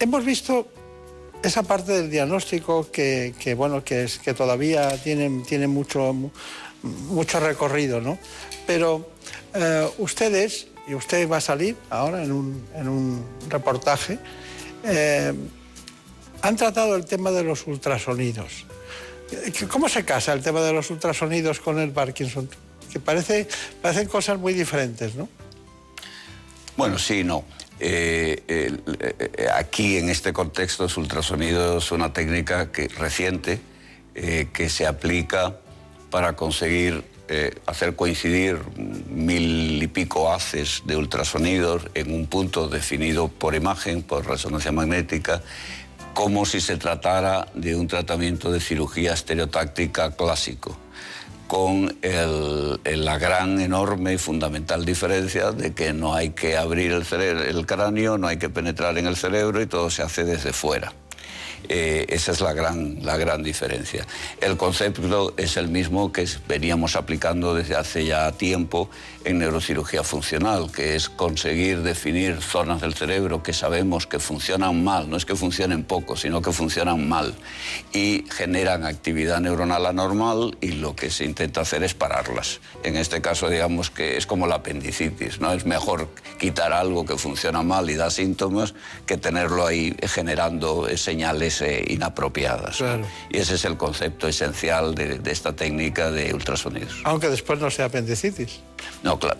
[0.00, 0.68] hemos visto
[1.42, 6.30] esa parte del diagnóstico que, que, bueno, que, es, que todavía tiene, tiene mucho, mu-
[6.82, 8.18] mucho recorrido, ¿no?
[8.66, 9.10] Pero
[9.54, 14.18] eh, ustedes, y usted va a salir ahora en un, en un reportaje,
[16.42, 18.66] han tratado el tema de los ultrasonidos.
[19.68, 22.48] ¿Cómo se casa el tema de los ultrasonidos con el Parkinson?
[22.92, 23.48] Que parece,
[23.82, 25.28] parecen cosas muy diferentes, ¿no?
[26.76, 27.44] Bueno, sí, no.
[27.80, 33.60] Eh, eh, aquí, en este contexto, el ultrasonido es una técnica que, reciente
[34.14, 35.56] eh, que se aplica
[36.10, 37.14] para conseguir
[37.64, 44.26] hacer coincidir mil y pico haces de ultrasonidos en un punto definido por imagen, por
[44.26, 45.42] resonancia magnética,
[46.14, 50.78] como si se tratara de un tratamiento de cirugía estereotáctica clásico
[51.46, 58.16] con la gran, enorme y fundamental diferencia de que no hay que abrir el, cráneo,
[58.16, 60.92] no hay que penetrar en el cerebro y todo se hace desde fuera.
[61.68, 64.06] Eh, esa es la gran, la gran diferencia.
[64.40, 68.90] El concepto es el mismo que veníamos aplicando desde hace ya tiempo
[69.24, 75.08] en neurocirugía funcional, que es conseguir definir zonas del cerebro que sabemos que funcionan mal,
[75.08, 77.34] no es que funcionen poco, sino que funcionan mal
[77.92, 82.60] y generan actividad neuronal anormal y lo que se intenta hacer es pararlas.
[82.82, 85.52] En este caso, digamos que es como la apendicitis, ¿no?
[85.52, 88.74] Es mejor quitar algo que funciona mal y da síntomas
[89.06, 92.82] que tenerlo ahí generando señales eh, inapropiadas.
[93.30, 97.00] Y ese es el concepto esencial de, de esta técnica de ultrasonidos.
[97.04, 98.60] Aunque después no sea apendicitis.
[99.02, 99.38] No, claro,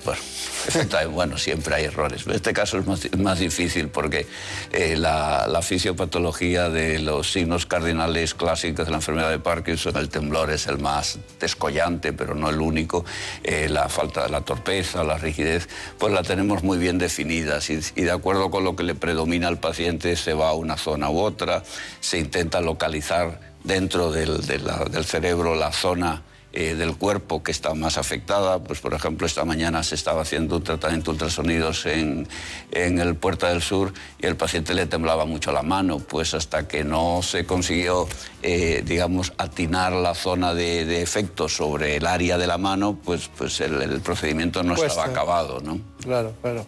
[1.11, 2.27] bueno, siempre hay errores.
[2.27, 4.27] En este caso es más, difícil porque
[4.73, 10.51] eh, la, fisiopatología de los signos cardinales clásicos de la enfermedad de Parkinson, el temblor
[10.51, 13.05] es el más descollante, pero no el único,
[13.43, 15.69] eh, la falta de la torpeza, la rigidez,
[15.99, 19.59] pues la tenemos muy bien definidas y, de acuerdo con lo que le predomina al
[19.59, 21.63] paciente se va a una zona u otra,
[22.01, 26.23] se intenta localizar dentro del cerebro la zona
[26.57, 28.63] eh, del cuerpo que está más afectada.
[28.63, 32.29] Pues, por ejemplo, esta mañana se estaba haciendo un tratamiento ultrasonidos en,
[32.71, 36.69] en el Puerta del Sur y el paciente le temblaba mucho la mano, pues hasta
[36.69, 38.07] que no se consiguió,
[38.43, 43.29] eh, digamos, atinar la zona de, de efecto sobre el área de la mano, pues,
[43.37, 44.87] pues el, el procedimiento no Cuesta.
[44.87, 45.81] estaba acabado, ¿no?
[46.05, 46.67] Claro, claro.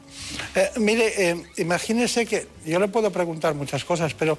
[0.55, 4.39] Eh, mire, eh, imagínese que yo le puedo preguntar muchas cosas, pero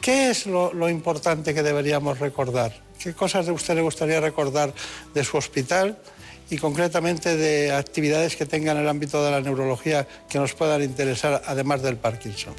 [0.00, 2.72] ¿qué es lo, importante que deberíamos recordar?
[3.02, 4.72] ¿Qué cosas de usted le gustaría recordar
[5.12, 5.98] de su hospital
[6.48, 10.80] y concretamente de actividades que tenga en el ámbito de la neurología que nos puedan
[10.82, 12.54] interesar, además del Parkinson?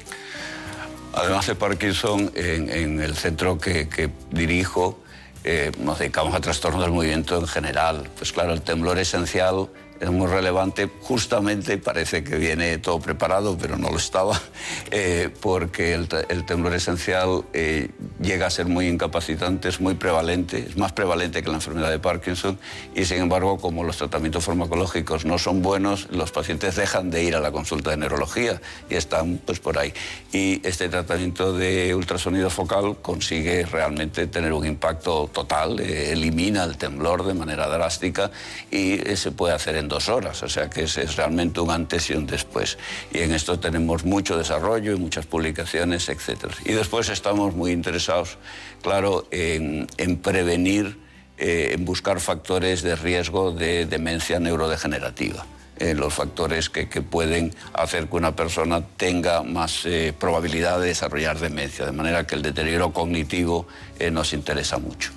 [1.14, 5.00] Además de Parkinson, en, el centro que, que dirijo,
[5.42, 8.10] eh, nos dedicamos a trastornos del movimiento en general.
[8.18, 9.68] Pues claro, el temblor esencial
[10.00, 14.40] es muy relevante, justamente parece que viene todo preparado, pero no lo estaba,
[14.90, 19.94] eh, porque el, te- el temblor esencial eh, llega a ser muy incapacitante, es muy
[19.94, 22.58] prevalente, es más prevalente que la enfermedad de Parkinson,
[22.94, 27.34] y sin embargo, como los tratamientos farmacológicos no son buenos, los pacientes dejan de ir
[27.36, 29.92] a la consulta de neurología y están pues por ahí.
[30.32, 36.76] Y este tratamiento de ultrasonido focal consigue realmente tener un impacto total, eh, elimina el
[36.76, 38.30] temblor de manera drástica
[38.70, 42.10] y se puede hacer en dos horas, o sea que es, es realmente un antes
[42.10, 42.78] y un después.
[43.12, 46.52] Y en esto tenemos mucho desarrollo y muchas publicaciones, etc.
[46.64, 48.38] Y después estamos muy interesados,
[48.82, 50.98] claro, en, en prevenir,
[51.38, 55.46] eh, en buscar factores de riesgo de demencia neurodegenerativa.
[55.78, 60.88] eh, los factores que, que pueden hacer que una persona tenga más eh, probabilidad de
[60.88, 63.66] desarrollar demencia, de manera que el deterioro cognitivo
[63.98, 65.10] eh, nos interesa mucho.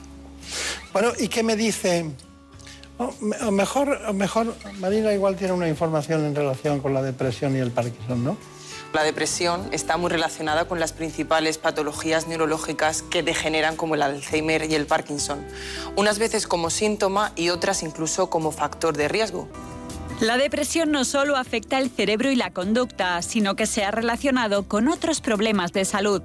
[0.94, 2.06] Bueno, ¿y qué me dice?
[3.02, 7.02] O me- o mejor, o mejor, Marina igual tiene una información en relación con la
[7.02, 8.38] depresión y el Parkinson, ¿no?
[8.94, 14.70] La depresión está muy relacionada con las principales patologías neurológicas que degeneran como el Alzheimer
[14.70, 15.44] y el Parkinson,
[15.96, 19.48] unas veces como síntoma y otras incluso como factor de riesgo.
[20.20, 24.68] La depresión no solo afecta el cerebro y la conducta, sino que se ha relacionado
[24.68, 26.22] con otros problemas de salud.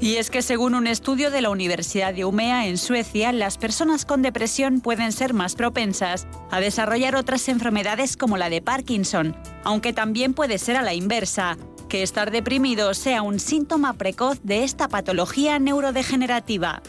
[0.00, 4.06] Y es que según un estudio de la Universidad de Umea en Suecia, las personas
[4.06, 9.92] con depresión pueden ser más propensas a desarrollar otras enfermedades como la de Parkinson, aunque
[9.92, 11.58] también puede ser a la inversa,
[11.90, 16.82] que estar deprimido sea un síntoma precoz de esta patología neurodegenerativa.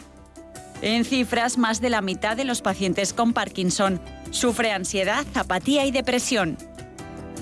[0.80, 5.90] En cifras, más de la mitad de los pacientes con Parkinson sufre ansiedad, apatía y
[5.90, 6.56] depresión.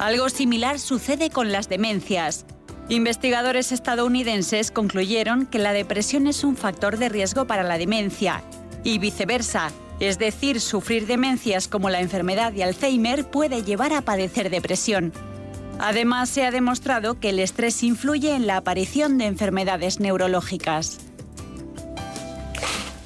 [0.00, 2.44] Algo similar sucede con las demencias.
[2.90, 8.42] Investigadores estadounidenses concluyeron que la depresión es un factor de riesgo para la demencia
[8.82, 14.50] y viceversa, es decir, sufrir demencias como la enfermedad de Alzheimer puede llevar a padecer
[14.50, 15.12] depresión.
[15.78, 20.98] Además, se ha demostrado que el estrés influye en la aparición de enfermedades neurológicas.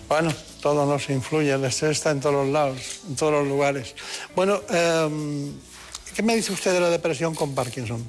[0.08, 0.32] Bueno,
[0.62, 3.94] todo nos influye, el estrés está en todos los lados, en todos los lugares.
[4.34, 5.52] Bueno, em,
[6.16, 8.02] ¿qué me dice usted de la depresión con Parkinson?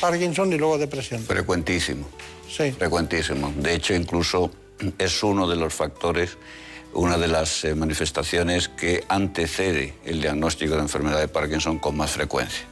[0.00, 1.22] Parkinson y luego depresión.
[1.22, 2.06] Frecuentísimo.
[2.48, 2.72] Sí.
[2.72, 3.52] Frecuentísimo.
[3.56, 4.50] De hecho, incluso
[4.98, 6.38] es uno de los factores,
[6.94, 12.10] una de las eh, manifestaciones que antecede el diagnóstico de enfermedad de Parkinson con más
[12.12, 12.64] frecuencia.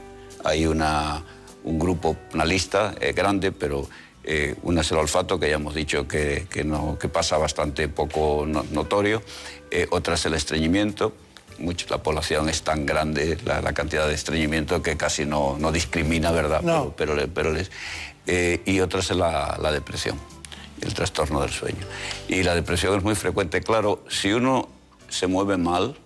[0.45, 1.23] Hay una,
[1.65, 3.89] un grupo, una lista eh, grande, pero
[4.25, 7.89] eh, una es el olfato, que ya hemos dicho que, que no, que pasa bastante
[7.89, 9.23] poco no- notorio,
[9.71, 11.15] eh, otra es el estreñimiento.
[11.59, 15.73] Mucho, la población es tan grande, la, la cantidad de estreñimiento, que casi no, no
[15.73, 16.63] discrimina, ¿verdad?
[16.63, 16.95] No.
[16.97, 17.71] Pero, pero, pero les-
[18.27, 20.19] eh, y otra es la, la depresión,
[20.81, 21.85] el trastorno del sueño.
[22.29, 23.61] Y la depresión es muy frecuente.
[23.61, 24.69] Claro, si uno
[25.09, 25.97] se mueve mal,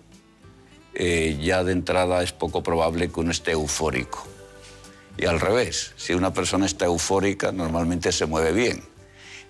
[0.95, 4.25] eh, ya de entrada es poco probable que uno esté eufórico.
[5.17, 8.83] Y al revés, si una persona está eufórica, normalmente se mueve bien.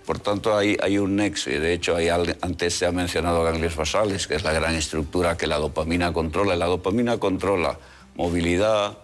[0.06, 3.76] Por tanto, hay, hay un nexo, y de hecho hay, antes se ha mencionado ganglios
[3.76, 6.56] basales, que es la gran estructura que la dopamina controla.
[6.56, 7.80] La dopamina controla
[8.16, 8.98] movilidad,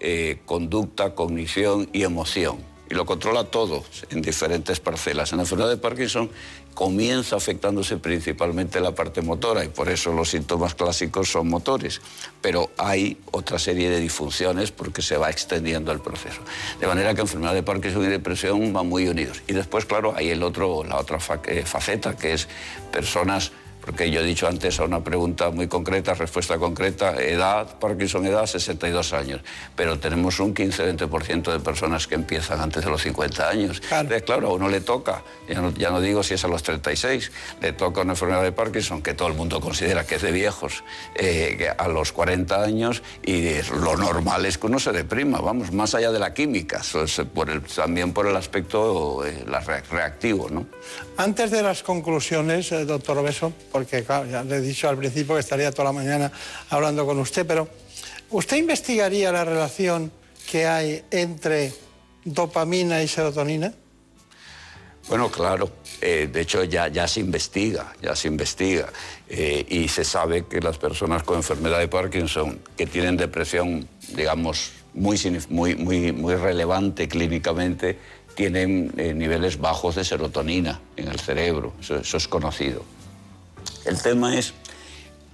[0.00, 2.58] eh, conducta, cognición y emoción.
[2.88, 5.30] Y lo controla todo en diferentes parcelas.
[5.30, 6.30] En la enfermedad de Parkinson
[6.74, 12.00] comienza afectándose principalmente la parte motora y por eso los síntomas clásicos son motores.
[12.40, 16.40] Pero hay otra serie de disfunciones porque se va extendiendo el proceso.
[16.80, 19.42] De manera que enfermedad de Parkinson y depresión van muy unidos.
[19.46, 22.48] Y después, claro, hay el otro, la otra eh, faceta que es
[22.92, 23.52] personas
[23.84, 28.46] porque yo he dicho antes a una pregunta muy concreta, respuesta concreta, edad, Parkinson edad,
[28.46, 29.40] 62 años.
[29.76, 33.80] Pero tenemos un 15-20% de personas que empiezan antes de los 50 años.
[33.90, 36.62] Entonces, claro, a uno le toca, ya no, ya no digo si es a los
[36.62, 40.32] 36, le toca una enfermedad de Parkinson que todo el mundo considera que es de
[40.32, 40.84] viejos,
[41.14, 45.94] eh, a los 40 años, y lo normal es que uno se deprima, vamos, más
[45.94, 46.82] allá de la química,
[47.34, 49.44] por el- también por el aspecto eh,
[49.90, 50.66] reactivo, ¿no?
[51.16, 55.34] Antes de las conclusiones, eh, doctor Obeso, porque claro, ya le he dicho al principio
[55.34, 56.30] que estaría toda la mañana
[56.68, 57.68] hablando con usted, pero
[58.30, 60.12] ¿usted investigaría la relación
[60.50, 61.72] que hay entre
[62.24, 63.72] dopamina y serotonina?
[65.08, 65.70] Bueno, claro.
[66.00, 68.88] Eh, de hecho, ya, se investiga, ya se investiga.
[69.28, 74.72] Eh, y se sabe que las personas con enfermedad de Parkinson que tienen depresión, digamos,
[74.94, 75.18] muy,
[75.48, 77.98] muy, muy, muy relevante clínicamente,
[78.34, 81.74] tienen eh, niveles bajos de serotonina en el cerebro.
[81.80, 82.84] Eso es conocido.
[83.84, 84.52] El tema es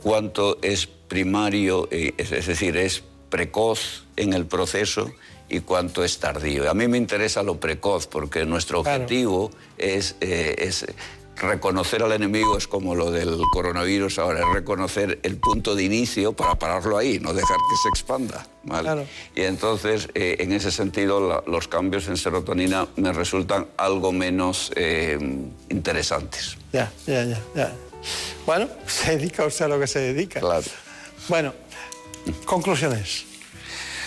[0.02, 5.10] cuánto es primario, es, es decir, es precoz en el proceso
[5.48, 6.68] y cuánto es tardío.
[6.70, 10.86] A mí me interesa lo precoz porque nuestro objetivo es, eh, es
[11.36, 16.32] reconocer al enemigo, es como lo del coronavirus ahora, es reconocer el punto de inicio
[16.32, 18.46] para pararlo ahí, no dejar que se expanda.
[18.64, 18.88] ¿vale?
[19.34, 24.72] Y entonces, eh, en ese sentido, la- los cambios en serotonina me resultan algo menos
[24.76, 25.18] eh,
[25.68, 26.56] interesantes.
[26.72, 27.72] Ya, ya, ya, ya.
[28.44, 30.40] Bueno, se dedica usted a lo que se dedica.
[30.40, 30.64] Claro.
[31.28, 31.52] Bueno,
[32.44, 33.24] conclusiones.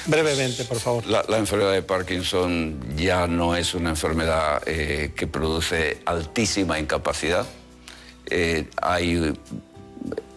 [0.06, 1.06] Brevemente, por favor.
[1.06, 7.46] La, la enfermedad de Parkinson ya no es una enfermedad eh, que produce altísima incapacidad.
[8.26, 9.34] Eh, hay,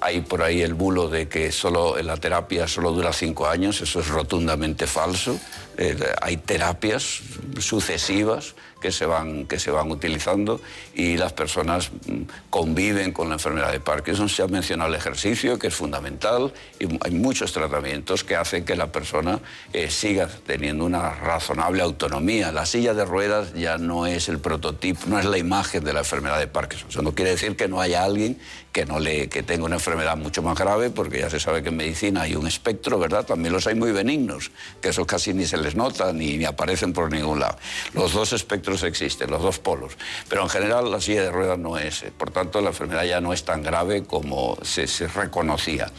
[0.01, 3.81] hay por ahí el bulo de que solo la terapia solo dura cinco años.
[3.81, 5.39] Eso es rotundamente falso.
[5.79, 7.21] Eh, hay terapias
[7.59, 10.61] sucesivas que se, van, que se van utilizando
[10.95, 14.29] y las personas mm, conviven con la enfermedad de Parkinson.
[14.29, 18.77] Se ha mencionado el ejercicio, que es fundamental, y hay muchos tratamientos que hacen que
[18.77, 19.39] la persona
[19.73, 22.51] eh, siga teniendo una razonable autonomía.
[22.51, 26.01] La silla de ruedas ya no es el prototipo, no es la imagen de la
[26.01, 26.89] enfermedad de Parkinson.
[26.91, 28.39] Eso no quiere decir que no haya alguien
[28.73, 31.69] que, no le, que tenga una enfermedad mucho más grave, porque ya se sabe que
[31.69, 33.25] en medicina hay un espectro, ¿verdad?
[33.25, 34.51] También los hay muy benignos,
[34.81, 37.59] que esos casi ni se les nota ni, ni aparecen por ningún lado.
[37.93, 39.93] Los dos espectros existen, los dos polos.
[40.29, 42.03] Pero en general la silla de ruedas no es.
[42.03, 45.91] eh, Por tanto, la enfermedad ya no es tan grave como se, reconocía.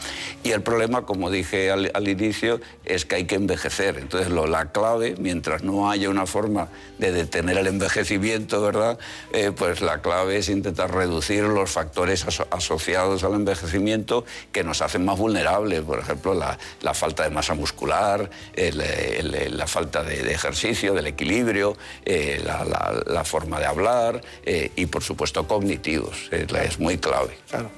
[0.42, 3.98] Y el problema, como dije al, al inicio, es que hay que envejecer.
[3.98, 6.68] Entonces, la clave, mientras no haya una forma
[6.98, 8.98] de detener el envejecimiento, ¿verdad?
[9.32, 14.82] Eh, pues la clave es intentar reducir los factores aso- asociados al envejecimiento que nos
[14.82, 15.82] hacen más vulnerables.
[15.82, 16.58] Por ejemplo, la,
[16.94, 23.24] falta de masa muscular, la falta de, de ejercicio, del equilibrio, eh, la, la- la
[23.24, 26.28] forma de hablar eh, y, por supuesto, cognitivos.
[26.30, 27.36] Es, la- es muy clave.
[27.48, 27.70] Claro.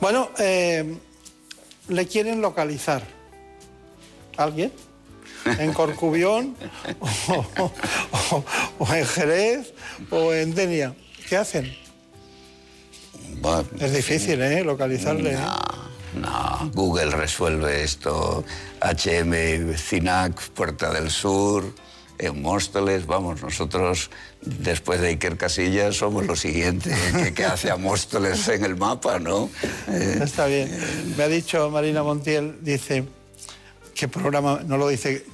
[0.00, 0.96] Bueno, eh,
[1.88, 3.02] ¿le quieren localizar?
[4.36, 4.72] ¿Alguien?
[5.58, 6.56] ¿En Corcubión?
[7.28, 7.46] o,
[8.30, 8.44] o-
[8.78, 9.72] o en Jerez?
[10.10, 10.94] ¿O en Denia?
[11.28, 11.74] ¿Qué hacen?
[13.40, 14.62] Bueno, Es difícil, ¿eh?
[14.64, 15.32] Localizarle.
[15.34, 15.38] ¿eh?
[16.14, 18.44] No, Google resuelve esto.
[18.80, 21.64] HM, CINAC, Puerta del Sur,
[22.22, 27.76] en Móstoles, vamos, nosotros después de Iker Casillas somos lo siguiente que, que hace a
[27.76, 29.50] Móstoles en el mapa, ¿no?
[29.88, 30.70] Eh, Está bien.
[31.16, 33.04] Me ha dicho Marina Montiel, dice,
[33.94, 34.60] ¿qué programa?
[34.64, 35.24] No lo dice,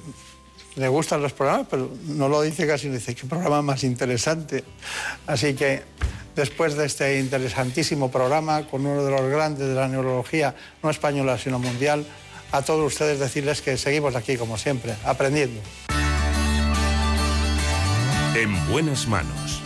[0.75, 4.63] le gustan los programas, pero no lo dice casi, dice, ¿qué programa más interesante?
[5.27, 5.83] Así que
[6.35, 11.37] después de este interesantísimo programa, con uno de los grandes de la neurología, no española,
[11.37, 12.05] sino mundial,
[12.51, 15.61] a todos ustedes decirles que seguimos aquí, como siempre, aprendiendo.
[18.35, 19.59] En buenas manos.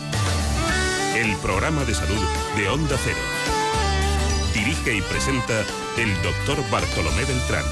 [1.14, 2.18] El programa de salud
[2.56, 3.18] de Onda Cero.
[4.54, 5.60] Dirige y presenta
[5.98, 7.64] el doctor Bartolomé Beltrán.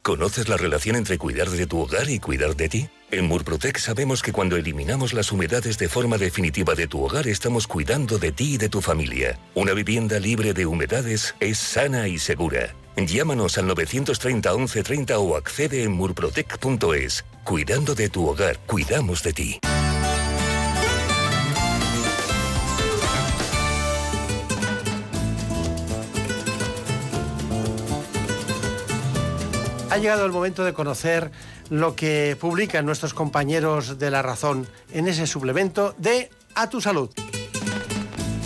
[0.00, 2.88] ¿Conoces la relación entre cuidar de tu hogar y cuidar de ti?
[3.10, 7.66] En Murprotec sabemos que cuando eliminamos las humedades de forma definitiva de tu hogar estamos
[7.66, 9.38] cuidando de ti y de tu familia.
[9.54, 12.74] Una vivienda libre de humedades es sana y segura.
[13.06, 17.24] Llámanos al 930 1130 o accede en murprotec.es.
[17.44, 19.60] Cuidando de tu hogar, cuidamos de ti.
[29.90, 31.30] Ha llegado el momento de conocer
[31.70, 37.10] lo que publican nuestros compañeros de La Razón en ese suplemento de A tu Salud.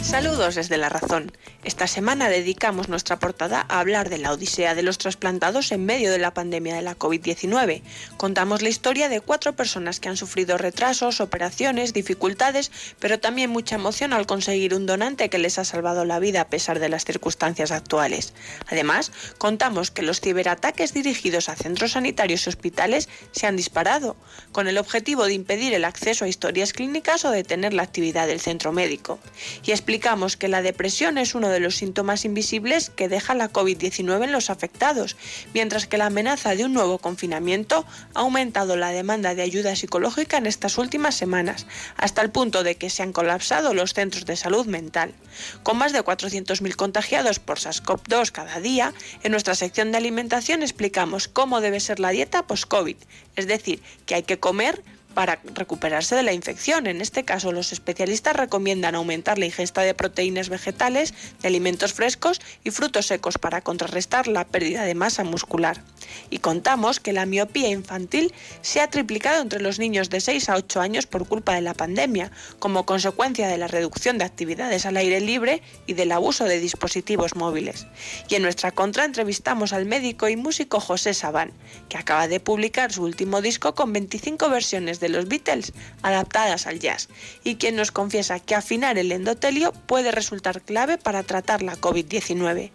[0.03, 1.33] Saludos desde La Razón.
[1.65, 6.11] Esta semana dedicamos nuestra portada a hablar de la odisea de los trasplantados en medio
[6.11, 7.83] de la pandemia de la COVID-19.
[8.17, 13.77] Contamos la historia de cuatro personas que han sufrido retrasos, operaciones, dificultades, pero también mucha
[13.77, 17.05] emoción al conseguir un donante que les ha salvado la vida a pesar de las
[17.05, 18.35] circunstancias actuales.
[18.67, 24.17] Además, contamos que los ciberataques dirigidos a centros sanitarios y hospitales se han disparado,
[24.51, 28.41] con el objetivo de impedir el acceso a historias clínicas o detener la actividad del
[28.41, 29.21] centro médico.
[29.65, 34.25] Y explicamos que la depresión es uno de los síntomas invisibles que deja la COVID-19
[34.25, 35.17] en los afectados,
[35.55, 40.39] mientras que la amenaza de un nuevo confinamiento ha aumentado la demanda de ayuda psicológica
[40.39, 41.67] en estas últimas semanas,
[41.97, 45.15] hasta el punto de que se han colapsado los centros de salud mental.
[45.63, 48.93] Con más de 400.000 contagiados por SARS-CoV-2 cada día,
[49.23, 52.97] en nuestra sección de alimentación explicamos cómo debe ser la dieta post-COVID,
[53.37, 54.83] es decir, que hay que comer
[55.13, 56.87] para recuperarse de la infección.
[56.87, 62.41] En este caso, los especialistas recomiendan aumentar la ingesta de proteínas vegetales, de alimentos frescos
[62.65, 65.83] y frutos secos para contrarrestar la pérdida de masa muscular.
[66.31, 70.57] Y contamos que la miopía infantil se ha triplicado entre los niños de 6 a
[70.57, 74.97] 8 años por culpa de la pandemia, como consecuencia de la reducción de actividades al
[74.97, 77.87] aire libre y del abuso de dispositivos móviles.
[78.29, 81.53] Y en nuestra contra entrevistamos al médico y músico José Sabán,
[81.89, 86.79] que acaba de publicar su último disco con 25 versiones de los Beatles adaptadas al
[86.79, 87.11] jazz
[87.45, 92.71] y quien nos confiesa que afinar el endotelio puede resultar clave para tratar la COVID-19.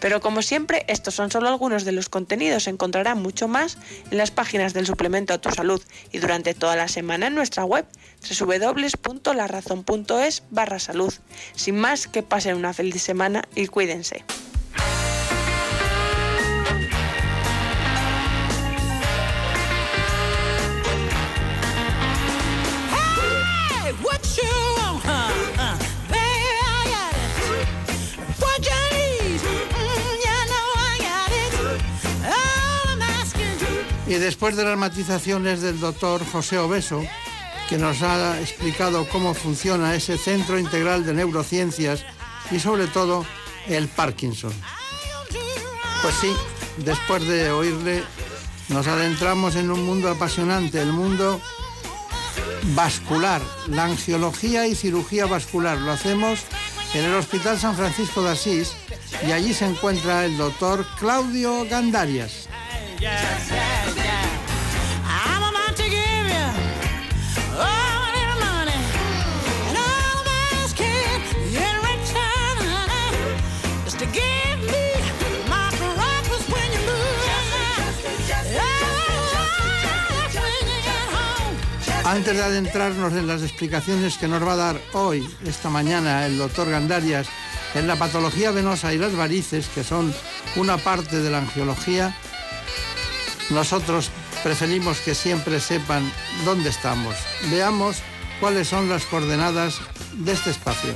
[0.00, 3.76] Pero como siempre, estos son solo algunos de los contenidos, encontrarán mucho más
[4.10, 7.66] en las páginas del suplemento a tu salud y durante toda la semana en nuestra
[7.66, 7.84] web
[8.40, 11.12] www.larazón.es barra salud.
[11.54, 14.24] Sin más, que pasen una feliz semana y cuídense.
[34.06, 37.04] Y después de las matizaciones del doctor José Obeso,
[37.68, 42.04] que nos ha explicado cómo funciona ese centro integral de neurociencias
[42.50, 43.24] y sobre todo
[43.68, 44.52] el Parkinson.
[46.02, 46.32] Pues sí,
[46.78, 48.02] después de oírle,
[48.68, 51.40] nos adentramos en un mundo apasionante, el mundo
[52.74, 55.78] vascular, la angiología y cirugía vascular.
[55.78, 56.40] Lo hacemos
[56.94, 58.72] en el Hospital San Francisco de Asís
[59.26, 62.48] y allí se encuentra el doctor Claudio Gandarias.
[82.04, 86.36] Antes de adentrarnos en las explicaciones que nos va a dar hoy, esta mañana, el
[86.36, 87.26] doctor Gandarias
[87.74, 90.14] en la patología venosa y las varices, que son
[90.56, 92.14] una parte de la angiología,
[93.50, 94.10] nosotros
[94.42, 96.10] preferimos que siempre sepan
[96.44, 97.14] dónde estamos.
[97.50, 97.98] Veamos
[98.40, 99.80] cuáles son las coordenadas
[100.14, 100.94] de este espacio.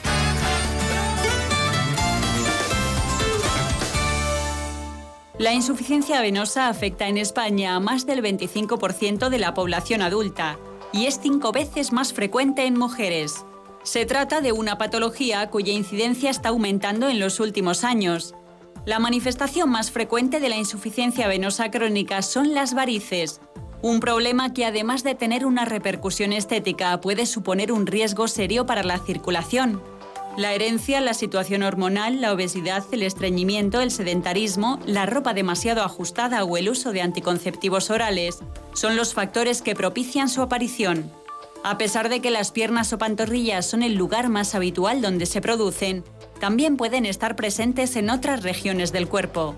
[5.38, 10.58] La insuficiencia venosa afecta en España a más del 25% de la población adulta
[10.92, 13.44] y es cinco veces más frecuente en mujeres.
[13.82, 18.34] Se trata de una patología cuya incidencia está aumentando en los últimos años.
[18.86, 23.40] La manifestación más frecuente de la insuficiencia venosa crónica son las varices,
[23.82, 28.84] un problema que además de tener una repercusión estética puede suponer un riesgo serio para
[28.84, 29.82] la circulación.
[30.36, 36.44] La herencia, la situación hormonal, la obesidad, el estreñimiento, el sedentarismo, la ropa demasiado ajustada
[36.44, 38.38] o el uso de anticonceptivos orales
[38.72, 41.10] son los factores que propician su aparición.
[41.64, 45.40] A pesar de que las piernas o pantorrillas son el lugar más habitual donde se
[45.40, 46.04] producen,
[46.40, 49.54] también pueden estar presentes en otras regiones del cuerpo.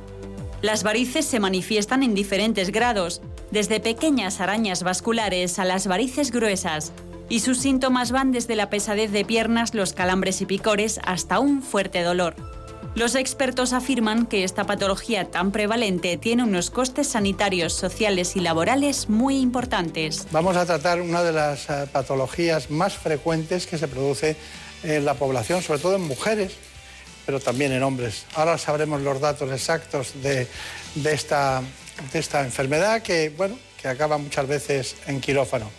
[0.62, 6.92] Las varices se manifiestan en diferentes grados, desde pequeñas arañas vasculares a las varices gruesas,
[7.28, 11.62] y sus síntomas van desde la pesadez de piernas, los calambres y picores hasta un
[11.62, 12.34] fuerte dolor.
[12.94, 19.08] Los expertos afirman que esta patología tan prevalente tiene unos costes sanitarios, sociales y laborales
[19.08, 20.26] muy importantes.
[20.32, 24.36] Vamos a tratar una de las eh, patologías más frecuentes que se produce
[24.82, 26.56] en la población, sobre todo en mujeres,
[27.28, 28.24] pero también en hombres.
[28.36, 30.46] Ahora sabremos los datos exactos de,
[31.04, 31.60] esta,
[32.14, 35.70] esta enfermedad que, bueno, que acaba muchas veces en quirófano.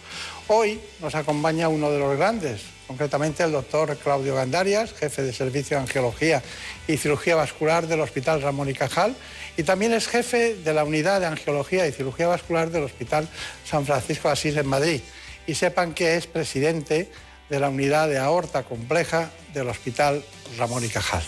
[0.47, 5.77] Hoy nos acompaña uno de los grandes, concretamente el doctor Claudio Gandarias, jefe de servicio
[5.77, 6.43] de angiología
[6.88, 9.15] y cirugía vascular del Hospital Ramón y Cajal,
[9.57, 13.27] y también es jefe de la unidad de angiología y cirugía vascular del Hospital
[13.65, 15.01] San Francisco de Asís en Madrid.
[15.47, 17.09] Y sepan que es presidente
[17.49, 20.23] de la unidad de aorta compleja del Hospital
[20.59, 21.23] Ramón y Cajal.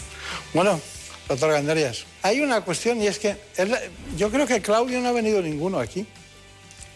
[0.54, 0.80] Bueno,
[1.28, 3.38] doctor Gandarias, hay una cuestión y es que
[4.18, 6.06] yo creo que Claudio no ha venido ninguno aquí,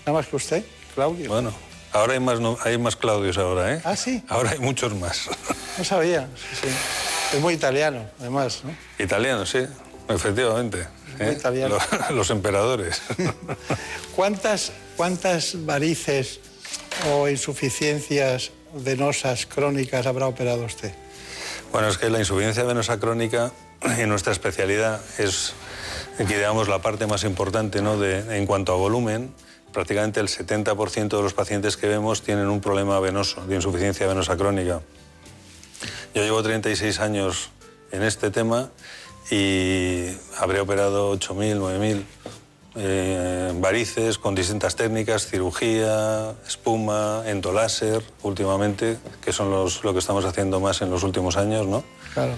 [0.06, 0.64] nada más que usted,
[0.94, 1.30] Claudio.
[1.30, 1.54] Bueno,
[1.94, 3.82] ahora hay más, no- hay más Claudios ahora, ¿eh?
[3.84, 4.24] Ah, sí.
[4.28, 5.30] Ahora hay muchos más.
[5.78, 7.36] No sabía, sí, sí.
[7.38, 8.76] Es muy italiano, además, ¿no?
[9.04, 9.60] Italianos, sí,
[10.10, 10.88] efectivamente.
[11.18, 11.34] Muy ¿eh?
[11.34, 11.78] italiano.
[11.92, 13.02] Los, los emperadores.
[14.16, 16.40] ¿Cuántas, ¿Cuántas varices
[17.12, 20.94] o insuficiencias venosas crónicas habrá operado usted?
[21.76, 23.52] Bueno, es que la insuficiencia venosa crónica
[23.98, 25.52] en nuestra especialidad es,
[26.18, 28.00] digamos, la parte más importante ¿no?
[28.00, 29.34] de, en cuanto a volumen.
[29.74, 34.38] Prácticamente el 70% de los pacientes que vemos tienen un problema venoso, de insuficiencia venosa
[34.38, 34.80] crónica.
[36.14, 37.50] Yo llevo 36 años
[37.92, 38.70] en este tema
[39.30, 42.04] y habré operado 8.000, 9.000
[42.78, 50.26] eh, varices con distintas técnicas, cirugía, espuma, endoláser últimamente, que son los, lo que estamos
[50.26, 51.84] haciendo más en los últimos años, ¿no?
[52.14, 52.34] Claro.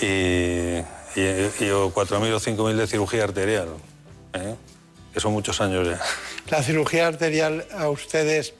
[0.00, 3.68] Y, y, y 4.000 o 5.000 de cirugía arterial,
[4.34, 4.54] ¿eh?
[5.12, 6.00] que son muchos años ya.
[6.48, 8.54] La cirugía arterial a ustedes,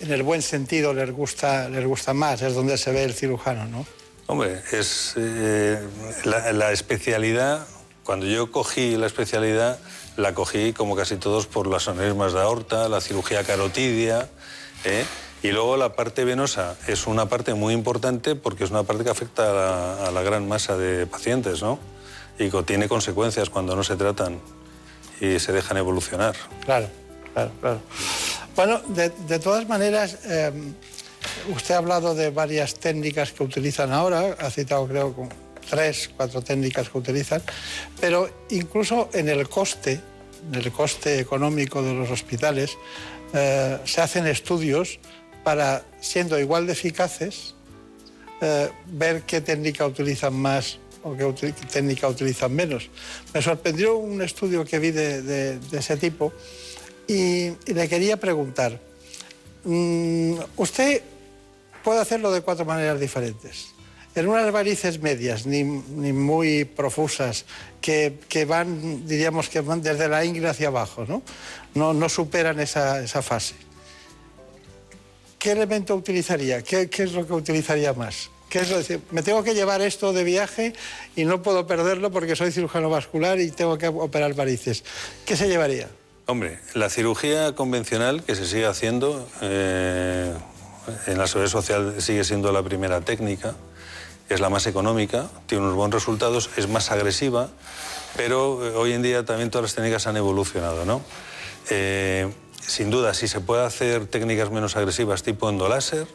[0.00, 3.64] en el buen sentido, les gusta, les gusta más, es donde se ve el cirujano,
[3.66, 3.86] ¿no?
[4.26, 5.80] Hombre, es eh,
[6.24, 7.66] la, la especialidad,
[8.04, 9.78] cuando yo cogí la especialidad,
[10.16, 14.28] la cogí como casi todos por las aneurismas de aorta, la cirugía carotidia,
[14.84, 15.04] ¿eh?
[15.42, 19.10] y luego la parte venosa es una parte muy importante porque es una parte que
[19.10, 21.78] afecta a la, gran masa de pacientes, ¿no?
[22.38, 24.40] Y tiene consecuencias cuando no se tratan
[25.20, 26.34] y se dejan evolucionar.
[26.64, 26.88] Claro,
[27.32, 27.80] claro, claro.
[28.54, 30.52] Bueno, de, todas maneras, eh,
[31.54, 35.14] usted ha hablado de varias técnicas que utilizan ahora, ha citado creo
[35.68, 37.42] tres, cuatro técnicas que utilizan,
[38.00, 40.00] pero incluso en el coste,
[40.48, 42.76] en el coste económico de los hospitales,
[43.34, 44.98] eh, se hacen estudios
[45.44, 47.54] para, siendo igual de eficaces,
[48.40, 52.90] eh, ver qué técnica utilizan más o qué técnica utilizan menos.
[53.32, 56.32] Me sorprendió un estudio que vi de, ese tipo
[57.06, 58.80] y, y le quería preguntar,
[59.64, 61.02] mm, usted
[61.84, 63.75] puede hacerlo de cuatro maneras diferentes.
[64.16, 67.44] En unas varices medias, ni, ni muy profusas,
[67.82, 71.22] que, que van, diríamos que van desde la ingle hacia abajo, ¿no?
[71.74, 73.54] No, no superan esa, esa fase.
[75.38, 76.62] ¿Qué elemento utilizaría?
[76.62, 78.30] ¿Qué, qué es lo que utilizaría más?
[78.48, 80.72] ¿Qué es decir, me tengo que llevar esto de viaje
[81.14, 84.82] y no puedo perderlo porque soy cirujano vascular y tengo que operar varices.
[85.26, 85.88] ¿Qué se llevaría?
[86.26, 90.32] Hombre, la cirugía convencional que se sigue haciendo eh,
[91.06, 93.54] en la seguridad social sigue siendo la primera técnica,
[94.28, 97.48] es la más económica, tiene unos buenos resultados, es más agresiva,
[98.16, 101.02] pero eh, hoy en día también todas las técnicas han evolucionado, ¿no?
[101.70, 106.06] Eh, sin duda, si se puede hacer técnicas menos agresivas tipo endoláser,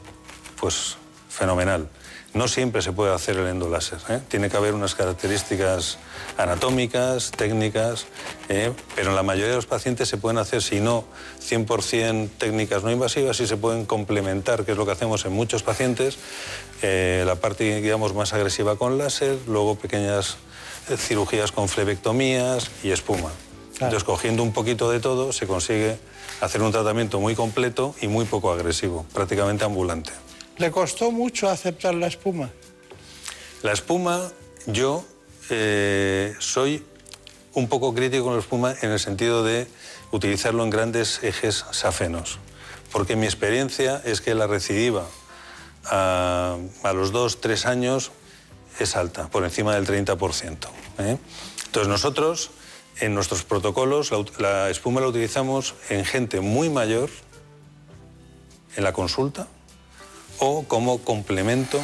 [0.59, 0.97] pues
[1.31, 1.87] fenomenal.
[2.33, 3.99] No siempre se puede hacer el endoláser.
[4.09, 4.21] ¿eh?
[4.29, 5.97] Tiene que haber unas características
[6.37, 8.05] anatómicas, técnicas,
[8.47, 8.71] ¿eh?
[8.95, 11.03] pero en la mayoría de los pacientes se pueden hacer, si no
[11.41, 15.63] 100% técnicas no invasivas, y se pueden complementar, que es lo que hacemos en muchos
[15.63, 16.17] pacientes,
[16.81, 20.37] eh, la parte, digamos, más agresiva con láser, luego pequeñas
[20.97, 23.31] cirugías con flebectomías y espuma.
[23.73, 25.97] Entonces, cogiendo un poquito de todo, se consigue
[26.39, 30.11] hacer un tratamiento muy completo y muy poco agresivo, prácticamente ambulante.
[30.57, 32.49] ¿Le costó mucho aceptar la espuma?
[33.63, 34.31] La espuma,
[34.67, 35.05] yo
[35.49, 36.85] eh, soy
[37.53, 39.67] un poco crítico con la espuma en el sentido de
[40.11, 42.39] utilizarlo en grandes ejes safenos,
[42.91, 45.05] porque mi experiencia es que la recidiva
[45.85, 46.57] a,
[46.93, 48.11] los dos, tres años
[48.79, 50.57] es alta, por encima del 30%.
[50.99, 51.17] ¿eh?
[51.65, 52.51] Entonces nosotros,
[52.99, 57.09] en nuestros protocolos, la espuma la utilizamos en gente muy mayor,
[58.75, 59.47] en la consulta,
[60.41, 61.79] o como complemento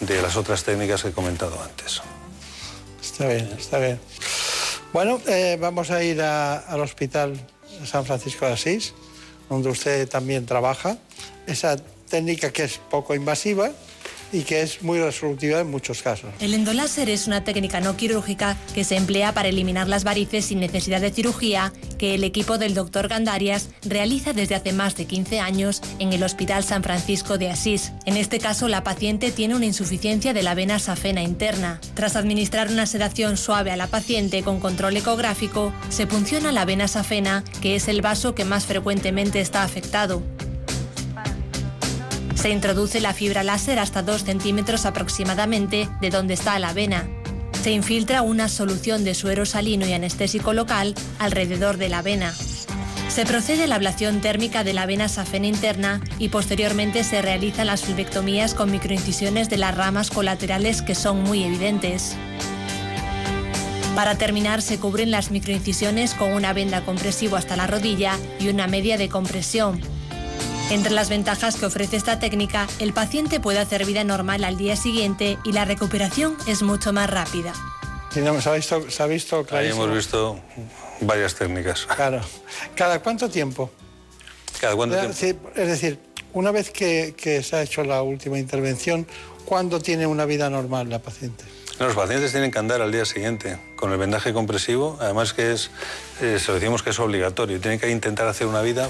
[0.00, 2.02] de las otras técnicas que he comentado antes.
[3.02, 3.98] Está bien, está bien.
[4.92, 7.34] Bueno, eh, vamos a ir al Hospital
[7.84, 8.94] San Francisco de Asís,
[9.48, 10.98] donde usted también trabaja.
[11.46, 11.76] Esa
[12.08, 13.72] técnica que es poco invasiva
[14.34, 16.30] y que es muy resolutiva en muchos casos.
[16.40, 20.60] El endoláser es una técnica no quirúrgica que se emplea para eliminar las varices sin
[20.60, 23.08] necesidad de cirugía que el equipo del Dr.
[23.08, 27.92] Gandarias realiza desde hace más de 15 años en el Hospital San Francisco de Asís.
[28.04, 31.80] En este caso, la paciente tiene una insuficiencia de la vena safena interna.
[31.94, 36.88] Tras administrar una sedación suave a la paciente con control ecográfico, se punciona la vena
[36.88, 40.22] safena, que es el vaso que más frecuentemente está afectado.
[42.44, 47.08] Se introduce la fibra láser hasta 2 centímetros aproximadamente de donde está la vena.
[47.62, 52.34] Se infiltra una solución de suero salino y anestésico local alrededor de la vena.
[53.08, 57.68] Se procede a la ablación térmica de la vena safena interna y posteriormente se realizan
[57.68, 62.14] las flebectomías con microincisiones de las ramas colaterales que son muy evidentes.
[63.94, 68.66] Para terminar, se cubren las microincisiones con una venda compresivo hasta la rodilla y una
[68.66, 69.80] media de compresión,
[70.70, 74.76] entre las ventajas que ofrece esta técnica, el paciente puede hacer vida normal al día
[74.76, 77.52] siguiente y la recuperación es mucho más rápida.
[78.16, 79.84] No, se ha visto, se ha visto Ahí clarísimo.
[79.84, 80.40] hemos visto
[81.00, 81.86] varias técnicas.
[81.96, 82.20] Claro.
[82.74, 83.70] ¿Cada cuánto tiempo?
[84.60, 85.14] ¿Cada cuánto tiempo?
[85.16, 85.98] sí, Es decir,
[86.32, 89.06] una vez que, que se ha hecho la última intervención,
[89.44, 91.44] ¿cuándo tiene una vida normal la paciente?
[91.80, 95.52] No, Los pacientes tienen que andar al día siguiente con el vendaje compresivo, además que
[95.52, 95.70] es,
[96.20, 98.88] eh, se lo decimos que es obligatorio, tienen que intentar hacer una vida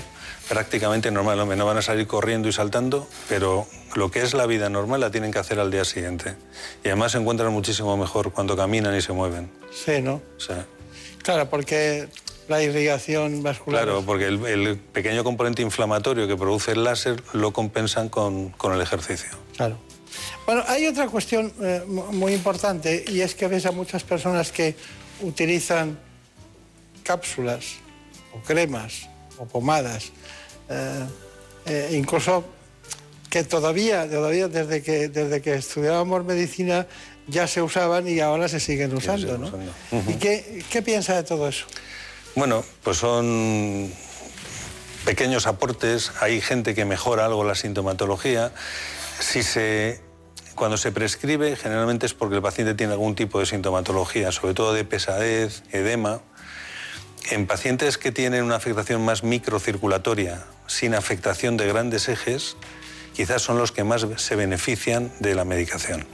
[0.49, 4.69] prácticamente normal, no van a salir corriendo y saltando, pero lo que es la vida
[4.69, 6.37] normal la tienen que hacer al día siguiente.
[6.85, 9.51] Y además se encuentran muchísimo mejor cuando caminan y se mueven.
[9.73, 10.21] Sí, ¿no?
[10.39, 10.53] Sí.
[11.23, 12.09] Claro, porque
[12.49, 13.85] la irrigación vascular...
[13.85, 18.73] Claro, porque el, el pequeño componente inflamatorio que produce el láser lo compensan con, con
[18.75, 19.31] el ejercicio.
[19.57, 19.79] Claro.
[20.45, 24.53] Bueno, hay otra cuestión eh, mu- muy importante y es que ves a muchas personas
[24.53, 24.77] que
[25.23, 25.99] utilizan
[27.03, 27.77] cápsulas
[28.35, 29.09] o cremas
[29.39, 30.12] o pomadas,
[30.69, 31.07] eh,
[31.66, 32.45] eh, incluso
[33.31, 36.86] que todavía, todavía desde que, desde que estudiábamos medicina
[37.27, 39.51] ya se usaban y ahora se siguen usando, ¿no?
[40.09, 41.66] ¿Y qué, qué piensa de todo eso?
[42.36, 43.91] Bueno, pues son
[45.05, 48.53] pequeños aportes, hay gente que mejora algo la sintomatología.
[49.20, 50.01] Si se,
[50.55, 54.73] cuando se prescribe, generalmente es porque el paciente tiene algún tipo de sintomatología, sobre todo
[54.73, 56.20] de pesadez, edema.
[57.31, 62.59] En pacientes que tienen una afectación más microcirculatoria, sin afectación de grandes ejes,
[63.15, 66.07] quizás son los que más se benefician de la medicación.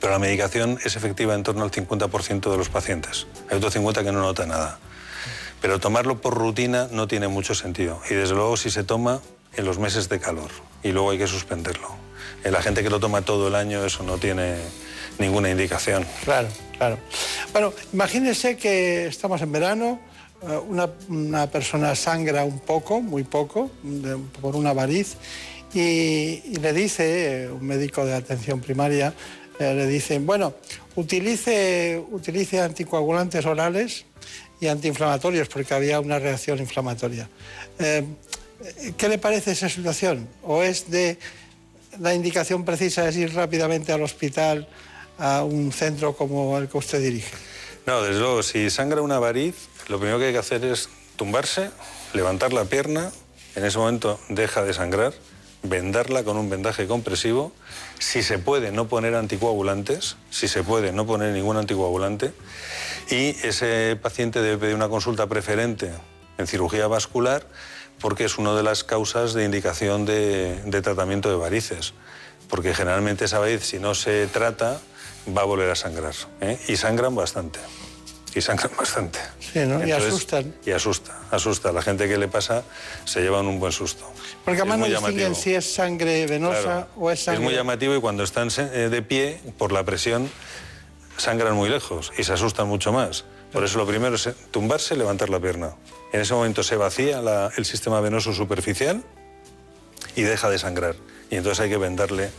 [0.00, 3.28] Pero la medicación es efectiva en torno al 50% de los pacientes.
[3.50, 4.80] Hay otro 50% que no nota nada.
[5.60, 8.02] Pero tomarlo por rutina no tiene mucho sentido.
[8.10, 9.20] Y desde luego si se toma
[9.54, 10.50] en los meses de calor
[10.82, 11.88] y luego hay que suspenderlo.
[12.42, 14.56] En la gente que lo toma todo el año eso no tiene
[15.20, 16.04] ninguna indicación.
[16.24, 16.98] Claro, claro.
[17.52, 20.00] Bueno, imagínense que estamos en verano,
[20.42, 23.70] eh, una, una persona sangra un poco, muy poco,
[24.40, 25.16] por una variz,
[25.72, 29.14] y, le dice, eh, un médico de atención primaria,
[29.60, 30.54] eh, le dice, bueno,
[30.96, 34.06] utilice, utilice anticoagulantes orales
[34.60, 37.28] y antiinflamatorios, porque había una reacción inflamatoria.
[37.78, 40.28] ¿Qué le parece esa situación?
[40.42, 41.18] ¿O es de
[41.98, 44.68] la indicación precisa es ir rápidamente al hospital,
[45.20, 47.32] a un centro como el que usted dirige?
[47.86, 49.54] No, desde luego, si sangra una variz,
[49.88, 51.70] lo primero que hay que hacer es tumbarse,
[52.12, 53.12] levantar la pierna,
[53.54, 55.12] en ese momento deja de sangrar,
[55.62, 57.52] vendarla con un vendaje compresivo,
[57.98, 62.32] si se puede no poner anticoagulantes, si se puede no poner ningún anticoagulante,
[63.10, 65.90] y ese paciente debe pedir una consulta preferente
[66.38, 67.46] en cirugía vascular
[68.00, 71.92] porque es una de las causas de indicación de, tratamiento de varices,
[72.48, 74.80] porque generalmente esa variz si no se trata
[75.36, 76.58] va a volver a sangrar, ¿eh?
[76.68, 77.58] y sangran bastante.
[78.34, 79.18] Y sangran bastante.
[79.40, 79.84] Sí, ¿no?
[79.84, 80.54] Y asustan.
[80.64, 81.72] Y asusta, asusta.
[81.72, 82.62] La gente que le pasa
[83.04, 84.04] se llevan un buen susto.
[84.44, 86.86] Porque además no distinguen si es sangre venosa Claro.
[86.96, 87.42] o es sangre...
[87.42, 90.30] Es muy llamativo y cuando están eh, de pie, por la presión,
[91.16, 93.24] sangran muy lejos y se asustan mucho más.
[93.52, 95.74] Por eso lo primero es eh, tumbarse, levantar la pierna.
[96.12, 99.02] En ese momento se vacía la- el sistema venoso superficial
[100.16, 100.94] y deja de sangrar.
[101.30, 102.30] Y entonces hay que vendarle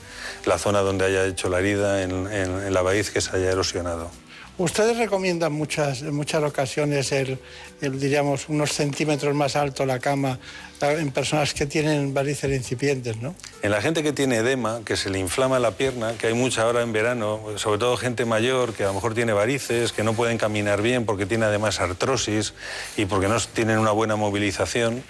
[0.46, 3.52] la zona donde haya hecho la herida en, en- en la raíz que se haya
[3.52, 4.10] erosionado.
[4.58, 7.40] Ustedes recomiendan muchas, en muchas ocasiones el,
[7.80, 10.38] el, diríamos, unos centímetros más alto la cama
[10.82, 13.34] en personas que tienen varices incipientes, ¿no?
[13.64, 16.64] En la gente que tiene edema, que se le inflama la pierna, que hay mucha
[16.64, 20.14] ahora en verano, sobre todo gente mayor que a lo mejor tiene varices, que no
[20.14, 22.54] pueden caminar bien porque tiene además artrosis
[22.98, 25.02] y porque no tienen una buena movilización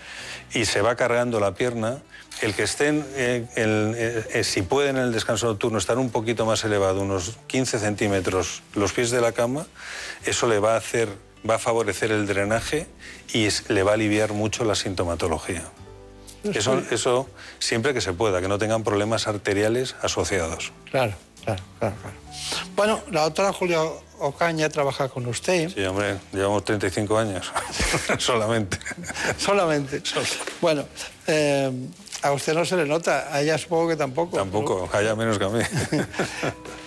[0.54, 2.02] y se va cargando la pierna,
[2.42, 3.94] el que estén, eh, el-
[4.34, 8.64] eh, si pueden en el descanso nocturno estar un poquito más elevado, unos 15 centímetros
[8.76, 9.66] los pies de la cama,
[10.26, 11.10] eso le va a hacer,
[11.48, 12.88] va a favorecer el drenaje
[13.34, 15.64] y es- le va a aliviar mucho la sintomatología.
[16.44, 20.72] Eso, eso siempre que se pueda, que no tengan problemas arteriales asociados.
[20.90, 21.14] Claro,
[21.46, 21.96] claro, claro.
[22.02, 22.16] claro.
[22.76, 23.80] Bueno, la doctora Julia
[24.18, 25.70] Ocaña trabaja con usted.
[25.70, 27.52] Sí, hombre, llevamos 35 años
[28.18, 28.80] solamente.
[29.38, 30.02] Solamente.
[30.62, 30.86] Bueno,
[31.32, 31.72] eh,
[32.22, 34.38] a usted no se le nota, a ella supongo que tampoco.
[34.38, 35.62] Tampoco, haya menos que a mí.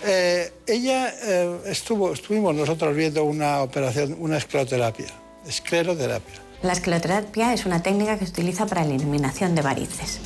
[0.07, 5.07] Eh, ella eh, estuvo, estuvimos nosotros viendo una operación, una escleroterapia.
[5.49, 6.44] Escleroterapia.
[6.65, 10.19] La escleroterapia es una técnica que se utiliza para la eliminación de varices.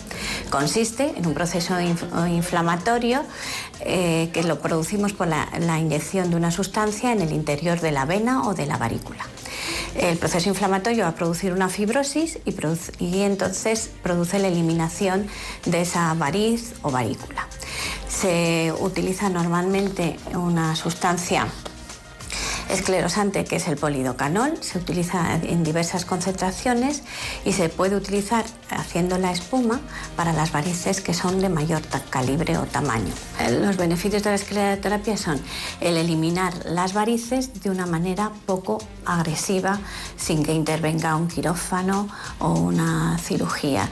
[0.51, 3.24] Consiste en un proceso inf- inflamatorio
[3.81, 5.48] eh, que lo producimos por la,
[5.81, 9.27] inyección de una sustancia en el interior de la vena o de la varícula.
[9.97, 12.55] El proceso inflamatorio va a producir una fibrosis y,
[13.05, 15.27] y entonces produce la eliminación
[15.66, 17.48] de esa variz o varícula.
[18.09, 21.48] Se utiliza normalmente una sustancia
[22.69, 27.03] esclerosante que es el polidocanol, se utiliza en diversas concentraciones
[27.45, 29.81] y se puede utilizar haciendo la espuma
[30.16, 33.12] para las varices que son de mayor calibre o tamaño.
[33.40, 35.40] Eh, los beneficios de la escleroterapia son
[35.81, 39.78] el eliminar las varices de una manera poco agresiva
[40.16, 42.09] sin que intervenga un quirófano
[42.39, 43.89] o una cirugía.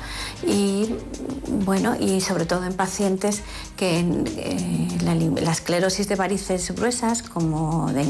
[0.46, 0.94] Y
[1.48, 3.42] bueno, y sobre todo en pacientes
[3.76, 8.02] que eh, la, esclerosis de varices gruesas, como de,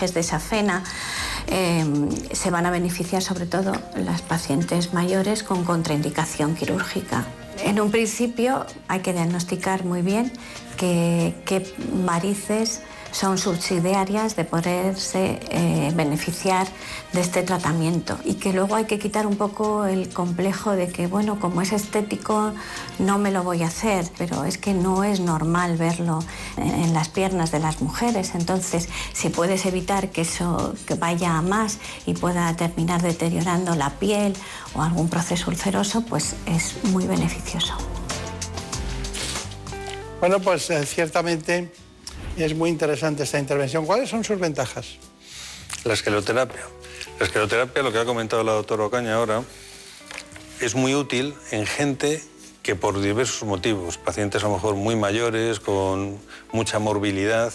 [0.00, 0.82] de safena,
[1.46, 1.84] eh,
[2.32, 7.24] se van a beneficiar sobre todo las pacientes mayores con contraindicación quirúrgica.
[7.62, 10.32] En un principio hay que diagnosticar muy bien
[10.76, 11.74] qué
[12.04, 12.80] varices
[13.12, 16.66] son subsidiarias de poderse eh, beneficiar
[17.12, 21.06] de este tratamiento y que luego hay que quitar un poco el complejo de que,
[21.06, 22.52] bueno, como es estético,
[22.98, 26.20] no me lo voy a hacer, pero es que no es normal verlo
[26.56, 28.34] en las piernas de las mujeres.
[28.34, 33.90] Entonces, si puedes evitar que eso que vaya a más y pueda terminar deteriorando la
[33.90, 34.34] piel
[34.74, 37.74] o algún proceso ulceroso, pues es muy beneficioso.
[40.20, 41.72] Bueno, pues eh, ciertamente
[42.36, 43.86] es muy interesante esta intervención.
[43.86, 44.96] ¿Cuáles son sus ventajas?
[45.84, 46.62] La escleroterapia.
[47.18, 49.42] La escleroterapia, lo que ha comentado la doctora Ocaña ahora,
[50.60, 52.22] es muy útil en gente
[52.62, 56.18] que por diversos motivos, pacientes a lo mejor muy mayores, con
[56.52, 57.52] mucha morbilidad,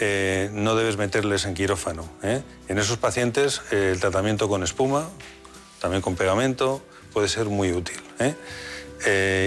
[0.00, 2.08] eh, no debes meterles en quirófano.
[2.22, 2.42] ¿eh?
[2.68, 5.08] En esos pacientes eh, el tratamiento con espuma,
[5.80, 8.00] también con pegamento, puede ser muy útil.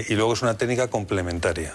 [0.08, 1.74] y luego es una técnica complementaria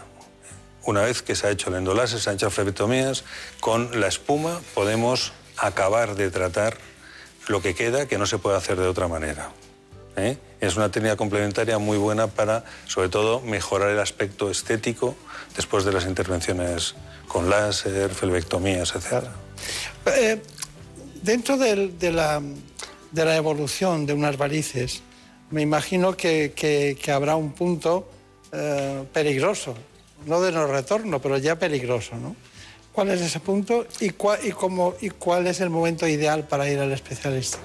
[0.85, 3.25] una vez que se ha hecho el endolase, se han hecho flebectomías,
[3.61, 6.79] con la espuma podemos acabar de tratar
[7.49, 9.51] lo que queda que no se puede hacer de otra manera.
[10.17, 10.39] ¿eh?
[10.61, 15.17] Es una técnica complementaria muy buena para, sobre todo, mejorar el aspecto estético
[15.57, 16.95] después de las intervenciones
[17.29, 19.25] con láser, flebectomías, etc.
[20.07, 20.41] Eh,
[21.23, 22.43] dentro de, la,
[23.37, 25.03] evolución de unas varices,
[25.51, 28.09] me imagino que, habrá un punto
[28.53, 29.75] eh, peligroso
[30.27, 32.37] no de no retorno, pero ya peligroso, ¿no?
[32.93, 36.81] ¿Cuál es ese punto y, cuál, cómo, y cuál es el momento ideal para ir
[36.81, 37.59] al especialista?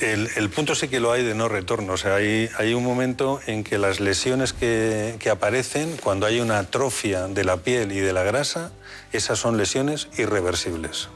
[0.00, 1.92] El, punto sí que lo hay de no retorno.
[1.92, 6.40] O sea, hay, hay un momento en que las lesiones que, que, aparecen, cuando hay
[6.40, 8.72] una atrofia de la piel y de la grasa,
[9.12, 11.10] esas son lesiones irreversibles.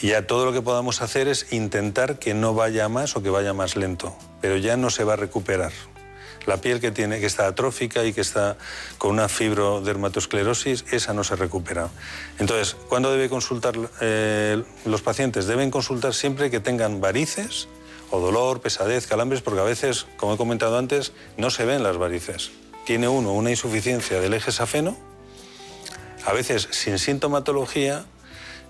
[0.00, 3.28] Y ya todo lo que podamos hacer es intentar que no vaya más o que
[3.28, 5.72] vaya más lento, pero ya no se va a recuperar
[6.46, 8.56] la piel que, tiene, que está atrófica y que está
[8.98, 11.88] con una fibrodermatosclerosis, esa no se recupera.
[12.38, 15.46] Entonces, ¿cuándo debe consultar eh, los pacientes?
[15.46, 17.68] Deben consultar siempre que tengan varices
[18.10, 21.96] o dolor, pesadez, calambres, porque a veces, como he comentado antes, no se ven las
[21.96, 22.50] varices.
[22.84, 24.96] Tiene uno una insuficiencia del eje safeno,
[26.24, 28.04] a veces sin sintomatología,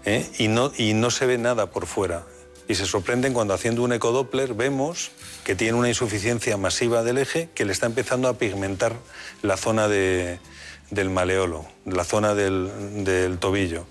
[0.04, 0.30] ¿eh?
[0.38, 2.24] y, no, y no se ve nada por fuera
[2.70, 5.10] y se sorprenden cuando haciendo un ecodoppler vemos
[5.42, 8.94] que tiene una insuficiencia masiva del eje que le está empezando a pigmentar
[9.42, 13.86] la zona del maleolo, la zona del, tobillo.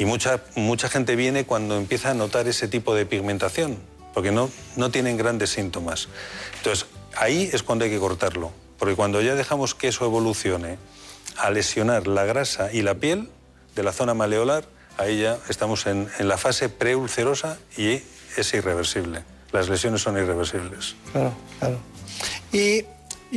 [0.00, 3.78] Y mucha, mucha gente viene cuando empieza a notar ese tipo de pigmentación,
[4.12, 6.08] porque no, no tienen grandes síntomas.
[6.56, 6.86] Entonces,
[7.16, 8.50] ahí es cuando hay que cortarlo,
[8.80, 10.78] porque cuando ya dejamos que eso evolucione
[11.36, 13.28] a lesionar la grasa y la piel
[13.76, 14.64] de la zona maleolar,
[14.98, 18.02] ahí ya estamos en, en la fase preulcerosa y
[18.36, 19.22] es irreversible.
[19.52, 20.96] Las lesiones son irreversibles.
[21.12, 21.78] Claro, claro.
[22.52, 22.84] ¿Y,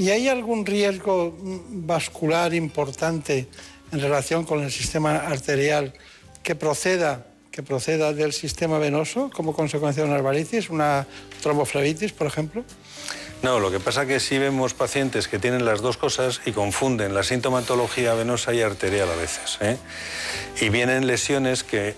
[0.10, 3.48] hay algún riesgo vascular importante
[3.92, 5.94] en relación con el sistema arterial
[6.44, 11.08] que proceda, que proceda del sistema venoso como consecuencia de una varices, una
[11.42, 12.64] tromboflebitis, por ejemplo?
[13.42, 16.52] No, lo que pasa es que sí vemos pacientes que tienen las dos cosas y
[16.52, 19.58] confunden la sintomatología venosa y arterial a veces.
[19.62, 19.78] ¿eh?
[20.60, 21.96] Y vienen lesiones que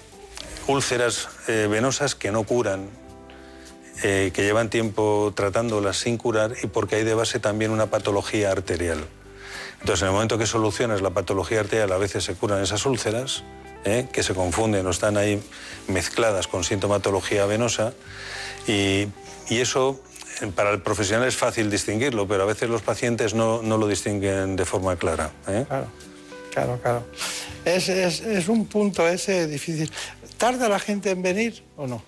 [0.69, 2.89] úlceras eh, venosas que no curan,
[4.03, 8.51] eh, que llevan tiempo tratándolas sin curar y porque hay de base también una patología
[8.51, 9.03] arterial.
[9.81, 13.43] Entonces, en el momento que solucionas la patología arterial, a veces se curan esas úlceras,
[13.83, 15.41] eh, que se confunden o están ahí
[15.87, 17.93] mezcladas con sintomatología venosa,
[18.67, 19.07] y,
[19.49, 19.99] eso
[20.55, 24.63] para el profesional es fácil distinguirlo, pero a veces los pacientes no, lo distinguen de
[24.63, 25.31] forma clara.
[25.43, 25.87] Claro,
[26.53, 27.05] claro, claro.
[27.65, 29.91] Es un punto ese difícil.
[30.39, 32.01] ¿Tarda la gente en venir o no?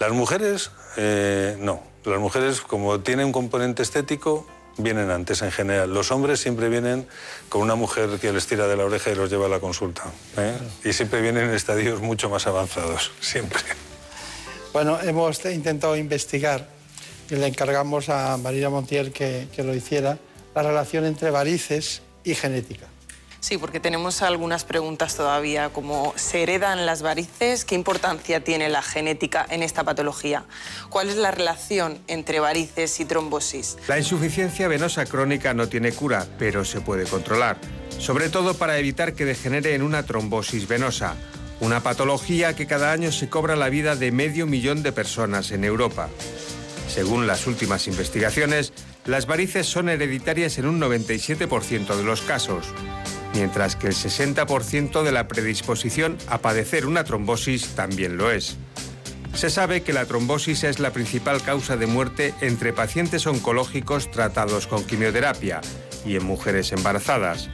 [0.00, 1.82] Las mujeres, eh, no.
[2.04, 4.44] Las mujeres, como tienen un componente estético,
[4.76, 5.94] vienen antes en general.
[5.94, 7.06] Los hombres siempre vienen
[7.48, 10.02] con una mujer que les tira de la oreja y los lleva a la consulta.
[10.36, 10.56] ¿eh?
[10.84, 13.60] Y siempre vienen en estadios mucho más avanzados, siempre.
[14.72, 16.68] Bueno, hemos intentado investigar
[17.30, 20.18] y le encargamos a María Montiel que, que lo hiciera,
[20.56, 22.86] la relación entre varices y genética.
[23.40, 27.64] Sí, porque tenemos algunas preguntas todavía, como ¿se heredan las varices?
[27.64, 30.44] ¿Qué importancia tiene la genética en esta patología?
[30.90, 33.76] ¿Cuál es la relación entre varices y trombosis?
[33.86, 37.58] La insuficiencia venosa crónica no tiene cura, pero se puede controlar,
[37.98, 41.14] sobre todo para evitar que degenere en una trombosis venosa,
[41.60, 45.62] una patología que cada año se cobra la vida de medio millón de personas en
[45.62, 46.08] Europa.
[46.88, 48.72] Según las últimas investigaciones,
[49.04, 52.66] las varices son hereditarias en un 97% de los casos,
[53.38, 58.56] mientras que el 60% de la predisposición a padecer una trombosis también lo es.
[59.32, 64.66] Se sabe que la trombosis es la principal causa de muerte entre pacientes oncológicos tratados
[64.66, 65.60] con quimioterapia
[66.04, 67.48] y en mujeres embarazadas.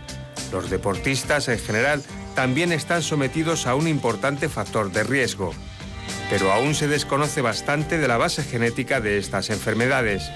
[0.52, 2.02] Los deportistas en general
[2.34, 5.52] también están sometidos a un importante factor de riesgo.
[6.30, 10.30] Pero aún se desconoce bastante de la base genética de estas enfermedades,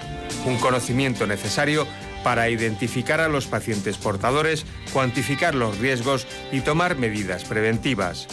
[0.44, 1.86] un conocimiento necesario
[2.22, 8.26] para identificar a los pacientes portadores, cuantificar los riesgos y tomar medidas preventivas.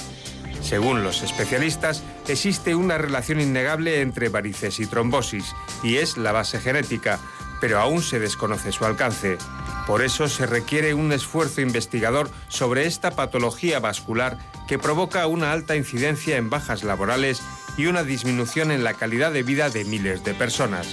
[0.61, 5.53] Según los especialistas, existe una relación innegable entre varices y trombosis,
[5.83, 7.19] y es la base genética,
[7.61, 9.37] pero aún se desconoce su alcance.
[9.85, 14.37] Por eso se requiere un esfuerzo investigador sobre esta patología vascular
[14.67, 17.41] que provoca una alta incidencia en bajas laborales
[17.77, 20.87] y una disminución en la calidad de vida de miles de personas.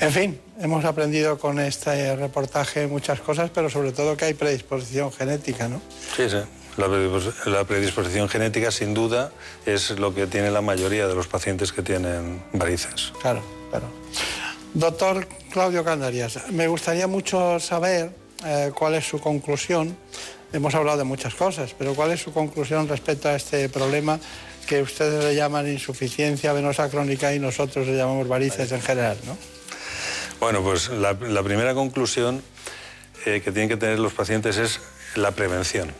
[0.00, 5.10] En fin, hemos aprendido con este reportaje muchas cosas, pero sobre todo que hay predisposición
[5.12, 5.80] genética, ¿no?
[6.16, 6.36] Sí, sí.
[6.76, 9.32] La predispos- La predisposición genética, sin duda,
[9.66, 13.12] es lo que tiene la mayoría de los pacientes que tienen varices.
[13.20, 13.86] Claro, claro.
[14.74, 18.12] Doctor Claudio Candarias, me gustaría mucho saber
[18.46, 19.96] eh, cuál es su conclusión.
[20.52, 24.18] Hemos hablado de muchas cosas, pero cuál es su conclusión respecto a este problema
[24.66, 29.36] que ustedes le llaman insuficiencia venosa crónica y nosotros le llamamos varices en general, ¿no?
[30.40, 32.42] Bueno, pues la, primera conclusión
[33.26, 34.80] eh, que tienen que tener los pacientes es
[35.14, 35.92] la prevención.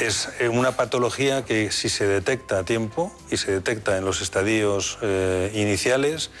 [0.00, 4.22] Es eh, una patología que si se detecta a tiempo y se detecta en los
[4.22, 6.32] estadios eh, iniciales,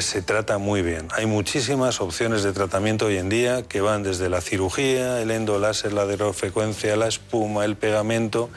[0.00, 1.08] se trata muy bien.
[1.10, 5.92] Hay muchísimas opciones de tratamiento hoy en día que van desde la cirugía, el endoláser,
[5.92, 8.48] la radiofrecuencia, la espuma, el pegamento,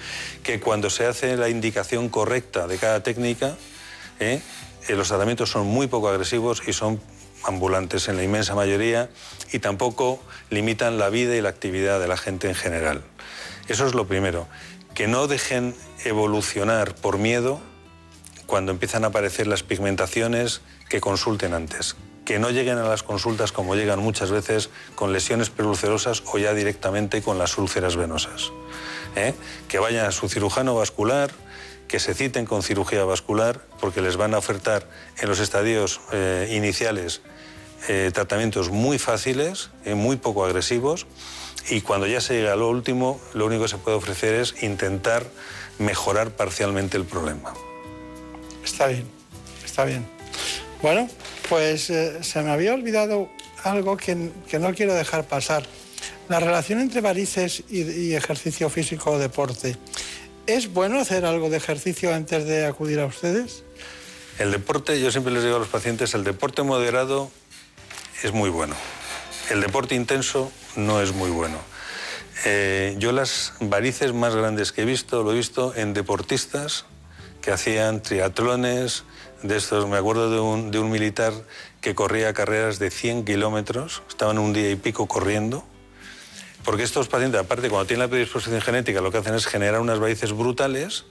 [0.44, 3.58] que cuando se hace la indicación correcta de cada técnica,
[4.88, 7.02] los tratamientos son muy poco agresivos y son
[7.46, 9.10] ambulantes en la inmensa mayoría
[9.52, 13.04] y tampoco limitan la vida y la actividad de la gente en general.
[13.68, 14.48] Eso es lo primero.
[14.94, 17.60] Que no dejen evolucionar por miedo
[18.46, 21.96] cuando empiezan a aparecer las pigmentaciones, que consulten antes.
[22.26, 26.54] Que no lleguen a las consultas como llegan muchas veces con lesiones preulcerosas o ya
[26.54, 28.52] directamente con las úlceras venosas.
[29.16, 29.34] ¿eh?
[29.68, 31.32] Que vayan a su cirujano vascular,
[31.88, 34.88] que se citen con cirugía vascular, porque les van a ofertar
[35.20, 37.22] en los estadios eh, iniciales
[37.88, 41.06] eh, tratamientos muy fáciles, eh, muy poco agresivos,
[41.70, 44.64] y cuando ya se llega a lo último, lo único que se puede ofrecer es
[44.64, 45.26] intentar
[45.80, 47.54] mejorar parcialmente el problema.
[48.64, 49.06] Está bien,
[49.64, 50.08] está bien.
[50.82, 51.08] Bueno,
[51.50, 53.30] pues eh, se me había olvidado
[53.64, 55.66] algo que, que no quiero dejar pasar.
[56.30, 59.78] La relación entre varices y, y ejercicio físico o deporte.
[60.48, 63.64] ¿Es bueno hacer algo de ejercicio antes de acudir a ustedes?
[64.38, 67.32] El deporte, yo siempre les digo a los pacientes, el deporte moderado
[68.22, 68.76] es muy bueno.
[69.50, 71.58] El deporte intenso no es muy bueno.
[72.46, 76.86] Eh, yo las varices más grandes que he visto, lo he visto en deportistas
[77.42, 79.04] que hacían triatlones,
[79.42, 81.34] de estos, me acuerdo de un, de un militar
[81.82, 85.64] que corría carreras de 100 kilómetros, estaban un día y pico corriendo,
[86.66, 90.00] porque estos pacientes, aparte, cuando tienen la predisposición genética, lo que hacen es generar unas
[90.00, 91.06] varices brutales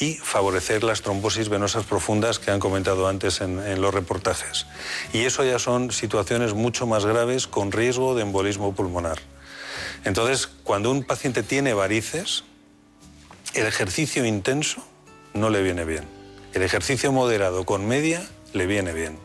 [0.00, 4.66] y favorecer las trombosis venosas profundas que han comentado antes en, en los reportajes.
[5.12, 9.18] Y eso ya son situaciones mucho más graves con riesgo de embolismo pulmonar.
[10.04, 12.42] Entonces, cuando un paciente tiene varices,
[13.54, 14.84] el ejercicio intenso
[15.34, 16.04] no le viene bien.
[16.54, 19.18] El ejercicio moderado con media le viene bien.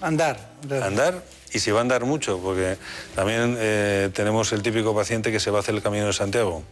[0.00, 0.52] Andar.
[0.82, 1.24] Andar
[1.54, 2.76] y si va a andar mucho, porque
[3.14, 6.62] también eh, tenemos el típico paciente que se va a hacer el camino de Santiago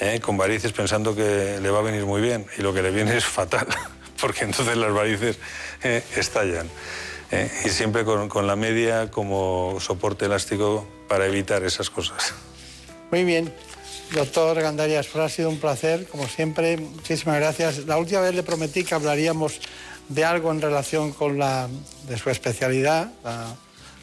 [0.00, 2.90] eh, con varices pensando que le va a venir muy bien y lo que le
[2.90, 3.66] viene es fatal,
[4.20, 5.38] porque entonces las varices
[5.82, 6.68] eh, estallan.
[7.30, 12.34] Eh, y siempre con, con la media como soporte elástico para evitar esas cosas.
[13.10, 13.52] Muy bien.
[14.12, 16.76] Doctor Gandarias, pues ha sido un placer, como siempre.
[16.76, 17.86] Muchísimas gracias.
[17.86, 19.60] La última vez le prometí que hablaríamos
[20.08, 21.68] de algo en relación con la
[22.06, 23.56] de su especialidad, la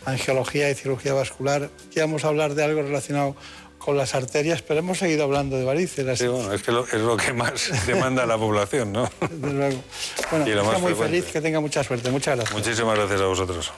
[0.06, 1.70] angiología y cirugía vascular.
[1.96, 3.36] Íbamos a hablar de algo relacionado
[3.78, 6.20] con las arterias, pero hemos seguido hablando de varices.
[6.20, 9.10] Sí, bueno, es que lo- es lo que más demanda la población, ¿no?
[9.30, 9.84] Desde luego.
[10.30, 11.18] Bueno, Y lo está más muy frecuente.
[11.22, 12.12] feliz, que tenga mucha suerte.
[12.12, 12.58] Muchas gracias.
[12.58, 13.72] Muchísimas gracias a vosotros.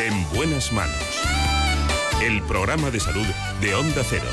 [0.00, 0.96] En buenas manos.
[2.22, 3.26] el programa de salud
[3.60, 4.24] de Onda Cero.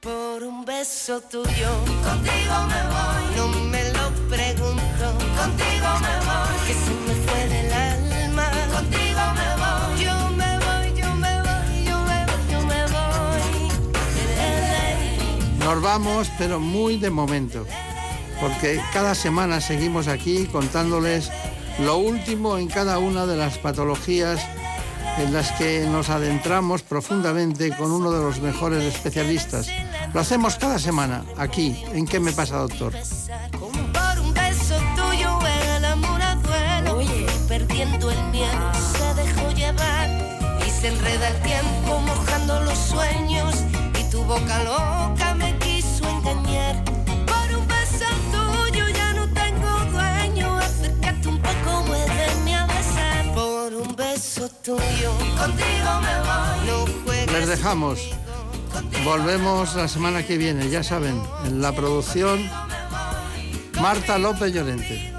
[0.00, 1.70] Por un beso tuyo,
[2.02, 3.36] contigo me voy.
[3.36, 3.81] No me
[15.64, 17.66] Nos vamos, pero muy de momento,
[18.40, 21.30] porque cada semana seguimos aquí contándoles
[21.80, 24.40] lo último en cada una de las patologías
[25.18, 29.68] en las que nos adentramos profundamente con uno de los mejores especialistas.
[30.12, 32.92] Lo hacemos cada semana, aquí, en ¿Qué me pasa, doctor?
[37.48, 38.72] Perdiendo el miedo
[39.14, 40.08] dejó llevar
[40.66, 43.54] y se enreda el tiempo mojando los sueños
[44.00, 45.51] y tu boca loca me
[54.42, 56.66] beso tuyo, contigo me voy.
[56.66, 58.00] No juegues Les dejamos.
[59.04, 62.48] Volvemos la semana que viene, ya saben, en la producción
[63.80, 65.12] Marta López Llorente.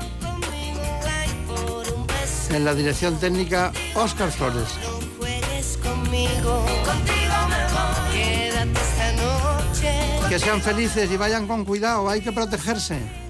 [2.49, 4.69] En la dirección técnica Óscar Flores.
[10.29, 13.22] Que sean felices y vayan con cuidado, hay que protegerse.